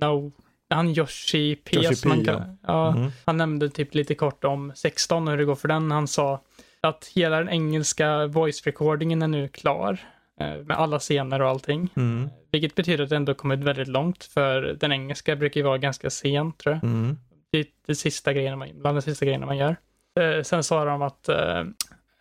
[0.01, 0.31] no,
[0.69, 1.75] han Yoshi P.
[1.77, 2.95] Yoshi som man P, kan- ja.
[2.97, 3.11] Mm.
[3.25, 5.91] Han nämnde typ lite kort om 16 och hur det går för den.
[5.91, 6.41] Han sa
[6.81, 9.99] att hela den engelska voice recordingen är nu klar.
[10.39, 11.89] Med alla scener och allting.
[11.95, 12.29] Mm.
[12.51, 14.23] Vilket betyder att det ändå kommit väldigt långt.
[14.23, 16.83] För den engelska brukar ju vara ganska sen tror jag.
[16.83, 17.17] Mm.
[17.51, 19.75] Det är det sista grejerna man, bland de sista grejerna man gör.
[20.19, 21.59] Eh, sen sa de att eh,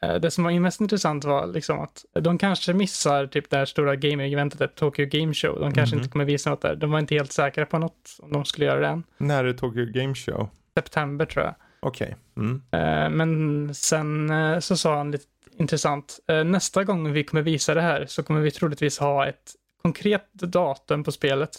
[0.03, 3.65] eh, det som var mest intressant var liksom att de kanske missar typ det här
[3.65, 5.61] stora gaming-eventet, Tokyo Game Show.
[5.61, 6.03] De kanske Mhm.
[6.03, 6.75] inte kommer visa något där.
[6.75, 9.05] De var inte helt säkra på något om de skulle göra det än.
[9.17, 10.49] När är Tokyo Game Show?
[10.79, 11.55] September tror jag.
[11.81, 12.17] Okej.
[12.37, 12.63] Mm.
[12.71, 15.25] Eh, Men sen eh, så sa han lite
[15.59, 16.19] intressant.
[16.29, 20.33] eh, Nästa gång vi kommer visa det här så kommer vi troligtvis ha ett konkret
[20.35, 21.51] datum på spelet.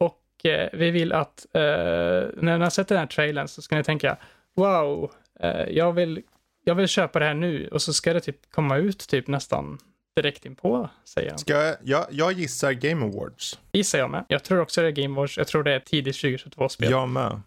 [0.00, 0.22] Och
[0.72, 4.16] vi vill att när ni har sett den här trailern så ska ni tänka
[4.56, 5.10] wow,
[5.70, 6.22] jag vill,
[6.64, 9.78] jag vill köpa det här nu och så ska det typ komma ut typ nästan
[10.16, 11.38] direkt inpå, säger han.
[11.38, 13.58] Ska jag, jag, jag gissar Game Awards.
[13.72, 14.24] Gissar jag med.
[14.28, 15.38] Jag tror också det är Game Wars.
[15.38, 16.90] Jag tror det är tidigt 2022-spel.
[16.90, 17.40] Jag med.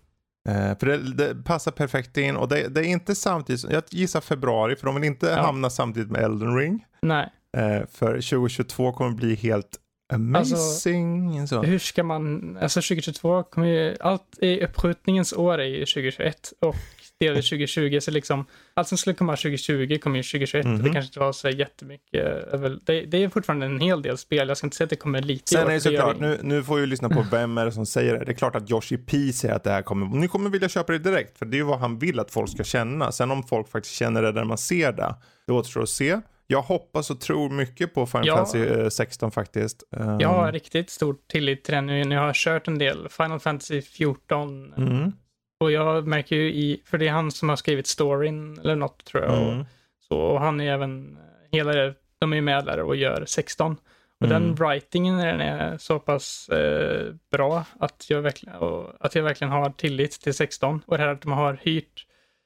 [0.49, 4.21] Eh, för det, det passar perfekt in och det, det är inte samtidigt, jag gissar
[4.21, 5.41] februari för de vill inte Ja.
[5.41, 6.85] hamna samtidigt med Elden Ring.
[7.01, 9.77] Nej, Eh, för 2022 kommer bli helt
[10.13, 11.47] amazing.
[11.47, 11.61] så.
[11.63, 16.75] Hur ska man, alltså 2022 kommer ju, allt i uppskjutningens år är ju 2021 och
[17.19, 20.93] delvis 2020, så liksom allt som skulle komma 2020 kommer ju 2021 och det Mhm.
[20.93, 24.57] kanske inte var så jättemycket, över- det, det är fortfarande en hel del spel, jag
[24.57, 26.85] ska inte säga att det kommer lite Sen är det såklart, nu, nu får vi
[26.87, 28.25] lyssna på vem är det som säger det.
[28.25, 30.93] Det är klart att Yoshi P säger att det här kommer, ni kommer vilja köpa
[30.93, 31.37] det direkt.
[31.37, 33.11] För det är ju vad han vill att folk ska känna.
[33.11, 35.15] Sen om folk faktiskt känner det när man ser det,
[35.47, 36.19] det återstår att se.
[36.47, 38.35] Jag hoppas och tror mycket på Final Ja.
[38.35, 39.83] Fantasy eh, 16 faktiskt.
[39.91, 43.39] Um, Jag har riktigt stor tillit till den nu jag har kört en del Final
[43.39, 45.11] Fantasy 14 Mm,
[45.59, 49.05] och jag märker ju i, för det är han som har skrivit storyn eller något
[49.05, 49.31] tror jag.
[49.31, 49.65] Och, mm,
[50.07, 51.17] så, och han är även,
[51.51, 53.77] hela det, de är ju med där och gör 16.
[54.19, 54.41] Och Mm.
[54.41, 59.51] den writingen den är så pass eh, bra att jag, verkligen, och, att jag verkligen
[59.51, 60.81] har tillit till 16.
[60.85, 62.05] Och det här att de har hyrt,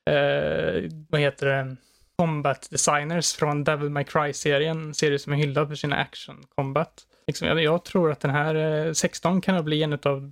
[0.10, 1.76] eh, vad heter det,
[2.16, 7.04] combat designers från Devil May Cry-serien, en serie som är hyllad för sina action combat.
[7.28, 10.32] Liksom, jag, jag tror att den här eh, 16 kan bli en av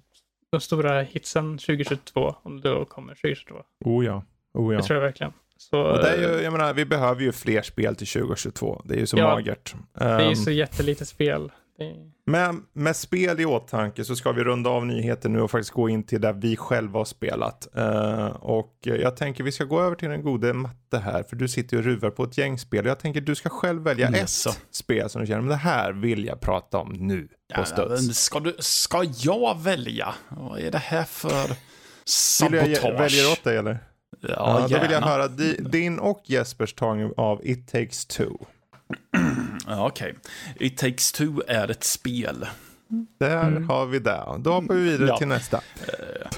[0.51, 3.55] de stora hitsen 2022, om det då kommer 2022.
[3.85, 4.23] Oh ja.
[4.53, 4.79] Oh ja.
[4.81, 5.33] Det tror jag verkligen.
[5.57, 8.81] Så, Och det är ju, jag menar, vi behöver ju fler spel till 2022.
[8.85, 9.75] Det är ju så Ja, magert.
[9.93, 11.51] det är ju Um, så jättelite spel.
[12.25, 15.89] Men med spel i åtanke så ska vi runda av nyheter nu och faktiskt gå
[15.89, 17.67] in till där vi själva har spelat.
[17.75, 21.47] Eh, och jag tänker vi ska gå över till den gode matte här, för du
[21.47, 22.85] sitter ju och ruvar på ett gäng spel.
[22.85, 24.49] Jag tänker du ska själv välja Jaså.
[24.49, 27.65] ett spel som du känner, men det här vill jag prata om nu på Ja,
[27.65, 27.89] studs.
[27.89, 30.13] men ska, du, ska jag välja?
[30.29, 31.29] Vad är det här för
[32.49, 32.99] Vill jag sabotage?
[32.99, 33.79] välja åt dig eller?
[34.21, 38.29] Ja, Ja, då vill jag höra di, din och Jespers tagning av It takes two.
[39.67, 40.15] Ja, Okej.
[40.59, 42.45] It takes two är ett spel.
[43.19, 44.23] Där har vi det.
[44.39, 45.17] Då hoppar vi vidare Ja.
[45.17, 45.61] till nästa.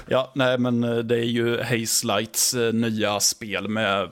[0.08, 4.08] Ja, nej men eh, det är ju Hazelights eh, nya spel med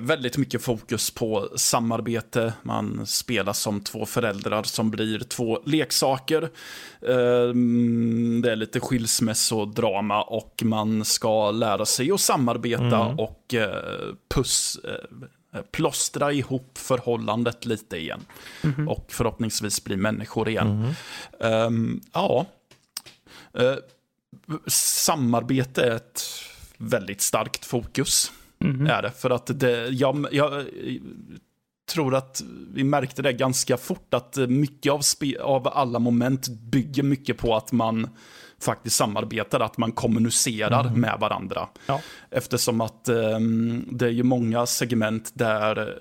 [0.00, 2.52] väldigt mycket fokus på samarbete.
[2.62, 6.50] Man spelar som två föräldrar som blir två leksaker.
[7.08, 14.78] Ehm, Det är lite skilsmässodrama och man ska lära sig att samarbeta och eh, puss,
[14.84, 14.90] eh,
[15.62, 18.20] plåstra ihop förhållandet lite igen.
[18.88, 20.94] Och förhoppningsvis bli människor igen.
[21.40, 22.46] Ehm, ja.
[23.54, 23.74] Eh,
[24.66, 26.22] samarbete är ett
[26.76, 28.32] väldigt starkt fokus.
[28.58, 28.86] Mhm.
[28.86, 30.64] Är det, för att det, jag, jag eh,
[31.92, 32.42] tror att
[32.74, 35.00] vi märkte det ganska fort att mycket av,
[35.40, 38.08] av alla moment bygger mycket på att man
[38.62, 41.68] faktiskt samarbetar, att man kommunicerar med varandra.
[41.86, 42.00] Ja.
[42.30, 45.98] Eftersom att ehm, det är ju många segment där,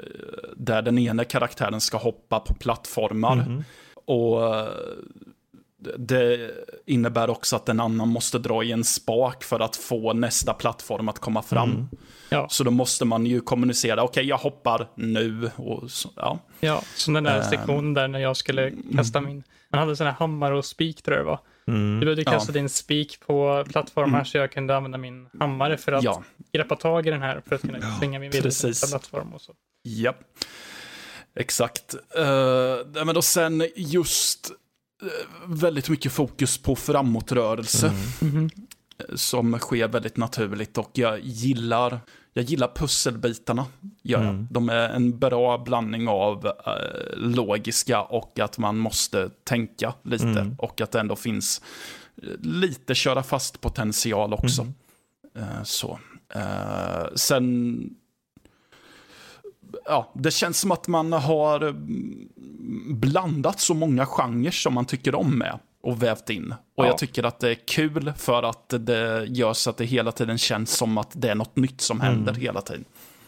[0.57, 3.63] där den ena karaktären ska hoppa på plattformar.
[4.05, 4.67] Och eh,
[5.97, 6.51] det
[6.85, 11.09] innebär också att en annan måste dra i en spak för att få nästa plattform
[11.09, 11.89] att komma fram.
[12.29, 12.47] Ja.
[12.49, 15.51] Så då måste man ju kommunicera, okej jag hoppar nu.
[15.55, 16.39] Och så, ja.
[16.59, 17.43] Ja, som den där Ehm.
[17.43, 21.17] sektionen där när jag skulle kasta min, man hade sån här hammare och spik tror
[21.17, 21.39] jag det var.
[21.67, 21.99] Mm.
[21.99, 22.31] Du behövde Ja.
[22.31, 26.23] kasta din spik på plattformar så jag kunde använda min hammare för att Ja.
[26.53, 29.41] greppa tag i den här för att kunna svinga min vidare till nästa plattform och
[29.41, 29.53] så.
[29.83, 30.13] Ja,
[31.35, 31.95] exakt.
[32.19, 34.51] Uh, men då sen just
[35.03, 35.07] eh,
[35.47, 37.93] väldigt mycket fokus på framåtrörelse.
[38.21, 38.49] Mhm.
[39.09, 41.99] eh, Som sker väldigt naturligt och jag gillar,
[42.37, 43.65] jag gillar pusselbitarna.
[44.01, 44.29] Gör jag.
[44.29, 44.47] Mm.
[44.51, 50.25] De är en bra blandning av eh, logiska och att man måste tänka lite.
[50.25, 50.55] Mm.
[50.59, 51.61] Och att det ändå finns
[52.23, 54.61] eh, lite köra fast potential också.
[54.61, 54.73] Mm.
[55.35, 55.99] Eh, så.
[56.33, 57.89] Eh, sen
[59.85, 62.29] ja, det känns som att man har mm,
[62.89, 66.51] blandat så många genrer som man tycker om med och vävt in.
[66.77, 66.87] Och Ja.
[66.89, 70.37] jag tycker att det är kul för att det gör så att det hela tiden
[70.37, 72.85] känns som att det är något nytt som händer hela tiden.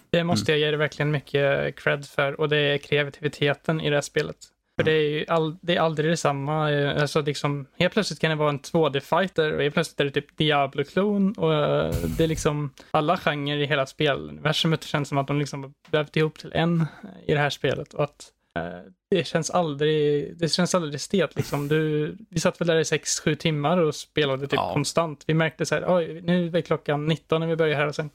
[0.10, 3.96] Det måste jag ge det verkligen mycket cred för och det är kreativiteten i det
[3.96, 4.36] här spelet.
[4.76, 6.72] För det är ju all, det är aldrig detsamma.
[6.72, 10.12] eh, Alltså liksom, helt plötsligt kan det vara en 2D-fighter och helt plötsligt är det
[10.12, 15.28] typ Diablo-klon och eh, det är liksom alla genrer i hela speluniversumet känns som att
[15.28, 16.86] de liksom vävt ihop till en
[17.28, 18.64] i det här spelet och att eh,
[19.10, 21.68] det känns aldrig, det känns aldrig stelt liksom.
[21.68, 24.74] Du, vi satt väl där i 6-7 timmar och spelade typ Ja.
[24.74, 25.24] konstant.
[25.28, 28.10] Vi märkte så här, oj, nu är klockan 19 när vi börjar här och sen,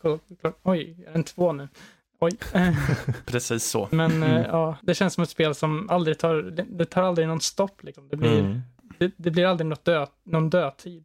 [0.62, 1.68] oj, är den två nu?
[2.20, 2.32] Oj.
[3.26, 3.88] Precis så.
[3.90, 7.28] Men eh, ja, det känns som ett spel som aldrig tar, det, det tar aldrig
[7.28, 8.08] någon stopp liksom.
[8.08, 8.60] Det blir, Mm.
[8.98, 11.04] det, det blir aldrig något dö, någon dödtid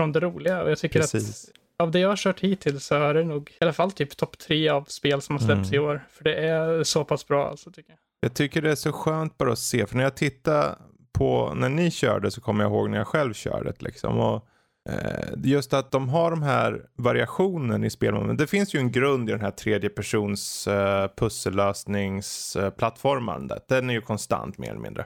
[0.00, 1.48] från det roliga och jag tycker Precis.
[1.48, 1.54] att
[1.84, 4.38] av det jag har kört hittills så är det nog i alla fall typ topp
[4.38, 5.74] tre av spel som har släppts Mm.
[5.74, 6.06] i år.
[6.10, 7.98] För det är så pass bra alltså tycker jag.
[8.20, 10.78] Jag tycker det är så skönt bara att se, för när jag tittar
[11.12, 14.18] på när ni körde så kommer jag ihåg när jag själv körde det liksom.
[14.18, 14.46] Och,
[14.90, 18.38] eh, just att de har de här variationen i spelmoment.
[18.38, 23.68] Det finns ju en grund i den här tredje persons eh, pussellösningsplattformandet.
[23.68, 25.04] Den är ju konstant mer eller mindre.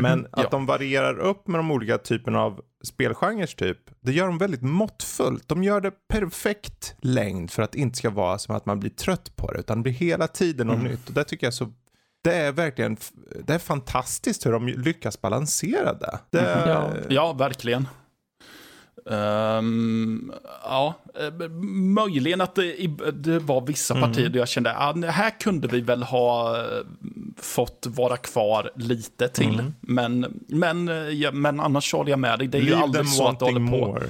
[0.00, 0.48] Men att ja.
[0.50, 3.78] de varierar upp med de olika typerna av spelgenres typ.
[4.00, 5.48] Det gör de väldigt måttfullt.
[5.48, 8.90] De gör det perfekt längd för att det inte ska vara som att man blir
[8.90, 9.58] trött på det.
[9.58, 11.08] Utan det blir hela tiden något nytt.
[11.08, 11.72] Och det tycker jag så
[12.30, 12.96] det är verkligen
[13.44, 16.18] det är fantastiskt hur de lyckas balansera det.
[16.30, 16.90] det Ja.
[17.08, 17.88] Ja, verkligen.
[19.10, 21.48] Ehm, ja, eh,
[21.94, 25.68] möjligen att det, i- det var vissa partier där jag kände att ah, här kunde
[25.68, 26.62] vi väl ha eh,
[27.36, 29.72] fått vara kvar lite till.
[29.80, 32.48] Men, men, eh, ja, men annars håller jag med dig.
[32.48, 33.86] Det är ju Leave aldrig them så att det håller på.
[33.86, 34.06] more.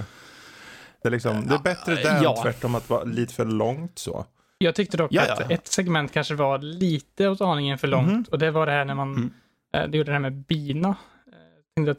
[1.02, 2.36] Det är, liksom, det är bättre där ja.
[2.36, 4.26] än tvärtom att vara lite för långt så.
[4.58, 5.46] Jag tyckte dock Ja, att ja.
[5.54, 8.24] ett segment kanske var lite åt aningen för långt Mhm.
[8.30, 9.30] och det var det här när man, Mm.
[9.74, 10.96] eh, det gjorde det här med bina.
[11.86, 11.94] Eh,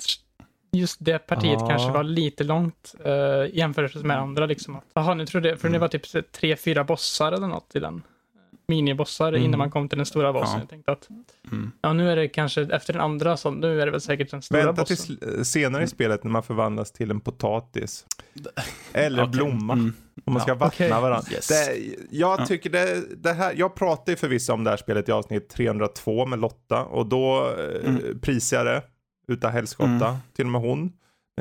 [0.71, 1.67] just det partiet Ja.
[1.69, 4.45] kanske var lite långt eh, i jämförelse med andra.
[4.45, 4.75] Liksom.
[4.75, 5.73] att, Jaha, nu trodde jag, för Mm.
[5.73, 7.95] det var typ tre, fyra bossar eller något i den.
[7.95, 8.01] Eh,
[8.67, 9.43] Minibossar Mm.
[9.43, 10.53] innan man kom till den stora bossen.
[10.53, 10.59] Ja.
[10.59, 11.07] Jag tänkte att,
[11.51, 11.71] Mm.
[11.81, 14.41] ja nu är det kanske efter den andra, så nu är det väl säkert den
[14.41, 15.17] stora Vänta bossen.
[15.17, 18.05] till senare i spelet när man förvandlas till en potatis.
[18.93, 19.31] Eller Okej.
[19.31, 19.73] blomma.
[19.73, 19.93] Mm.
[20.25, 20.55] Om man ska Ja.
[20.55, 20.89] vattna Okej.
[20.89, 21.31] varandra.
[21.31, 21.47] Yes.
[21.47, 21.75] Det,
[22.11, 22.45] jag Ja.
[22.45, 26.25] tycker det, det här, jag pratade ju förvisso om det här spelet i avsnitt 302
[26.25, 28.19] med Lotta och då eh, Mm.
[28.19, 28.81] prisade jag
[29.27, 30.15] det utav helskotta, Mm.
[30.35, 30.91] till och med hon,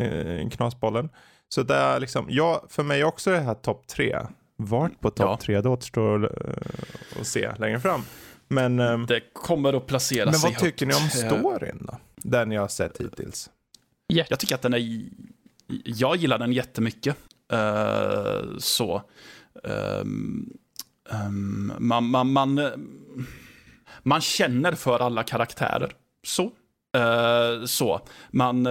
[0.00, 1.08] eh, knasbollen.
[1.48, 4.18] Så det är liksom, ja, för mig också det här topp tre.
[4.56, 5.38] Vart på topp Ja.
[5.42, 8.02] tre, det återstår eh, att se längre fram.
[8.48, 11.96] Men, eh, Det kommer att placera men sig vad tycker ni om storyn då?
[12.16, 13.50] Den jag har sett hittills.
[14.12, 14.78] Jätte- Jag tycker att den är...
[15.84, 17.16] Jag gillar den jättemycket.
[17.52, 19.02] Eh, så.
[19.64, 20.50] Ehm,
[21.10, 22.60] ehm, man, man, man,
[24.02, 25.92] man känner för alla karaktärer.
[26.26, 26.42] Så.
[26.96, 28.00] Eh, så.
[28.30, 28.64] Man...
[28.64, 28.70] d-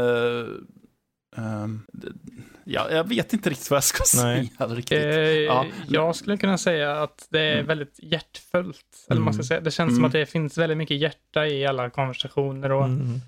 [2.64, 4.52] ja, jag vet inte riktigt vad jag ska Nej.
[4.58, 4.98] säga riktigt.
[4.98, 5.66] Eh, Ja.
[5.88, 7.66] Jag skulle kunna säga att det är Mm.
[7.68, 9.06] väldigt hjärtfullt.
[9.10, 9.44] Eller man ska Mm.
[9.48, 9.62] säga.
[9.62, 10.06] Det känns som Mm.
[10.06, 12.72] att det finns väldigt mycket hjärta i alla konversationer.
[12.72, 13.20] Och Mm.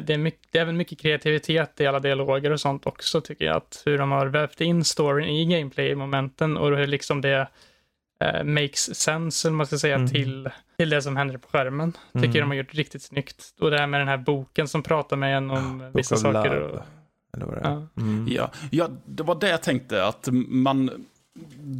[0.00, 3.44] Det, är mycket, det är även mycket kreativitet i alla dialoger och sånt också tycker
[3.44, 3.56] jag.
[3.56, 7.48] Att hur de har vävt in storyn i gameplay-momenten och hur liksom det
[8.20, 10.08] eh, makes sense, eller man ska säga, Mm.
[10.08, 11.92] till, till det som händer på skärmen.
[12.12, 12.32] Tycker Mm.
[12.40, 13.54] de har gjort riktigt snyggt.
[13.60, 16.60] Och det här med den här boken som pratar med en om Book vissa saker.
[16.60, 16.80] Och,
[17.34, 17.70] Eller vad det ja.
[17.70, 17.86] är.
[18.02, 18.28] Mm.
[18.30, 20.04] Ja, ja, det var det jag tänkte.
[20.04, 20.90] Att man,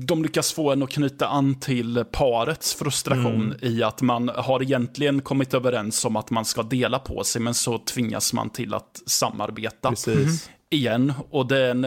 [0.07, 3.57] de lyckas få en att knyta an till parets frustration Mm.
[3.63, 7.55] i att man har egentligen kommit överens om att man ska dela på sig, men
[7.55, 10.51] så tvingas man till att samarbeta Precis.
[10.71, 11.13] igen.
[11.31, 11.81] Och det är en,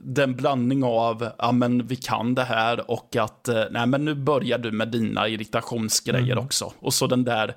[0.00, 3.86] det är en blandning av, ja men vi kan det här och att, eh, nej
[3.86, 6.44] men nu börjar du med dina irritationsgrejer Mm.
[6.44, 6.72] också.
[6.80, 7.56] Och så den där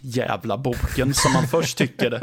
[0.00, 2.20] jävla boken som man först tycker, eh,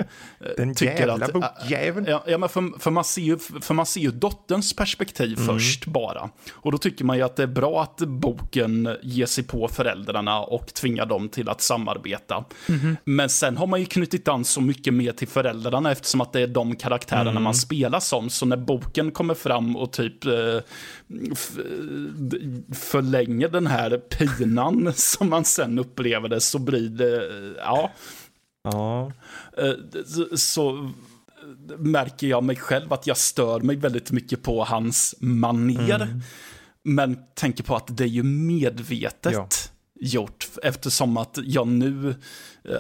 [0.57, 2.05] Den tycker jävla att, bokjäveln.
[2.09, 5.45] Ja, ja men för, för, man ser ju, för man ser ju dotterns perspektiv Mm.
[5.47, 6.29] först bara.
[6.53, 10.39] Och då tycker man ju att det är bra att boken ger sig på föräldrarna
[10.39, 12.45] och tvingar dem till att samarbeta.
[13.03, 16.41] Men sen har man ju knutit an så mycket mer till föräldrarna eftersom att det
[16.41, 17.43] är de karaktärerna Mm.
[17.43, 18.29] man spelar som.
[18.29, 20.31] Så när boken kommer fram och typ eh,
[22.73, 27.91] förlänger den här pinan som man sen upplever det så blir det, eh, ja.
[28.63, 29.11] Ja.
[29.57, 29.73] Eh,
[30.05, 30.91] så- så
[31.77, 35.95] märker jag mig själv att jag stör mig väldigt mycket på hans maner.
[36.01, 36.21] Mm.
[36.83, 39.47] Men tänker på att det är ju medvetet Ja.
[40.01, 42.15] Gjort eftersom att jag nu,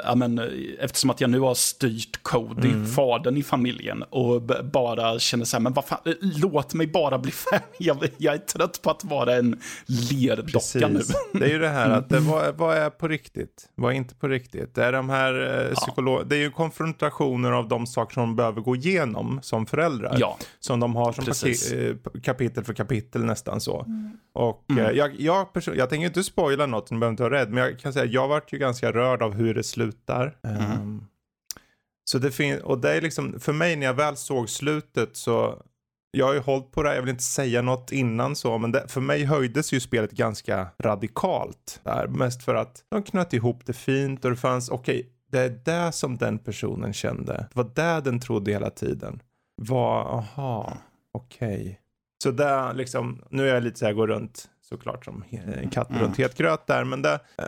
[0.03, 0.41] ja, men,
[0.79, 2.85] eftersom att jag nu har styrt Cody, mm.
[2.85, 7.31] fadern i familjen och bara känner så här, men vad fan, låt mig bara bli
[7.31, 7.61] färdig.
[7.77, 11.01] Jag, jag, är trött på att vara en lerdocka nu.
[11.33, 13.69] Det är ju det här att det, vad, vad, är på riktigt?
[13.75, 14.75] Vad är inte på riktigt?
[14.75, 16.27] Det är de här eh, psykolog...
[16.27, 20.15] Det är ju konfrontationer av de saker som de behöver gå igenom som föräldrar.
[20.19, 20.37] Ja.
[20.59, 21.49] Som de har som
[21.79, 23.79] eh, kapitel för kapitel nästan så.
[23.79, 24.17] Mm.
[24.33, 24.85] Och mm.
[24.85, 27.49] Eh, jag, jag, jag tänker inte spoila något, ni inte vara rädd.
[27.49, 30.37] Men jag kan säga att jag varit ju ganska rörd av hur det slutar.
[30.43, 30.71] Mm.
[30.71, 31.07] Um,
[32.05, 35.61] så det finns, och det är liksom, för mig när jag väl såg slutet så
[36.11, 38.87] jag har ju hållit på det, jag vill inte säga något innan så, men det,
[38.87, 41.79] för mig höjdes ju spelet ganska radikalt.
[41.83, 42.07] Där.
[42.07, 45.49] Mest för att de knöt ihop det fint och det fanns, okej, okay, det är
[45.65, 47.33] det som den personen kände.
[47.33, 49.21] Det var det den trodde hela tiden.
[49.61, 50.77] Var, aha,
[51.13, 51.61] okej.
[51.61, 51.75] Okay.
[52.23, 55.89] Så där liksom, nu är jag lite så här, går runt såklart som en katt
[55.89, 56.01] mm.
[56.01, 56.83] runt het gröt där.
[56.83, 57.45] Men det, eh,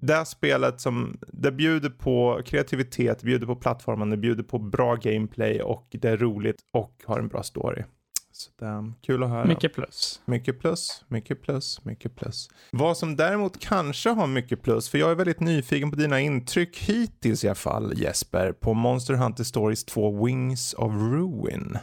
[0.00, 5.62] det spelet som, det bjuder på kreativitet, bjuder på plattformen, det bjuder på bra gameplay
[5.62, 7.82] och det är roligt och har en bra story.
[8.32, 9.44] Så det är kul att höra.
[9.44, 10.22] Mycket plus.
[10.24, 12.48] Mycket plus, mycket plus, mycket plus.
[12.70, 16.78] Vad som däremot kanske har mycket plus, för jag är väldigt nyfiken på dina intryck
[16.78, 21.78] hittills i alla fall Jesper, på Monster Hunter Stories 2 Wings of Ruin.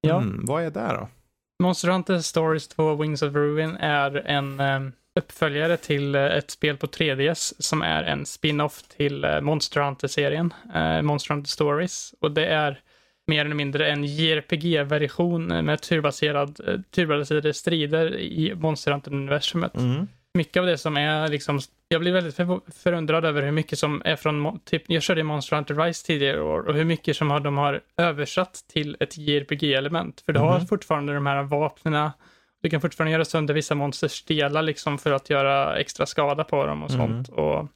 [0.00, 0.20] Ja.
[0.22, 1.08] Mm, vad är det då?
[1.60, 6.76] Monster Hunter Stories 2 Wings of Ruin är en ehm, uppföljare till eh, ett spel
[6.76, 12.14] på 3DS som är en spin-off till eh, Monster Hunter-serien, eh, Monster Hunter Stories.
[12.20, 12.80] Och det är
[13.26, 19.76] mer eller mindre en JRPG-version med turbaserad, turbaserade strider i Monster Hunter-universumet.
[19.76, 22.36] Mm mycket av det som är liksom, jag blir väldigt
[22.82, 26.68] förundrad över hur mycket som är från, typ, jag körde Monster Hunter Rise tidigare år
[26.68, 30.20] och hur mycket som har, de har översatt till ett JRPG-element.
[30.20, 30.50] För du mm.
[30.50, 30.66] har mhm.
[30.66, 32.12] fortfarande de här vapnena,
[32.62, 36.66] du kan fortfarande göra sönder vissa monsters delar liksom för att göra extra skada på
[36.66, 37.24] dem och mm.
[37.24, 37.28] sånt.
[37.28, 37.68] Och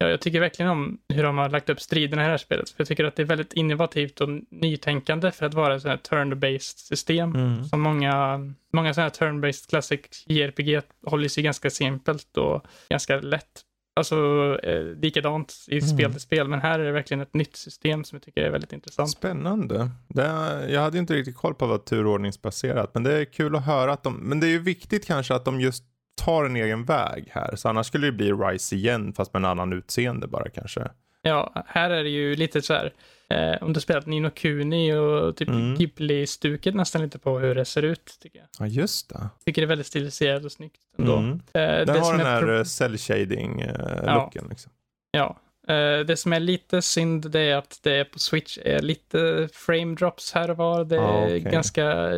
[0.00, 2.70] Ja, jag tycker verkligen om hur de har lagt upp striderna i det här spelet.
[2.70, 6.10] För jag tycker att det är väldigt innovativt och nytänkande för att vara ett sånt
[6.10, 7.34] här turn-based system.
[7.34, 7.64] Mm.
[7.64, 8.38] Som många,
[8.72, 13.64] många sådana här turn-based classic JRPG håller sig ganska simpelt och ganska lätt.
[13.96, 14.16] Alltså
[14.62, 15.88] eh, likadant i mm.
[15.88, 18.50] spel till spel, men här är det verkligen ett nytt system som jag tycker är
[18.50, 19.10] väldigt intressant.
[19.10, 19.90] Spännande.
[20.14, 23.92] Är, jag hade inte riktigt koll på vad turordningsbaserat, men det är kul att höra
[23.92, 25.84] att de, men det är ju viktigt kanske att de just
[26.28, 27.56] tar en egen väg här.
[27.56, 30.88] Så annars skulle det bli Rise igen fast med en annan utseende bara kanske.
[31.22, 32.92] Ja, här är det ju lite så här.
[33.30, 35.74] Eh, om du spelat Nino Kuni och typ mm.
[35.76, 38.18] Ghibli-stuket nästan lite på hur det ser ut.
[38.22, 38.48] tycker jag.
[38.58, 39.28] Ja, just det.
[39.44, 41.16] Tycker det är väldigt stiliserat och snyggt ändå.
[41.16, 41.32] Mm.
[41.32, 44.30] Eh, den har den här eh, cell shading eh, ja.
[44.50, 44.72] liksom.
[45.10, 45.36] Ja.
[45.68, 49.94] Eh, det som är lite synd det är att det på Switch är lite frame
[49.94, 50.84] drops här och var.
[50.84, 51.40] Det är ah, okay.
[51.40, 52.12] ganska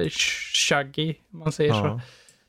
[0.68, 1.82] shuggy, om man säger ah.
[1.82, 2.00] så.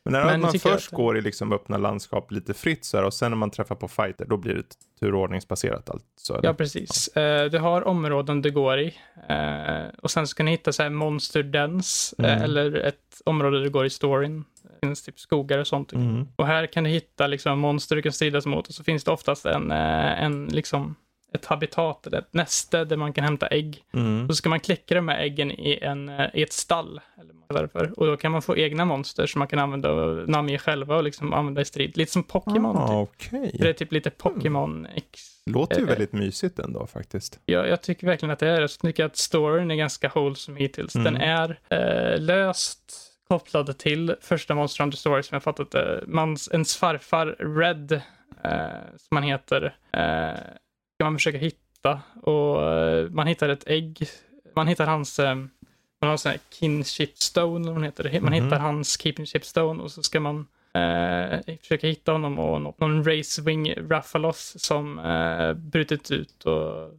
[0.03, 0.97] Men när Men man först att...
[0.97, 3.87] går i liksom öppna landskap lite fritt så här, och sen när man träffar på
[3.87, 4.63] fighter då blir det
[4.99, 6.05] turordningsbaserat allt.
[6.15, 7.09] Så ja, precis.
[7.15, 7.43] Ja.
[7.43, 8.93] Uh, du har områden du går i
[9.29, 12.41] uh, och sen så kan du hitta så här monster dens uh, mm.
[12.41, 14.43] eller ett område du går i storyn.
[14.63, 15.93] Det finns typ skogar och sånt.
[15.93, 16.27] Mm.
[16.35, 19.11] Och här kan du hitta liksom monster du kan stridas mot och så finns det
[19.11, 20.95] oftast en, en liksom
[21.33, 23.83] ett habitat eller ett näste där man kan hämta ägg.
[23.93, 24.27] Mm.
[24.27, 27.01] Så ska man kläcka de här äggen i, en, i ett stall.
[27.49, 30.57] Eller vad Och då kan man få egna monster som man kan använda och namnge
[30.57, 31.97] själva och liksom använda i strid.
[31.97, 32.77] Lite som Pokémon.
[32.77, 33.33] Ah, typ.
[33.33, 33.51] okay.
[33.53, 35.21] Det är typ lite Pokémon X.
[35.45, 37.39] Låter ju väldigt mysigt ändå faktiskt.
[37.45, 40.95] Ja, jag tycker verkligen att det är Jag tycker att storyn är ganska wholesome hittills.
[40.95, 41.13] Mm.
[41.13, 46.03] Den är eh, löst kopplad till första Monster Hunter Story som jag fattat det.
[46.07, 47.25] Mans, ens farfar
[47.59, 47.91] Red,
[48.43, 50.39] eh, som han heter, eh,
[51.01, 54.07] ska man försöka hitta och eh, man hittar ett ägg.
[54.55, 58.21] Man hittar hans, eh, man har sån här kinship stone, vad man heter det.
[58.21, 62.61] Man mm hittar hans kinship stone och så ska man eh, försöka hitta honom och
[62.61, 66.89] någon racewing Raffalos som eh, brutit ut och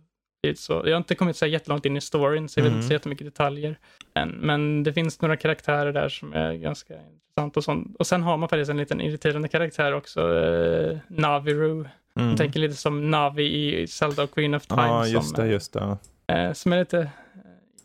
[0.57, 0.73] så.
[0.73, 2.73] Jag har inte kommit så jättelångt in i storyn så jag mm.
[2.73, 3.79] vet inte så jättemycket detaljer.
[4.15, 4.29] än.
[4.29, 7.97] men det finns några karaktärer där som är ganska intressant och sånt.
[7.99, 11.85] Och sen har man faktiskt en liten irriterande karaktär också, eh, Naviru
[12.15, 12.29] Mm.
[12.29, 13.45] Jag tänker lite som Navi
[13.83, 14.83] i Zelda och Queen of Time.
[14.83, 15.99] Ja, just det, just det.
[16.27, 17.11] Eh, som är lite,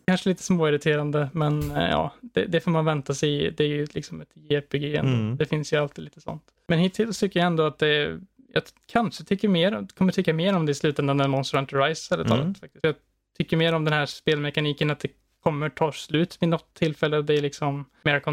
[0.08, 3.52] kanske lite småirriterande, men eh, ja, det, det, får man vänta sig.
[3.52, 5.06] Det är ju liksom ett ändå.
[5.06, 5.38] Mm.
[5.38, 6.44] Det finns ju alltid lite sånt.
[6.68, 8.20] Men hittills tycker jag ändå att det,
[8.54, 12.14] jag kanske tycker mer, kommer tycka mer om det i slutändan än Monster Hunter Rise
[12.14, 12.44] hade talat.
[12.44, 12.56] Mm.
[12.56, 12.84] Faktiskt.
[12.84, 12.96] Jag
[13.38, 15.10] tycker mer om den här spelmekaniken, att det
[15.44, 17.22] kommer ta slut vid något tillfälle.
[17.22, 18.24] Det är liksom mer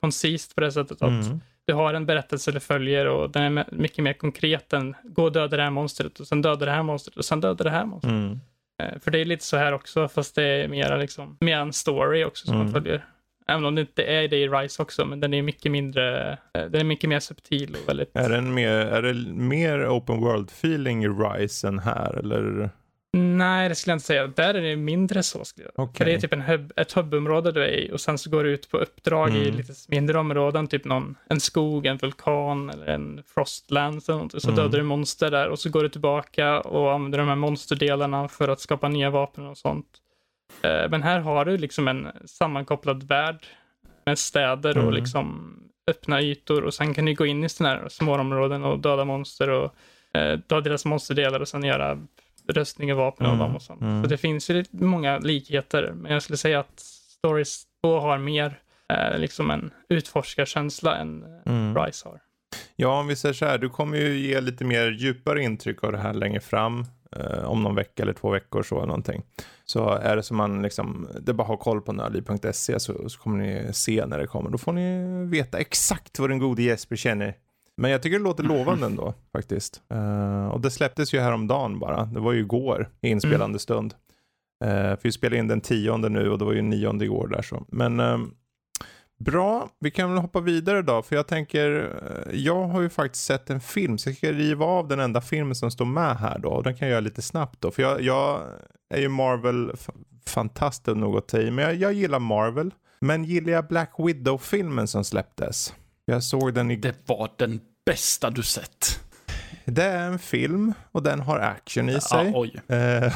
[0.00, 3.66] koncist på det sättet att mm du har en berättelse du följer och den är
[3.72, 6.82] mycket mer konkret än gå och döda det här monstret och sen döda det här
[6.82, 8.12] monstret och sen döda det här monstret.
[8.12, 8.40] Mm.
[8.82, 11.72] Eh, för det är lite så här också, fast det är mer, liksom, mer en
[11.72, 12.66] story också som mm.
[12.66, 13.04] man följer.
[13.46, 16.64] Även om det inte är det i Rise också, men den är mycket mindre, eh,
[16.64, 18.16] den är mycket mer subtil och väldigt...
[18.16, 22.70] Är, den mer, är det mer open world feeling i Rise än här eller?
[23.16, 24.26] Nej, det skulle jag inte säga.
[24.26, 25.44] Där är det mindre så.
[25.44, 25.84] Skulle jag.
[25.84, 25.98] Okay.
[25.98, 28.44] För det är typ en hub, ett hubbområde du är i och sen så går
[28.44, 29.42] du ut på uppdrag mm.
[29.42, 34.02] i lite mindre områden, typ någon, en skog, en vulkan eller en frostland.
[34.02, 34.56] Så, så mm.
[34.56, 38.48] dödar du monster där och så går du tillbaka och använder de här monsterdelarna för
[38.48, 39.86] att skapa nya vapen och sånt.
[40.62, 43.46] Eh, men här har du liksom en sammankopplad värld
[44.06, 44.94] med städer och mm.
[44.94, 45.56] liksom
[45.90, 49.04] öppna ytor och sen kan du gå in i sådana här små områden och döda
[49.04, 49.74] monster och
[50.18, 51.98] eh, ta deras monsterdelar och sen göra
[52.48, 53.46] röstning och vapen av mm.
[53.46, 53.80] dem och sånt.
[53.80, 54.02] Mm.
[54.02, 56.80] Så det finns ju många likheter, men jag skulle säga att
[57.18, 61.84] Stories 2 har mer eh, liksom en utforskarkänsla än eh, mm.
[61.84, 62.20] Rise har.
[62.76, 65.92] Ja, om vi säger så här, du kommer ju ge lite mer djupare intryck av
[65.92, 66.84] det här längre fram.
[67.16, 69.22] Eh, om någon vecka eller två veckor så någonting.
[69.64, 73.38] Så är det som man liksom, det bara har koll på nördliv.se så, så kommer
[73.38, 74.50] ni se när det kommer.
[74.50, 77.34] Då får ni veta exakt vad den gode Jesper känner.
[77.76, 79.82] Men jag tycker det låter lovande ändå faktiskt.
[79.94, 82.04] Uh, och det släpptes ju häromdagen bara.
[82.04, 83.58] Det var ju igår i inspelande mm.
[83.58, 83.94] stund.
[84.64, 87.42] Uh, för vi spelade in den tionde nu och det var ju nionde igår där
[87.42, 87.64] så.
[87.68, 88.18] Men uh,
[89.18, 91.02] bra, vi kan väl hoppa vidare då.
[91.02, 91.92] För jag tänker,
[92.32, 93.98] jag har ju faktiskt sett en film.
[93.98, 96.48] Så jag ska riva av den enda filmen som står med här då.
[96.48, 97.70] Och den kan jag göra lite snabbt då.
[97.70, 98.40] För jag, jag
[98.94, 99.72] är ju Marvel
[100.26, 101.50] fantast nog att ta i.
[101.50, 102.74] Men jag, jag gillar Marvel.
[103.00, 105.74] Men gillar jag Black Widow-filmen som släpptes?
[106.04, 106.76] Jag såg den i...
[106.76, 109.00] Det var den bästa du sett.
[109.64, 112.26] Det är en film och den har action i sig.
[112.26, 112.60] Ja, oj.
[112.76, 113.12] Uh...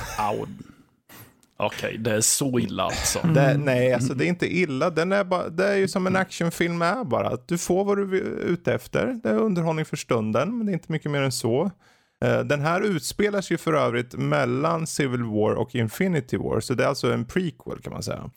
[1.58, 3.20] Okej, okay, det är så illa alltså.
[3.34, 4.90] Det, nej, alltså det är inte illa.
[4.90, 7.38] Den är bara, det är ju som en actionfilm är bara.
[7.46, 9.20] Du får vad du är ute efter.
[9.22, 11.70] Det är underhållning för stunden, men det är inte mycket mer än så.
[12.24, 16.84] Uh, den här utspelar sig för övrigt mellan Civil War och Infinity War, så det
[16.84, 18.30] är alltså en prequel kan man säga.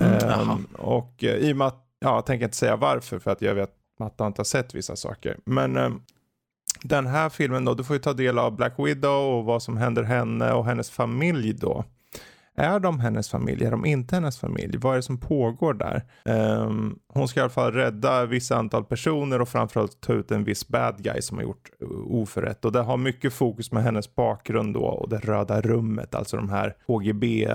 [0.00, 3.30] Mm, um, och uh, i och med att, ja, jag tänker inte säga varför, för
[3.30, 3.70] att jag vet
[4.00, 5.38] Matta inte har sett vissa saker.
[5.44, 5.90] Men eh,
[6.82, 9.76] den här filmen då, du får ju ta del av Black Widow och vad som
[9.76, 11.84] händer henne och hennes familj då.
[12.60, 13.64] Är de hennes familj?
[13.64, 14.78] Är de inte hennes familj?
[14.78, 16.02] Vad är det som pågår där?
[16.24, 20.44] Um, hon ska i alla fall rädda vissa antal personer och framförallt ta ut en
[20.44, 22.64] viss bad guy som har gjort eh, oförrätt.
[22.64, 26.50] Och det har mycket fokus med hennes bakgrund då och det röda rummet, alltså de
[26.50, 27.54] här HGB eh,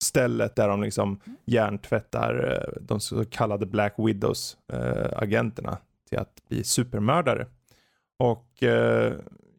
[0.00, 7.46] stället där de liksom hjärntvättar eh, de så kallade Black Widows-agenterna till att bli supermördare.
[8.18, 8.62] Och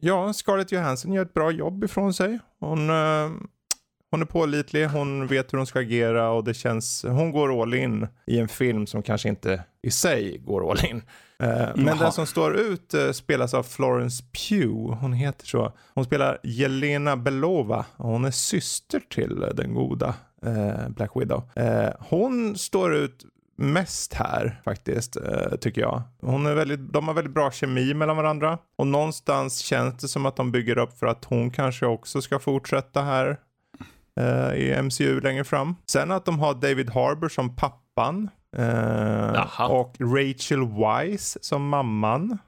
[0.00, 2.38] ja, Scarlett Johansson gör ett bra jobb ifrån sig.
[2.60, 3.30] Hon uh,
[4.10, 7.74] hon är pålitlig, hon vet hur hon ska agera och det känns, hon går all
[7.74, 11.02] in i en film som kanske inte i sig går all in.
[11.42, 15.72] Uh, men den som står ut uh, spelas av Florence Pugh, hon heter så.
[15.94, 20.14] Hon spelar Jelena Belova och hon är syster till uh, den goda
[20.88, 21.42] Black Widow.
[21.98, 23.24] hon står ut
[23.56, 25.16] mest här faktiskt,
[25.60, 26.02] tycker jag.
[26.20, 28.58] Hon är väldigt, de har väldigt bra kemi mellan varandra.
[28.76, 32.38] Och någonstans känns det som att de bygger upp för att hon kanske också ska
[32.38, 33.36] fortsätta här
[34.18, 35.76] uh, i MCU längre fram.
[35.86, 38.30] Sen att de har David Harbour som pappan.
[38.58, 42.38] Uh, och Rachel Wise som mamman.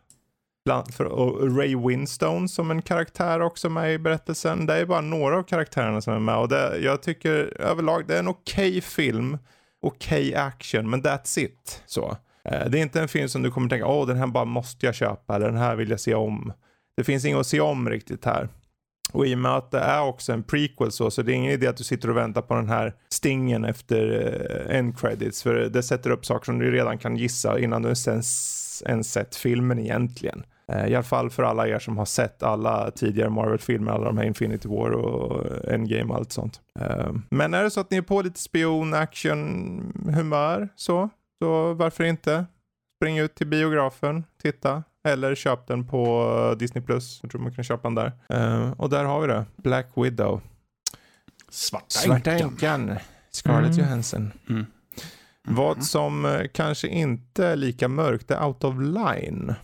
[0.64, 4.66] Bland, för, och Ray Winstone som en karaktär också med i berättelsen.
[4.66, 6.36] Det är bara några av karaktärerna som är med.
[6.36, 9.38] Och det, jag tycker överlag det är en okej okay film.
[9.82, 11.82] Okej okay action, men that's it.
[11.86, 12.16] Så.
[12.52, 14.44] Uh, det är inte en film som du kommer tänka, åh oh, den här bara
[14.44, 16.52] måste jag köpa, eller den här vill jag se om.
[16.96, 18.48] Det finns inget att se om riktigt här.
[19.12, 21.52] Och i och med att det är också en prequel så, så det är ingen
[21.52, 25.42] idé att du sitter och väntar på den här stingen efter uh, end credits.
[25.42, 29.36] För det sätter upp saker som du redan kan gissa innan du ens, ens sett
[29.36, 30.42] filmen egentligen.
[30.72, 34.18] Uh, I alla fall för alla er som har sett alla tidigare Marvel-filmer, alla de
[34.18, 36.61] här Infinity War och eh, Endgame och allt sånt.
[36.80, 41.08] Uh, men är det så att ni är på lite spion, action, humör så,
[41.42, 42.46] så varför inte?
[43.00, 46.84] Spring ut till biografen, titta, eller köp den på eh, Disney+.
[46.84, 47.18] Plus.
[47.22, 48.12] Jag tror man kan köpa den där.
[48.34, 49.44] Uh, och där har vi det.
[49.57, 50.40] Black Widow.
[51.48, 52.96] Svarta, Svarta änkan.
[53.30, 53.86] Scarlett mm.
[53.86, 54.32] Johansson.
[54.48, 54.66] Mm.
[55.46, 55.57] Mm.
[55.57, 59.55] Vad som uh, kanske inte är lika mörkt är Out of Line.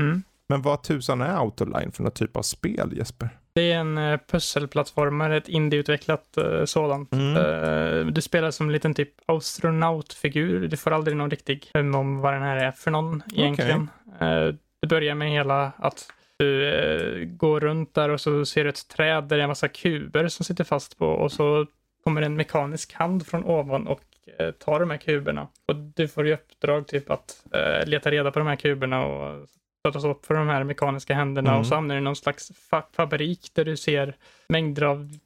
[0.00, 0.22] Mm.
[0.48, 3.28] Men vad tusan är Out of Line för någon typ av spel Jesper?
[3.54, 7.12] Det är en uh, pusselplattformare, ett indieutvecklat uh, sådant.
[7.12, 7.36] Mm.
[7.36, 10.68] Uh, du spelar som en liten typ astronautfigur.
[10.68, 13.90] Du får aldrig någon riktig hum om vad den här är för någon egentligen.
[14.16, 14.52] Okay.
[14.82, 18.88] Det börjar med hela att du eh, går runt där och så ser du ett
[18.88, 21.66] träd där det är en massa kuber som sitter fast på och så
[22.04, 24.02] kommer en mekanisk hand från ovan och
[24.38, 25.48] eh, tar de här kuberna.
[25.66, 29.48] Och du får i uppdrag typ att eh, leta reda på de här kuberna och
[29.88, 31.60] sätta upp för de här mekaniska händerna mm.
[31.60, 34.16] och så hamnar du i någon slags fa fabrik där du ser
[34.48, 35.18] mängder av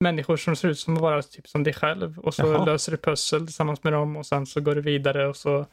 [0.00, 2.18] människor som ser ut som att vara typ som dig själv.
[2.18, 2.64] Och så Jaha.
[2.64, 5.66] löser du pussel tillsammans med dem och sen så går du vidare och så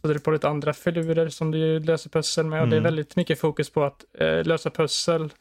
[0.00, 2.62] sätter du på lite andra filurer som du löser pussel med.
[2.62, 2.84] Och det är Mm.
[2.84, 5.32] väldigt mycket fokus på att eh, lösa pussel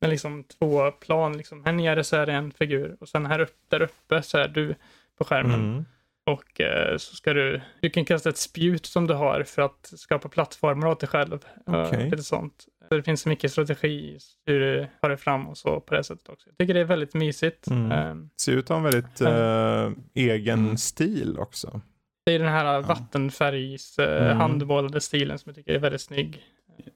[0.00, 1.36] med liksom två plan.
[1.36, 1.64] Liksom.
[1.64, 4.48] Här nere så är det en figur och sen här uppe, där uppe så är
[4.48, 4.74] du
[5.18, 5.60] på skärmen.
[5.72, 5.84] Mm.
[6.26, 9.92] Och eh, så ska du, du kan kasta ett spjut som du har för att
[9.96, 11.38] skapa plattformar åt dig själv.
[11.68, 12.04] Eh, Okej.
[12.10, 12.64] lite sånt.
[12.88, 16.04] Så det finns så mycket strategi hur du tar dig fram och så på det
[16.04, 16.48] sättet också.
[16.48, 17.66] Jag tycker det är väldigt mysigt.
[17.66, 17.92] Mm.
[17.92, 20.76] Eh, Ser ut att ha en väldigt eh, egen Mm.
[20.76, 21.80] stil också.
[22.26, 24.36] Det är den här vattenfärgs eh, Mm.
[24.36, 26.42] handbollade stilen som jag tycker är väldigt snygg.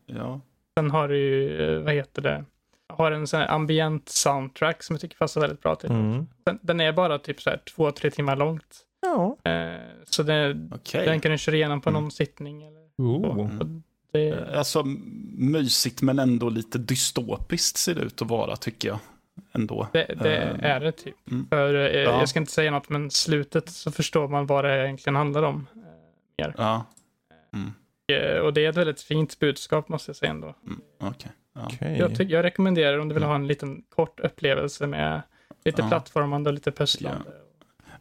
[0.07, 0.41] Ja.
[0.79, 2.45] Sen har du ju, eh, vad heter det,
[2.89, 5.91] har en sån här ambient soundtrack som jag tycker passar väldigt bra till.
[5.91, 6.26] Mm.
[6.45, 8.85] Den, den är bara typ så här två, tre timmar långt.
[9.01, 9.37] Ja.
[9.51, 11.07] Eh, så det, Okej.
[11.07, 12.03] den kan du köra igenom på Mm.
[12.03, 12.62] någon sittning.
[12.62, 12.81] Eller.
[12.99, 13.41] Oh.
[13.41, 13.83] Mm.
[14.12, 14.83] Det, Alltså
[15.37, 18.99] mysigt men ändå lite dystopiskt ser det ut att vara tycker jag.
[19.53, 19.89] Ändå.
[19.93, 21.14] Det, det Ehm, är det typ.
[21.30, 21.47] mm.
[21.49, 22.18] För eh, Ja.
[22.18, 25.66] jag ska inte säga något, men slutet så förstår man vad det egentligen handlar om.
[26.39, 26.86] Eh, Ja.
[28.12, 30.55] Eh, Och det är ett väldigt fint budskap måste jag säga ändå.
[30.66, 30.80] Mm.
[31.01, 31.30] Okej.
[31.55, 31.89] Ja.
[31.89, 35.22] Jag, jag rekommenderar om du vill ha en liten kort upplevelse med
[35.64, 35.89] lite Ja.
[35.89, 37.30] plattformande och lite pusslande.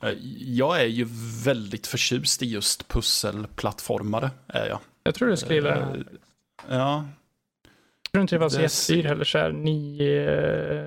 [0.04, 0.10] Eh,
[0.40, 1.08] Jag är ju
[1.46, 4.32] väldigt förtjust i just pusselplattformare.
[4.48, 4.80] Är jag.
[5.04, 6.08] Jag tror du skulle gilla den.
[6.70, 7.06] Ja,
[8.04, 9.24] Jag tror inte det var så det jättedyr heller.
[9.26, 10.32] Så här, nio,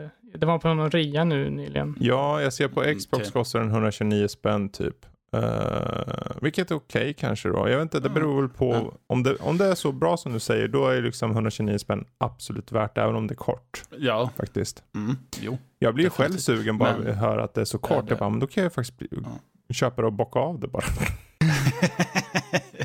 [0.05, 1.97] eh, det var på någon rea nu nyligen.
[2.01, 3.33] Ja, jag ser på Mm, Xbox okej.
[3.33, 4.97] kostar den 129 spänn typ.
[5.37, 5.43] Uh,
[6.43, 7.69] vilket är okej kanske då.
[7.69, 8.15] Jag vet inte, det Ja.
[8.15, 8.73] beror väl på.
[8.75, 8.93] Ja.
[9.07, 12.05] Om, det, om det är så bra som du säger, då är liksom 129 spänn
[12.19, 14.31] absolut värt även om det är kort ja.
[14.37, 14.83] faktiskt.
[14.95, 15.17] Mm.
[15.41, 15.59] Jo.
[15.79, 16.59] Jag blir ju själv Definitivt.
[16.59, 18.07] sugen bara Men- att höra att det är så Ja, kort.
[18.07, 19.09] det- Jag bara, men då kan jag faktiskt bli,
[19.73, 20.85] köpa det och bocka av det bara.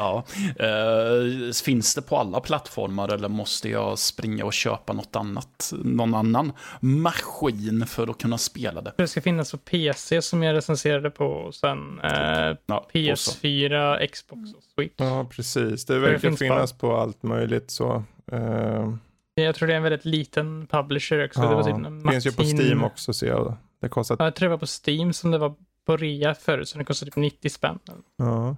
[0.00, 0.24] ja.
[0.64, 6.14] Eh, finns det på alla plattformar eller måste jag springa och köpa något annat, någon
[6.14, 8.92] annan maskin för att kunna spela det?
[8.96, 11.26] Det ska finnas på PC som jag recenserade på.
[11.26, 12.78] Och sen eh, Ja,
[13.12, 13.30] och så.
[13.32, 14.94] PS4, Xbox och Switch.
[14.96, 15.84] Ja, precis.
[15.84, 18.04] Det det verkar finns finnas på allt möjligt så.
[18.32, 18.94] Uh,
[19.34, 21.40] Jag tror det är en väldigt liten publisher också.
[21.40, 23.56] det var typ en finns ju på Steam också ser jag.
[23.80, 25.54] Det kostar, Ja, jag tror det var på Steam som det var
[25.86, 27.78] på rea förut, så den kostade typ 90 spänn.
[28.16, 28.56] ja.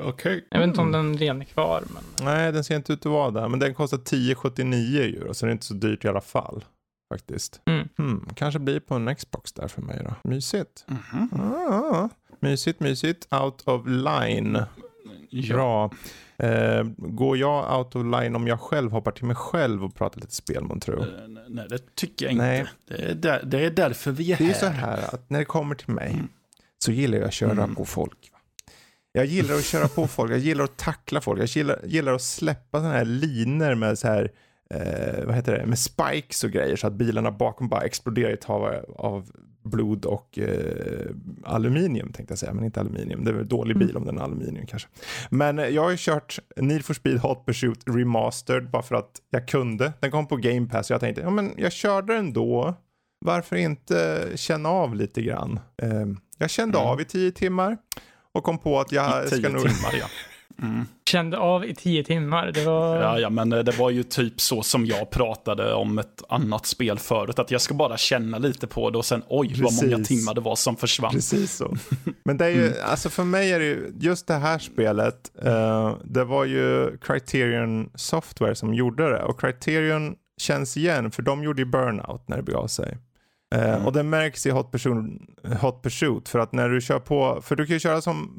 [0.00, 0.46] Okej.
[0.50, 1.06] Jag vet inte om Mm.
[1.06, 3.48] den redan är kvar, men Nej, den ser inte ut att vara där.
[3.48, 6.64] Men den kostar 10,79 euro, så det är inte så dyrt i alla fall.
[7.12, 7.60] Faktiskt.
[7.66, 7.88] Mm.
[7.98, 10.30] Hmm, kanske blir på en Xbox där för mig då.
[10.30, 10.84] Mysigt.
[10.86, 11.28] Mhm.
[11.40, 12.08] Ah,
[12.40, 13.34] mysigt, mysigt.
[13.34, 14.58] Out of line.
[15.30, 15.54] Ja.
[15.54, 15.90] Bra.
[16.36, 20.20] Eh, går jag out of line om jag själv hoppar till mig själv och pratar
[20.20, 21.00] lite spel, man tror?
[21.02, 21.06] Eh,
[21.48, 22.44] Nej, det tycker jag inte.
[22.44, 22.66] Nej.
[22.88, 24.60] Det, är där, det är därför vi är Det är ju här.
[24.60, 26.28] så här att när det kommer till mig Mm.
[26.84, 27.74] så gillar jag att köra Mm.
[27.74, 28.30] på folk.
[29.16, 32.22] Jag gillar att köra på folk, jag gillar att tackla folk, jag gillar, gillar att
[32.22, 34.32] släppa sådana här linor med så här,
[34.70, 38.32] eh, vad heter det, med spikes och grejer så att bilarna bakom bara exploderar i
[38.32, 39.30] ett hav av
[39.62, 41.10] blod och eh,
[41.44, 43.24] aluminium tänkte jag säga, men inte aluminium.
[43.24, 44.88] Det är väl dålig bil om den är aluminium kanske.
[45.30, 49.20] Men eh, jag har ju kört Need for Speed Hot Pursuit Remastered bara för att
[49.30, 49.92] jag kunde.
[50.00, 52.74] Den kom på Game Pass och jag tänkte, ja men jag körde den då.
[53.24, 55.60] Varför inte känna av lite grann?
[55.82, 55.90] Eh,
[56.38, 56.90] jag kände Mm.
[56.90, 57.76] av i tio timmar
[58.34, 59.62] och kom på att jag I tio ska nog...
[59.62, 60.06] timmar, ja.
[60.62, 60.86] Mm.
[61.08, 62.52] kände av i 10 timmar.
[62.54, 62.96] Det var...
[62.96, 66.66] Ja, ja, men eh, det var ju typ så som jag pratade om ett annat
[66.66, 67.38] spel förut.
[67.38, 70.18] Att jag ska bara känna lite på det och sen oj vad många Precis.
[70.18, 71.12] timmar det var som försvann.
[71.12, 71.76] Precis så.
[72.24, 75.96] Men det är ju, alltså för mig är det ju, just det här spelet, eh,
[76.04, 79.22] det var ju Criterion Software som gjorde det.
[79.22, 82.98] Och Criterion känns igen, för de gjorde ju Burnout när det begav sig.
[83.54, 83.86] Eh, Mm.
[83.86, 85.20] Och det märks i Hot Pursuit,
[85.60, 88.30] Hot Pursuit, för att när du kör på, för du kan ju köra som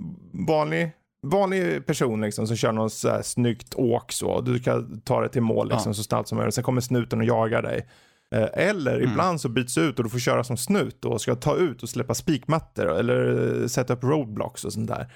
[0.48, 0.92] vanlig
[1.28, 4.42] vanlig person liksom som kör något så här snyggt åk så.
[4.42, 5.94] Du kan ta det till mål liksom Ja.
[5.94, 6.56] så snabbt som möjligt.
[6.56, 7.88] Sen kommer snuten och jagar dig.
[8.36, 9.12] Eh, Eller Mm.
[9.12, 11.90] ibland så byts ut och du får köra som snut och ska ta ut och
[11.90, 15.08] släppa spikmattor eller sätta upp roadblocks och sånt där.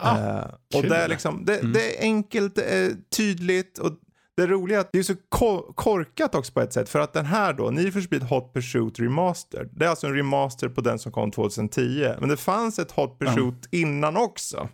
[0.00, 0.44] Ah, Eh,
[0.76, 1.72] och det är liksom, det, Mm.
[1.72, 3.92] det är enkelt, det är tydligt och
[4.36, 7.12] det roliga är att det är så ko- korkat också på ett sätt för att
[7.12, 10.80] den här då, Need for Speed Hot Pursuit Remastered, det är alltså en remaster på
[10.80, 12.14] den som kom 2010.
[12.20, 14.68] Men det fanns ett Hot Pursuit innan också.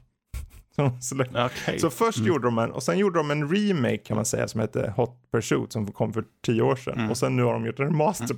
[1.03, 1.79] Släppte- Okej.
[1.79, 4.61] så först gjorde de en, och sen gjorde de en remake kan man säga som
[4.61, 6.99] hette Hot Pursuit som kom för tio år sedan.
[6.99, 7.11] Mm.
[7.11, 8.37] Och sen nu har de gjort en remaster.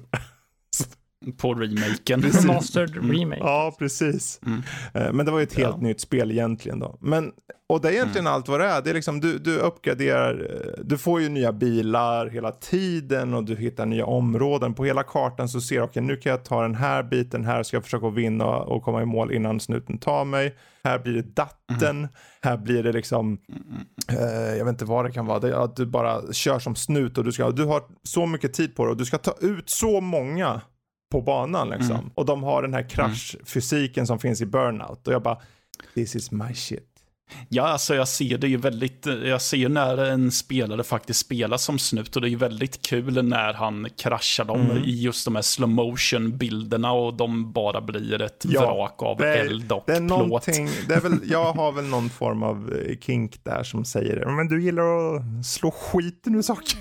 [1.37, 2.23] På remaken.
[2.23, 3.41] Remastered remake.
[3.41, 4.41] Ja, precis.
[4.47, 4.63] Mm.
[4.95, 5.83] Eh, Men det var ju ett helt Ja.
[5.83, 6.97] nytt spel egentligen då.
[7.01, 7.33] Men,
[7.69, 8.83] och det är egentligen allt vad det är.
[8.83, 13.45] Det är liksom, du, du uppgraderar, eh, du får ju nya bilar hela tiden och
[13.45, 14.75] du hittar nya områden.
[14.75, 17.63] På hela kartan så ser du, okej nu kan jag ta den här biten här,
[17.63, 20.57] ska jag försöka vinna och komma i mål innan snuten tar mig.
[20.85, 22.09] Här blir det datten,
[22.43, 23.39] här blir det liksom,
[24.09, 26.75] eh, jag vet inte vad det kan vara, det är att du bara kör som
[26.77, 29.35] snut och du, ska, du har så mycket tid på det och du ska ta
[29.41, 30.61] ut så många
[31.11, 31.97] på banan liksom.
[31.97, 32.11] Mm.
[32.15, 35.07] Och de har den här kraschfysiken som finns i Burnout.
[35.07, 35.39] Och jag bara,
[35.95, 36.87] this is my shit.
[37.49, 41.79] Ja, alltså jag ser det ju väldigt, jag ser när en spelare faktiskt spelar som
[41.79, 44.85] snut och det är ju väldigt kul när han kraschar dem mm.
[44.85, 49.23] i just de här slow motion bilderna och de bara blir ett ja, vrak av
[49.23, 50.45] är, eld och det är plåt.
[50.89, 54.33] Det är väl, jag har väl någon form av eh, kink där som säger det,
[54.33, 56.79] men du gillar att slå skiten ur saker.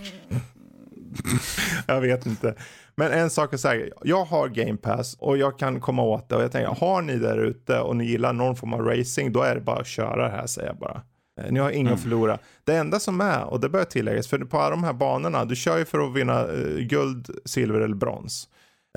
[1.88, 2.56] jag vet inte.
[3.00, 6.36] Men en sak är säker, jag har Game Pass och jag kan komma åt det
[6.36, 9.42] och jag tänker, har ni där ute och ni gillar någon form av racing, då
[9.42, 11.02] är det bara att köra det här säger jag bara.
[11.42, 11.94] Eh, ni har inga mm.
[11.94, 12.38] att förlora.
[12.64, 15.56] Det enda som är, och det bör tilläggas, för på alla de här banorna, du
[15.56, 18.50] kör ju för att vinna uh, guld, silver eller brons.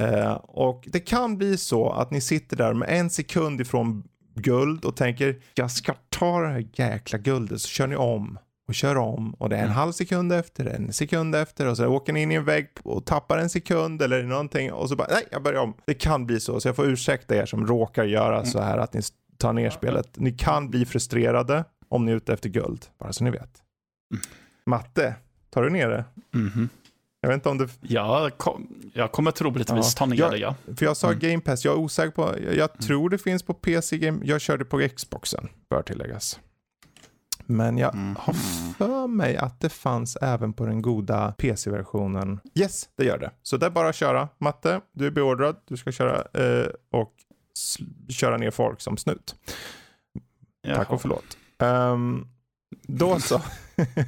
[0.03, 4.05] Uh, och det kan bli så att ni sitter där med en sekund ifrån
[4.35, 8.75] guld och tänker, jag ska ta det här jäkla guldet, så kör ni om och
[8.75, 9.77] kör om och det är en mm.
[9.77, 13.05] halv sekund efter, en sekund efter och så åker ni in i en vägg och
[13.05, 15.75] tappar en sekund eller någonting och så bara nej, jag börjar om.
[15.85, 18.47] Det kan bli så, så jag får ursäkta er som råkar göra mm.
[18.47, 19.01] så här att ni
[19.37, 20.09] tar ner spelet.
[20.17, 23.63] Ni kan bli frustrerade om ni är ute efter guld, bara så ni vet.
[24.13, 24.23] Mm.
[24.67, 25.15] Matte,
[25.51, 26.05] tar du ner det?
[26.35, 26.69] Mm.
[27.21, 27.69] Jag vet inte om du...
[27.81, 29.99] Ja, kom, jag kommer troligtvis ja.
[29.99, 30.55] ta ner jag, det, ja.
[30.77, 31.19] För jag sa mm.
[31.19, 34.41] Game Pass, jag är osäker på, jag, jag tror det finns på PC Game, jag
[34.41, 36.41] körde på Xboxen, bör tilläggas.
[37.47, 38.17] Men jag mm.
[38.17, 38.33] har
[38.79, 42.41] för mig att det fanns även på den goda PC-versionen.
[42.55, 43.31] Yes, det gör det.
[43.43, 44.29] Så det är bara att köra.
[44.39, 45.57] Matte, du är beordrad.
[45.69, 47.13] Du ska köra eh, och
[48.09, 49.35] köra ner folk som snut.
[50.63, 50.77] Jaha.
[50.77, 51.37] Tack och förlåt.
[51.59, 52.29] Um,
[52.83, 53.41] då så.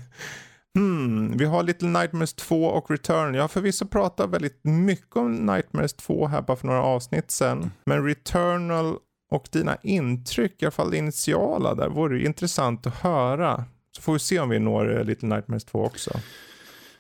[0.75, 3.35] hmm, vi har Little Nightmares 2 och Return.
[3.35, 7.71] Jag har förvisso pratat väldigt mycket om Nightmares 2 här bara för några avsnitt sedan.
[7.85, 8.97] Men Returnal
[9.35, 13.65] och dina intryck, i alla fall initiala där, vore intressant att höra.
[13.97, 16.11] Så får vi se om vi når eh, Little Nightmares 2 också.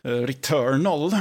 [0.07, 1.13] Uh, Returnal.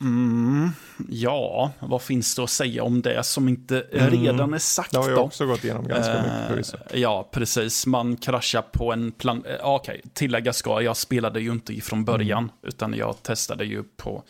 [0.00, 0.70] Mm,
[1.08, 4.10] ja, vad finns det att säga om det som inte mm.
[4.10, 4.92] redan är sagt?
[4.92, 6.76] Det har jag också gått igenom ganska uh, mycket förvisso.
[6.94, 7.86] Ja, precis.
[7.86, 9.44] Man kraschar på en plan...
[9.46, 10.10] Uh, Okej, okay.
[10.14, 12.50] tillägga ska, jag spelade ju inte ifrån början, mm.
[12.62, 14.22] utan jag testade ju på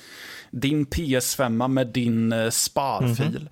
[0.51, 3.37] din PS5 med din uh, sparfil.
[3.37, 3.49] Mm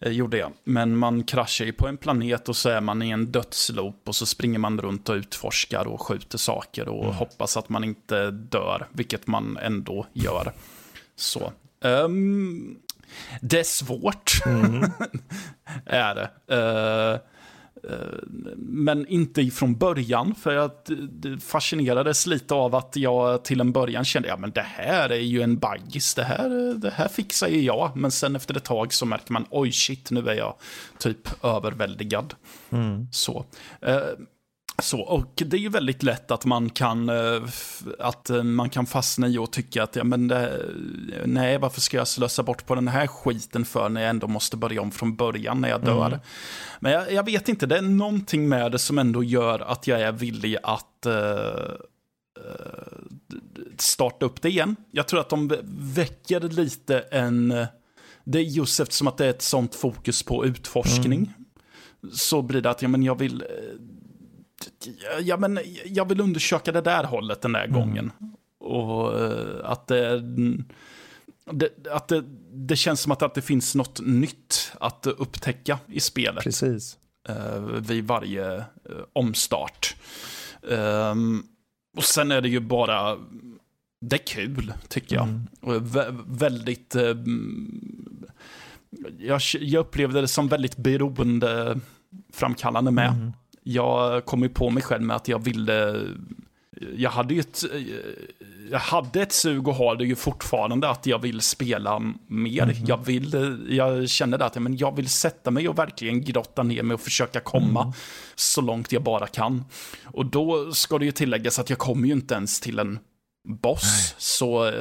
[0.00, 0.52] eh, gjorde jag.
[0.64, 4.16] Men man kraschar ju på en planet och så är man i en dödsloop och
[4.16, 7.16] så springer man runt och utforskar och skjuter saker och mm.
[7.16, 10.52] hoppas att man inte dör, vilket man ändå gör.
[11.16, 11.52] Så.
[11.80, 12.78] Um,
[13.40, 14.82] det är svårt, mm.
[15.86, 16.54] är det.
[16.54, 17.20] Uh,
[18.56, 20.70] men inte ifrån början, för jag
[21.40, 25.42] fascinerades lite av att jag till en början kände, ja men det här är ju
[25.42, 27.96] en baggis, det här, det här fixar ju jag.
[27.96, 30.54] Men sen efter ett tag så märker man, oj shit, nu är jag
[30.98, 32.34] typ överväldigad.
[32.70, 33.06] Mm.
[33.12, 33.44] Så.
[34.78, 37.42] Eh, så, och det är ju väldigt lätt att man kan, eh,
[37.98, 40.62] att man kan fastna i och tycka att ja, men det,
[41.26, 44.56] nej, varför ska jag slösa bort på den här skiten för när jag ändå måste
[44.56, 46.06] börja om från början när jag dör.
[46.06, 46.20] Mm.
[46.80, 50.00] Men jag, jag, vet inte, det är någonting med det som ändå gör att jag
[50.00, 51.76] är villig att uh,
[53.78, 54.76] starta upp det igen.
[54.90, 55.52] Jag tror att de
[55.94, 57.66] väcker lite en...
[58.24, 61.34] Det är just eftersom att det är ett sånt fokus på utforskning.
[62.02, 62.14] Mm.
[62.14, 63.44] Så blir det att ja, men jag vill
[65.20, 67.80] ja, men jag vill undersöka det där hållet den där mm.
[67.80, 68.12] gången.
[68.60, 70.22] Och uh, att det,
[71.52, 76.00] det, att det, det känns som att, att det finns något nytt att upptäcka i
[76.00, 76.44] spelet.
[76.44, 76.98] Precis.
[77.30, 78.62] Uh, vid varje uh,
[79.12, 79.96] omstart.
[80.62, 81.46] Um,
[81.96, 83.16] och sen är det ju bara,
[84.00, 85.28] det är kul tycker jag.
[85.28, 85.48] Mm.
[85.84, 86.96] Vä väldigt,
[89.18, 93.10] jag, jag upplevde det som väldigt beroendeframkallande med.
[93.10, 96.06] Mm jag kom ju på mig själv med att jag ville
[96.96, 97.64] jag hade ju ett,
[98.70, 102.62] jag hade ett sug och har det ju fortfarande att jag vill spela mer.
[102.62, 102.84] Mm.
[102.86, 106.94] Jag, vill, jag känner att men jag vill sätta mig och verkligen grotta ner mig
[106.94, 107.92] och försöka komma mm.
[108.34, 109.64] så långt jag bara kan.
[110.04, 112.98] Och då ska det ju tilläggas att jag kommer ju inte ens till en
[113.48, 113.82] boss.
[113.82, 114.14] Nej.
[114.18, 114.72] Så eh,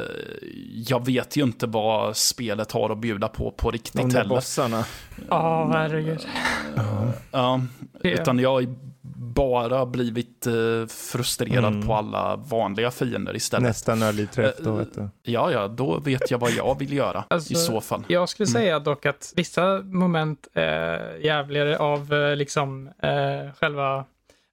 [0.74, 4.30] jag vet ju inte vad spelet har att bjuda på på riktigt De heller.
[4.30, 4.86] bossarna.
[5.30, 6.28] Ja, oh, herregud.
[6.78, 7.62] Uh, ja,
[8.04, 8.66] utan jag har
[9.36, 11.88] bara blivit uh, frustrerad mm.
[11.88, 13.68] på alla vanliga fiender istället.
[13.68, 15.10] Nästan early träff då vet du.
[15.24, 18.04] Ja, ja, då vet jag vad jag vill göra alltså, i så fall.
[18.08, 18.62] Jag skulle mm.
[18.62, 22.90] säga dock att vissa moment är jävligare av liksom
[23.60, 24.06] själva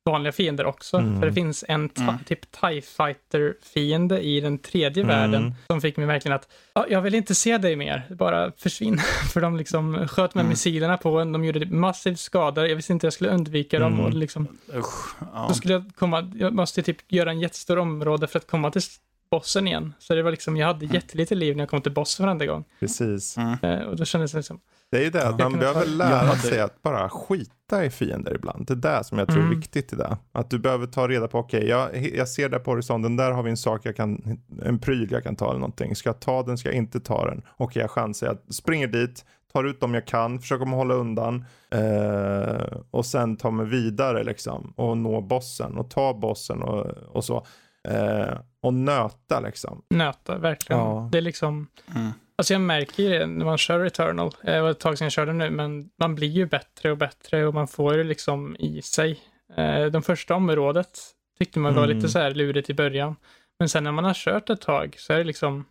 [0.04, 0.96] vanliga fiender också.
[0.96, 1.20] Mm.
[1.20, 2.18] För det finns en mm.
[2.26, 5.16] typ TIE Fighter-fiende i den tredje mm.
[5.16, 6.48] världen som fick mig verkligen att,
[6.88, 8.98] jag vill inte se dig mer, bara försvinn.
[9.32, 10.50] för de liksom sköt med mm.
[10.50, 14.06] missilerna på en, de gjorde massiv skada, jag visste inte jag skulle undvika dem och
[14.06, 14.18] mm.
[14.18, 14.48] liksom.
[14.74, 15.44] Usch, ja.
[15.48, 18.82] Då skulle jag komma, jag måste typ göra en jättestor område för att komma till
[19.30, 19.94] bossen igen.
[19.98, 20.94] Så det var liksom, jag hade Mm.
[20.94, 22.64] jättelite liv när jag kom till bossen varenda gång.
[22.80, 23.38] Precis.
[23.38, 24.60] Eh, och då kändes det liksom,
[24.94, 27.90] Det är ju det, att man behöver ta- lära hade- sig att bara skita i
[27.90, 28.66] fiender ibland.
[28.66, 29.58] Det är det som jag tror är Mm.
[29.58, 30.16] viktigt i det.
[30.32, 33.42] Att du behöver ta reda på, okej, jag, jag ser där på horisonten, där har
[33.42, 35.96] vi en sak jag kan, en pryl jag kan ta eller någonting.
[35.96, 37.42] Ska jag ta den, ska jag inte ta den?
[37.56, 42.76] Okej, jag chansar, jag springer dit, tar ut dem jag kan, försöker hålla undan eh,
[42.90, 47.46] och sen ta mig vidare liksom och nå bossen och ta bossen och, och så.
[47.88, 49.82] Eh, och nöta liksom.
[49.90, 50.80] nöta, verkligen.
[50.82, 51.08] Ja.
[51.12, 51.66] Det är liksom,
[51.96, 52.10] Mm.
[52.38, 54.26] Alltså jag märker ju det när man kör Returnal.
[54.44, 56.96] Eh, Det var ett tag sedan jag körde nu, men man blir ju bättre och
[56.98, 59.20] bättre och man får det liksom i sig.
[59.56, 60.98] Eh, De första området
[61.38, 61.96] tyckte man var Mm.
[61.96, 63.16] lite så här lurigt i början.
[63.58, 65.64] Men sen när man har kört ett tag så är det liksom,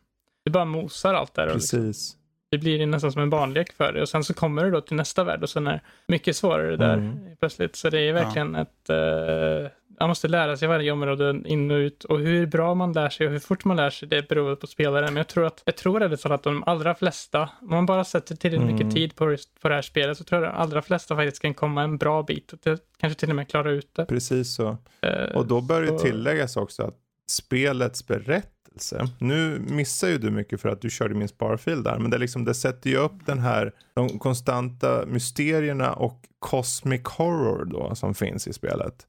[0.45, 2.15] det bara mosar allt där och liksom, Precis.
[2.51, 4.01] det blir nästan som en barnlek för det.
[4.01, 6.75] Och sen så kommer du då till nästa värld och sen är det mycket svårare
[6.77, 7.19] där Mm.
[7.39, 7.75] plötsligt.
[7.75, 9.69] Så det är verkligen ett, eh,
[10.03, 12.03] man måste lära sig varje område in och ut.
[12.03, 14.67] Och hur bra man lär sig och hur fort man lär sig, det beror på
[14.67, 15.05] spelaren.
[15.05, 18.03] Men jag tror att, jag tror ärligt talat att de allra flesta, om man bara
[18.03, 18.75] sätter tillräckligt Mm.
[18.75, 21.41] mycket tid på, på det här spelet, så tror jag att de allra flesta faktiskt
[21.41, 24.05] kan komma en bra bit och till, kanske till och med klara ut det.
[24.05, 24.77] Precis så.
[25.01, 26.95] Eh, Och då bör det så- tilläggas också att
[27.31, 32.11] spelets berättelse, nu missar ju du mycket för att du körde min sparfil där, men
[32.11, 37.95] det, liksom, det sätter ju upp den här, de konstanta mysterierna och cosmic horror då
[37.95, 39.07] som finns i spelet.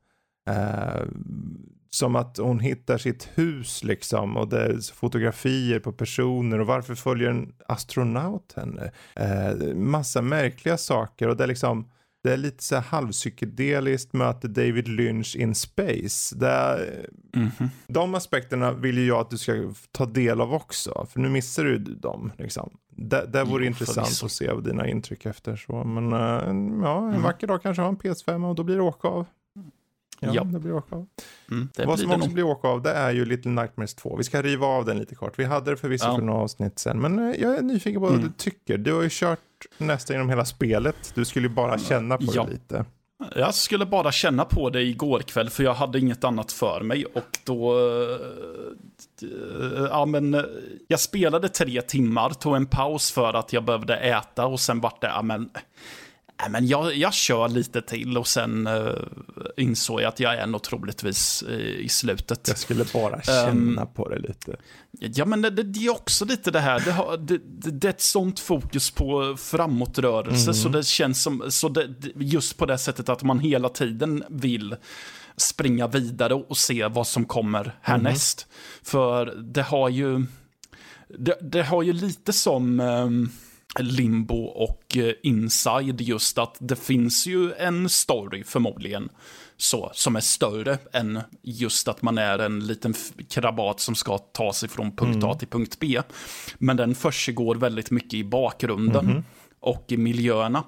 [0.50, 1.02] Eh,
[1.90, 6.94] som att hon hittar sitt hus liksom och det är fotografier på personer och varför
[6.94, 8.90] följer en astronaut henne?
[9.16, 11.88] Eh, massa märkliga saker och det är liksom
[12.22, 16.36] det är lite så halvpsykedeliskt möte David Lynch in space.
[16.36, 17.06] Det är,
[17.36, 17.70] Mhm.
[17.86, 21.06] de aspekterna vill ju jag att du ska ta del av också.
[21.10, 22.32] För nu missar du dem.
[22.38, 22.70] Liksom.
[22.96, 24.26] Det, det vore Jo, intressant förvisso.
[24.26, 25.56] att se dina intryck efter.
[25.56, 25.84] Så.
[25.84, 26.18] Men eh,
[26.86, 27.22] ja, en Mm.
[27.22, 29.26] vacker dag kanske ha en PS5 och då blir det åka av.
[30.26, 30.44] Ja, Ja.
[30.44, 31.06] det blir åka av.
[31.50, 34.16] Mm, det Vad som också blir åka av det är ju Little Nightmares 2.
[34.16, 35.38] Vi ska riva av den lite kort.
[35.38, 36.14] Vi hade det förvisso Ja.
[36.16, 37.00] för några avsnitt sen.
[37.00, 38.26] Men eh, jag är nyfiken på vad Mm.
[38.26, 38.78] du tycker.
[38.78, 39.38] Du har ju kört
[39.78, 41.12] nästan genom hela spelet.
[41.14, 42.44] Du skulle ju bara känna på Ja.
[42.44, 42.84] det lite.
[43.36, 47.04] Jag skulle bara känna på det igår kväll för jag hade inget annat för mig
[47.06, 47.72] och då...
[47.78, 48.18] eh,
[49.90, 50.42] Ja men, eh,
[50.88, 55.00] jag spelade tre timmar, tog en paus för att jag behövde äta och sen vart
[55.00, 55.50] det, ja men...
[56.36, 58.92] Ja, men jag, jag kör lite till och sen uh,
[59.56, 62.48] insåg jag att jag är nog troligtvis eh, i slutet.
[62.48, 64.56] Jag skulle bara känna Ehm, på det lite.
[64.90, 66.82] Ja, men det, det är också lite det här.
[66.84, 67.40] Det, har, det,
[67.70, 72.66] det, är ett sånt fokus på framåtrörelse, så det känns som, så det, just på
[72.66, 74.76] det sättet att man hela tiden vill
[75.36, 78.46] springa vidare och se vad som kommer härnäst.
[78.82, 80.26] För det har ju,
[81.40, 83.30] det, har ju lite som ehm,
[83.78, 89.08] Limbo och eh, Inside just att det finns ju en story förmodligen
[89.56, 92.94] så, som är större än just att man är en liten
[93.28, 96.02] krabat som ska ta sig från punkt A till punkt B.
[96.58, 99.24] Men den försiggår väldigt mycket i bakgrunden
[99.60, 100.64] och i miljöerna.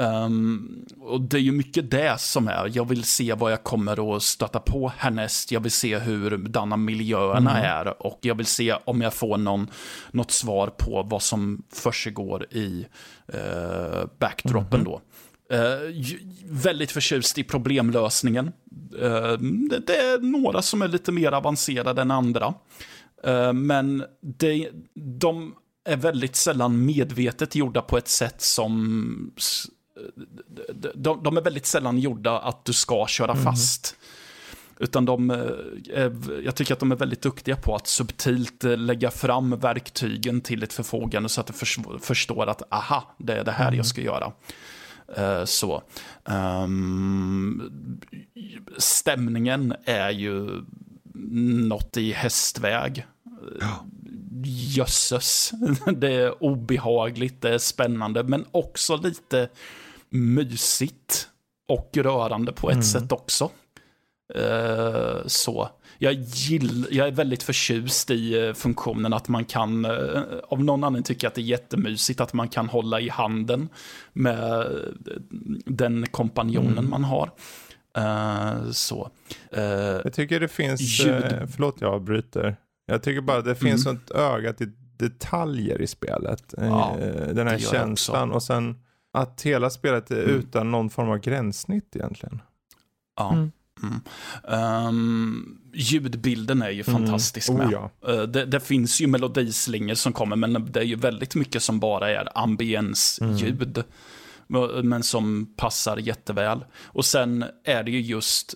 [0.00, 4.16] Ehm, och det är ju mycket det som är, jag vill se vad jag kommer
[4.16, 5.52] att stöta på härnäst.
[5.52, 9.70] Jag vill se hur dana miljöerna är och jag vill se om jag får någon,
[10.10, 12.86] något svar på vad som försiggår i
[13.34, 15.00] uh, backdropen då.
[15.52, 18.52] Eh, ju- väldigt förtjust i problemlösningen.
[19.02, 19.32] Eh,
[19.70, 22.54] det, det är några som är lite mer avancerade än andra.
[23.24, 24.04] Eh, men
[24.38, 25.54] det, de
[25.84, 29.32] är väldigt sällan medvetet gjorda på ett sätt som...
[30.94, 33.96] de, de, är väldigt sällan gjorda att du ska köra fast.
[34.78, 35.36] Utan de, eh,
[35.94, 40.40] är, jag tycker att de är väldigt duktiga på att subtilt eh, lägga fram verktygen
[40.40, 43.86] till ett förfogande så att du förs- förstår att aha, det är det här jag
[43.86, 44.32] ska göra.
[45.16, 45.82] Eh, så.
[46.24, 48.00] Ehm,
[48.78, 50.64] stämningen är ju
[51.68, 53.06] något i hästväg.
[54.44, 55.52] Jösses.
[55.96, 59.48] Det är obehagligt, det är spännande, men också lite
[60.10, 61.28] mysigt
[61.68, 63.50] och rörande på ett sätt också.
[64.34, 65.68] Eh, så.
[65.98, 70.84] Jag, gill, jag är väldigt förtjust i eh, funktionen att man kan, eh, av någon
[70.84, 73.68] anledning tycker jag att det är jättemysigt att man kan hålla i handen
[74.12, 74.66] med
[75.66, 77.30] den kompanjonen man har.
[77.96, 79.10] Eh, så.
[80.04, 81.24] Jag tycker det finns, Ljud.
[81.54, 82.56] förlåt jag avbryter.
[82.86, 86.54] Jag tycker bara det finns ett öga till detaljer i spelet.
[86.56, 86.96] Ja,
[87.32, 88.76] Den här känslan och sen
[89.12, 90.36] att hela spelet är Mm.
[90.36, 92.42] utan någon form av gränssnitt egentligen.
[93.16, 93.32] ja.
[93.32, 93.50] Mm.
[93.82, 94.00] Mm.
[94.48, 97.68] Ehm, ljudbilden är ju fantastisk Oh, med.
[97.72, 97.90] ja.
[98.08, 101.80] Eh, Det, det finns ju melodislingor som kommer, men det är ju väldigt mycket som
[101.80, 103.84] bara är ambiensljud.
[104.46, 106.64] Men- Men som passar jätteväl.
[106.84, 108.54] Och sen är det ju just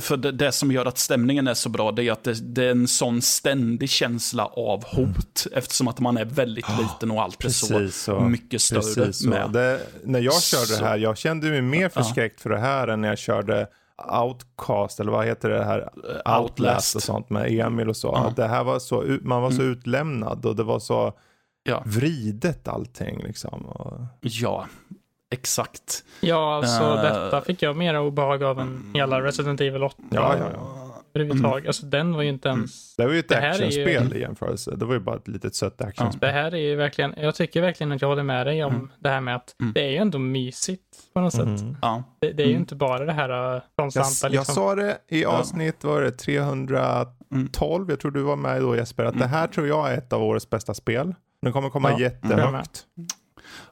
[0.00, 2.64] för det, det, som gör att stämningen är så bra, det är att det, det
[2.64, 5.46] är en sån ständig känsla av hot.
[5.46, 5.58] Mm.
[5.58, 9.12] Eftersom att man är väldigt liten och allt är så, så, mycket större.
[9.12, 9.28] Så.
[9.28, 9.50] Med.
[9.50, 10.82] Det, när jag körde så.
[10.82, 13.66] det här, jag kände mig mer förskräckt för det här än när jag körde
[14.22, 15.78] Outcast, eller vad heter det här?
[15.80, 18.08] Outlast, Outlast och sånt med Emil och så.
[18.08, 18.32] Ja.
[18.36, 19.72] Det här var så, man var så mm.
[19.72, 21.12] utlämnad och det var så
[21.62, 21.82] ja.
[21.86, 23.66] vridet allting liksom.
[24.20, 24.66] Ja,
[25.32, 26.04] exakt.
[26.20, 29.96] Ja, alltså uh, detta fick jag mer obehag av än hela Resident Evil 8.
[30.10, 30.86] Ja, ja, ja.
[31.16, 31.58] Överhuvudtaget.
[31.58, 31.68] Mm.
[31.68, 32.96] Alltså den var ju inte ens...
[32.96, 34.18] Det var ju ett actionspel ju...
[34.18, 34.76] i jämförelse.
[34.76, 36.20] Det var ju bara ett litet sött actionspel.
[36.20, 38.90] Det här är ju verkligen, jag tycker verkligen att jag håller med dig om mm.
[38.98, 39.72] det här med att mm.
[39.72, 40.82] det är ju ändå mysigt
[41.14, 41.60] på något sätt.
[41.60, 41.76] Mm.
[41.82, 42.02] Ja.
[42.20, 42.62] Det, det, är ju mm.
[42.62, 44.08] inte bara det här äh, konstanta.
[44.22, 44.32] Jag, liksom.
[44.32, 49.04] jag sa det i avsnitt, var det 312, jag tror du var med då Jesper,
[49.04, 51.14] att det här tror jag är ett av årets bästa spel.
[51.42, 52.00] Den kommer komma ja.
[52.00, 52.86] jättehögt.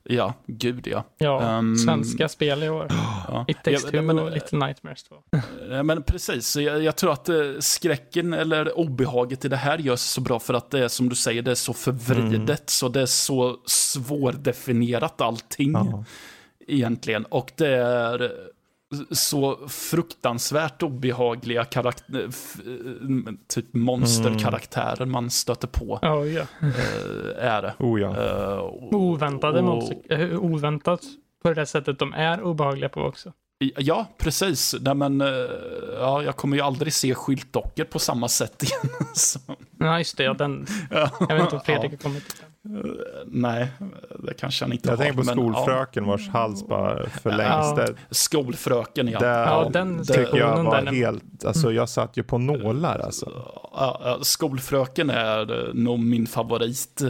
[0.02, 1.04] Ja, gud ja.
[1.18, 2.86] Ja, um, svenska spel i år.
[3.28, 3.44] Ja.
[3.48, 5.16] It takes ja, two men, och Little Nightmares 2.
[5.82, 10.20] Men precis, jag, jag, tror att eh, skräcken eller obehaget i det här görs så
[10.20, 12.58] bra för att det är som du säger, det är så förvridet, mm.
[12.66, 15.72] så det är så svårdefinierat allting.
[15.72, 16.04] Ja.
[16.66, 18.32] Egentligen, och det är
[19.10, 25.12] så fruktansvärt obehagliga karaktär, eh, typ monsterkaraktärer mm.
[25.12, 25.98] man stöter på.
[26.02, 26.46] Oh, ja.
[27.38, 27.74] Är det.
[27.78, 28.60] Oh, ja.
[28.92, 31.00] Oväntade och, monster, oväntat
[31.42, 33.32] på det sättet de är obehagliga på också.
[33.76, 34.74] Ja, precis.
[34.80, 35.20] Nej, men,
[35.98, 38.94] ja, jag kommer ju aldrig se skyltdockor på samma sätt igen.
[39.70, 40.32] Nej, just det.
[40.32, 41.96] Den, jag vet inte om Fredrik ja.
[41.96, 42.53] har kommit till den.
[43.26, 43.68] Nej,
[44.18, 45.04] det kanske han inte jag har.
[45.04, 46.10] Jag tänker på skolfröken ja.
[46.10, 47.78] vars hals bara förlängs.
[47.78, 47.86] Ja.
[48.10, 49.18] Skolfröken, ja.
[49.18, 53.32] Där, ja den tycker jag var helt, alltså jag satt ju på nålar alltså.
[53.72, 57.02] Ja, skolfröken är nog min favorit.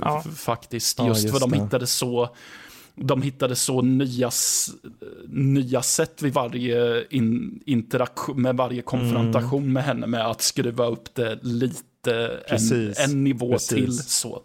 [0.00, 0.22] Ja.
[0.36, 2.36] Faktiskt, just, just för de hittade så
[2.96, 4.30] de hittade så nya,
[5.28, 9.72] nya sätt vid varje in, interaktion, med varje konfrontation mm.
[9.72, 13.68] med henne med att skruva upp det lite, en, en, nivå Precis.
[13.68, 13.98] till.
[13.98, 14.42] Så.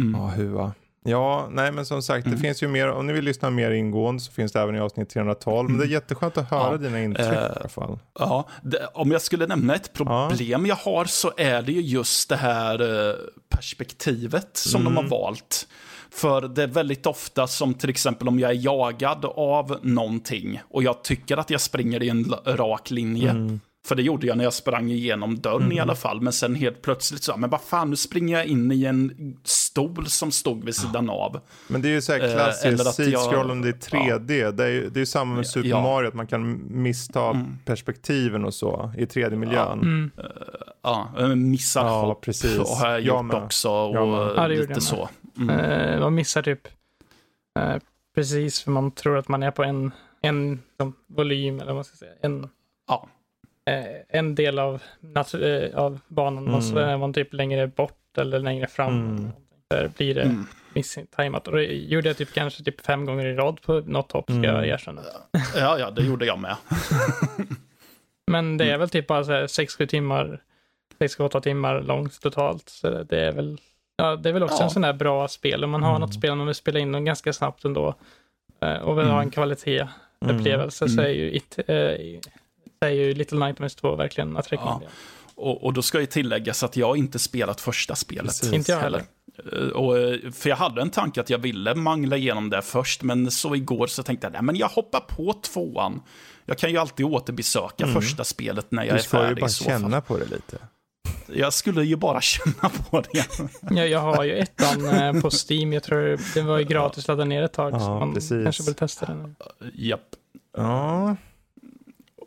[0.00, 0.20] Mm.
[0.20, 0.72] Ja, hua.
[1.04, 2.36] Ja, nej men som sagt, mm.
[2.36, 4.80] det finns ju mer, om ni vill lyssna mer ingående så finns det även i
[4.80, 5.70] avsnitt 312.
[5.70, 5.92] Men det är mm.
[5.92, 6.76] jätteskönt att höra ja.
[6.76, 7.98] dina intryck uh, i alla fall.
[8.18, 10.68] Ja, det, om jag skulle nämna ett problem ja.
[10.68, 13.14] jag har så är det ju just det här uh,
[13.48, 14.92] perspektivet som mm.
[14.92, 15.10] de har mm.
[15.10, 15.66] valt.
[16.10, 20.82] För det är väldigt ofta som till exempel om jag är jagad av någonting och
[20.82, 23.60] jag tycker att jag springer i en rak linje.
[23.90, 25.72] För det gjorde jag när jag sprang igenom dörren mm.
[25.72, 26.20] i alla fall.
[26.20, 30.06] Men sen helt plötsligt så, men vad fan, nu springer jag in i en stol
[30.06, 31.40] som stod vid sidan av.
[31.68, 34.08] Men det är ju så här eh, klassiskt, eh, sidskrollande i 3D.
[34.08, 34.18] Ja.
[34.50, 35.82] Det är ju det är samma med Super ja.
[35.82, 37.58] Mario, att man kan missta mm.
[37.64, 39.80] perspektiven och så i 3D-miljön.
[39.80, 40.10] Mm.
[40.82, 41.30] Ja, mm.
[41.30, 42.80] uh, missar ja, hopp precis.
[42.80, 43.70] har jag gjort jag också.
[43.70, 45.08] Och ja, lite så.
[45.36, 45.60] Mm.
[45.60, 46.68] Uh, man missar typ
[47.58, 47.76] uh,
[48.14, 49.92] precis för man tror att man är på en,
[50.22, 52.12] en som, volym, eller vad man ska säga.
[52.22, 52.48] En,
[52.88, 53.08] ja.
[53.70, 54.82] Uh, en del av,
[55.74, 56.54] av banan, mm.
[56.54, 58.94] och så är man typ längre bort eller längre fram.
[58.94, 59.30] Mm.
[59.70, 60.46] Där blir det mm.
[60.74, 61.48] misstajmat.
[61.48, 64.34] Och det gjorde jag typ kanske typ fem gånger i rad på något hopp, ska
[64.34, 64.50] mm.
[64.50, 65.02] jag erkänna.
[65.56, 66.56] Ja, ja, det gjorde jag med.
[68.26, 68.80] Men det är mm.
[68.80, 70.42] väl typ bara 6-7 timmar,
[70.98, 72.68] 6-8 timmar långt totalt.
[72.68, 73.58] Så det är väl
[74.00, 74.64] Ja, det är väl också ja.
[74.64, 75.64] en sån där bra spel.
[75.64, 76.00] Om man har mm.
[76.00, 77.94] något spel, man vill spela in dem ganska snabbt ändå
[78.60, 79.14] eh, och vill mm.
[79.14, 80.96] ha en kvalitetsupplevelse mm.
[80.96, 81.58] så är ju, it,
[82.86, 84.90] är ju Little Nightmares 2 verkligen att rekommendera.
[84.90, 85.42] Ja.
[85.42, 88.26] Och, och, då ska ju tilläggas att jag inte spelat första spelet.
[88.26, 88.52] Precis.
[88.52, 89.02] Inte jag heller.
[89.52, 89.94] Eh, och,
[90.34, 93.86] för jag hade en tanke att jag ville mangla igenom det först, men så igår
[93.86, 96.02] så tänkte jag, nej men jag hoppar på tvåan.
[96.46, 97.94] Jag kan ju alltid återbesöka mm.
[97.94, 99.44] första spelet när jag är färdig.
[99.44, 100.58] Du ska ju bara känna på det lite.
[101.26, 103.26] Jag skulle ju bara känna på det.
[103.70, 105.72] ja, jag har ju ettan eh, på Steam.
[105.72, 107.74] Jag tror den var ju gratis att ladda ner ett tag.
[107.74, 108.44] Ja, så man precis.
[108.44, 109.36] kanske vill testa den.
[109.74, 110.00] Japp.
[110.56, 111.16] Ja.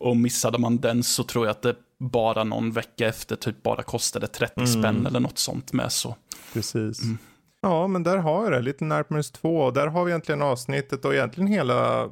[0.04, 3.84] Och missade man den så tror jag att det bara någon vecka efter typ bara
[3.84, 4.68] kostade 30 mm.
[4.68, 6.16] spänn eller något sånt med så.
[6.54, 7.02] Precis.
[7.02, 7.18] Mm.
[7.62, 8.62] Ja, men där har jag det.
[8.62, 9.58] Little Nightmares 2.
[9.58, 12.10] Och där har vi egentligen avsnittet och egentligen hela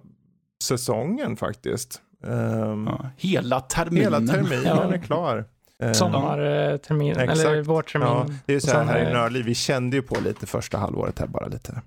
[0.63, 2.01] säsongen faktiskt.
[2.23, 4.13] Um, ja, hela terminen.
[4.13, 4.93] Hela terminen ja.
[4.93, 5.45] är klar.
[5.79, 7.21] Eh, Sommartermin, ja.
[7.21, 8.07] eller vårtermin.
[8.07, 11.19] Ja, det är så här, här i Nörli, vi kände ju på lite första halvåret
[11.19, 11.81] här bara lite.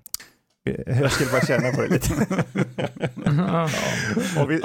[0.85, 2.13] Jag skulle bara känna på det lite.
[3.25, 3.69] ja.
[4.41, 4.59] Och vi,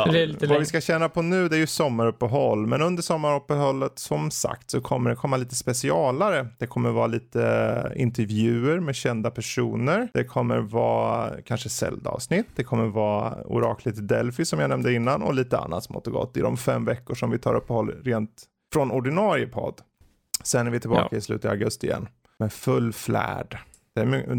[0.48, 2.66] vad vi ska känna på nu det är ju sommaruppehåll.
[2.66, 6.47] Men under sommaruppehållet som sagt så kommer det komma lite specialare.
[6.59, 10.09] Det kommer vara lite intervjuer med kända personer.
[10.14, 12.47] Det kommer vara kanske Zelda-avsnitt.
[12.55, 16.36] Det kommer vara oraklet Delphi som jag nämnde innan och lite annat smått och gott
[16.36, 19.81] i de fem veckor som vi tar uppehåll rent från ordinarie podd.
[20.44, 21.18] Sen är vi tillbaka ja.
[21.18, 22.09] i slutet av augusti igen
[22.39, 23.59] med full flärd.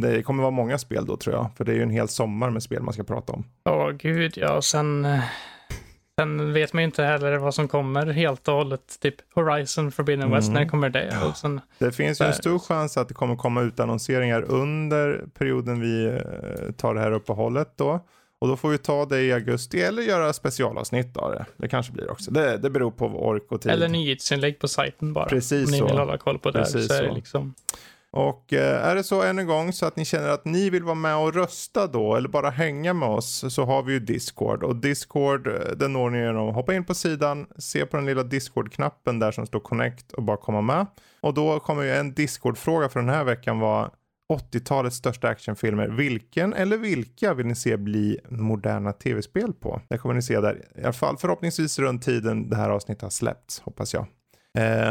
[0.02, 2.50] Det, kommer vara många spel då tror jag, för det är ju en hel sommar
[2.50, 3.44] med spel man ska prata om.
[3.64, 5.06] Ja, oh, gud ja, och sen...
[5.06, 5.20] Eh,
[6.20, 9.00] Sen vet man ju inte heller vad som kommer helt och hållet.
[9.00, 10.64] Typ Horizon Forbidden West, Mm.
[10.64, 11.18] när kommer det?
[11.30, 15.80] Och sen, Det finns ju en stor chans att det kommer komma utannonseringar under perioden
[15.82, 18.06] vi eh, tar det här uppehållet då.
[18.40, 21.46] Och då får vi ta det i augusti eller göra specialavsnitt av det.
[21.58, 22.32] Det kanske blir också.
[22.32, 23.72] Det, det beror på ork och tid.
[23.72, 25.26] eller nyhetsinlägg på sajten bara.
[25.26, 25.86] Precis Om ni så.
[25.86, 26.60] vill hålla koll på det.
[26.60, 27.16] Precis så är det så.
[27.16, 27.54] liksom,
[28.14, 30.84] och eh, är det så än en gång så att ni känner att ni vill
[30.84, 34.64] vara med och rösta då eller bara hänga med oss så har vi ju Discord
[34.64, 38.06] och Discord eh, den når ni genom att hoppa in på sidan, se på den
[38.06, 40.86] lilla Discord-knappen där som står Connect och bara komma med.
[41.22, 43.92] Och då kommer ju en Discord-fråga för den här veckan vara
[44.34, 45.88] 80-talets största actionfilmer.
[45.88, 49.82] Vilken eller vilka vill ni se bli moderna tv-spel på?
[49.90, 53.10] Det kommer ni se där i alla fall förhoppningsvis runt tiden det här avsnittet har
[53.10, 54.06] släppts hoppas jag.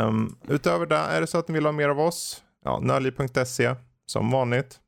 [0.06, 2.42] Um, utöver det, är det så att ni vill ha mer av oss?
[2.64, 3.74] Ja, nördliv.se
[4.06, 4.80] som vanligt.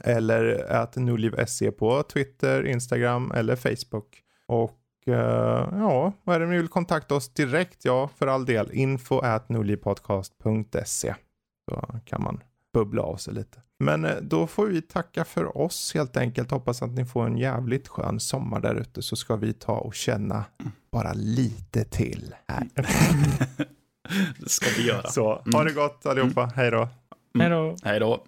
[0.00, 4.22] Eller att nordliv.se på Twitter, Instagram eller Facebook.
[4.46, 7.84] Och eh, ja, vad är det ni vill kontakta oss direkt?
[7.84, 8.70] Ja, för all del.
[8.72, 11.14] Info at nordlivpodcast.se.
[11.70, 12.42] Så kan man
[12.72, 13.60] bubbla av sig lite.
[13.78, 16.50] Men eh, då får vi tacka för oss helt enkelt.
[16.50, 19.94] Hoppas att ni får en jävligt skön sommar där ute så ska vi ta och
[19.94, 20.44] känna
[20.92, 22.68] bara lite till här.
[24.38, 25.10] Det ska vi göra.
[25.10, 26.52] Så ha det gott allihopa.
[26.56, 26.88] Hej då.
[27.38, 27.76] Hej då.
[27.82, 28.24] Hej då.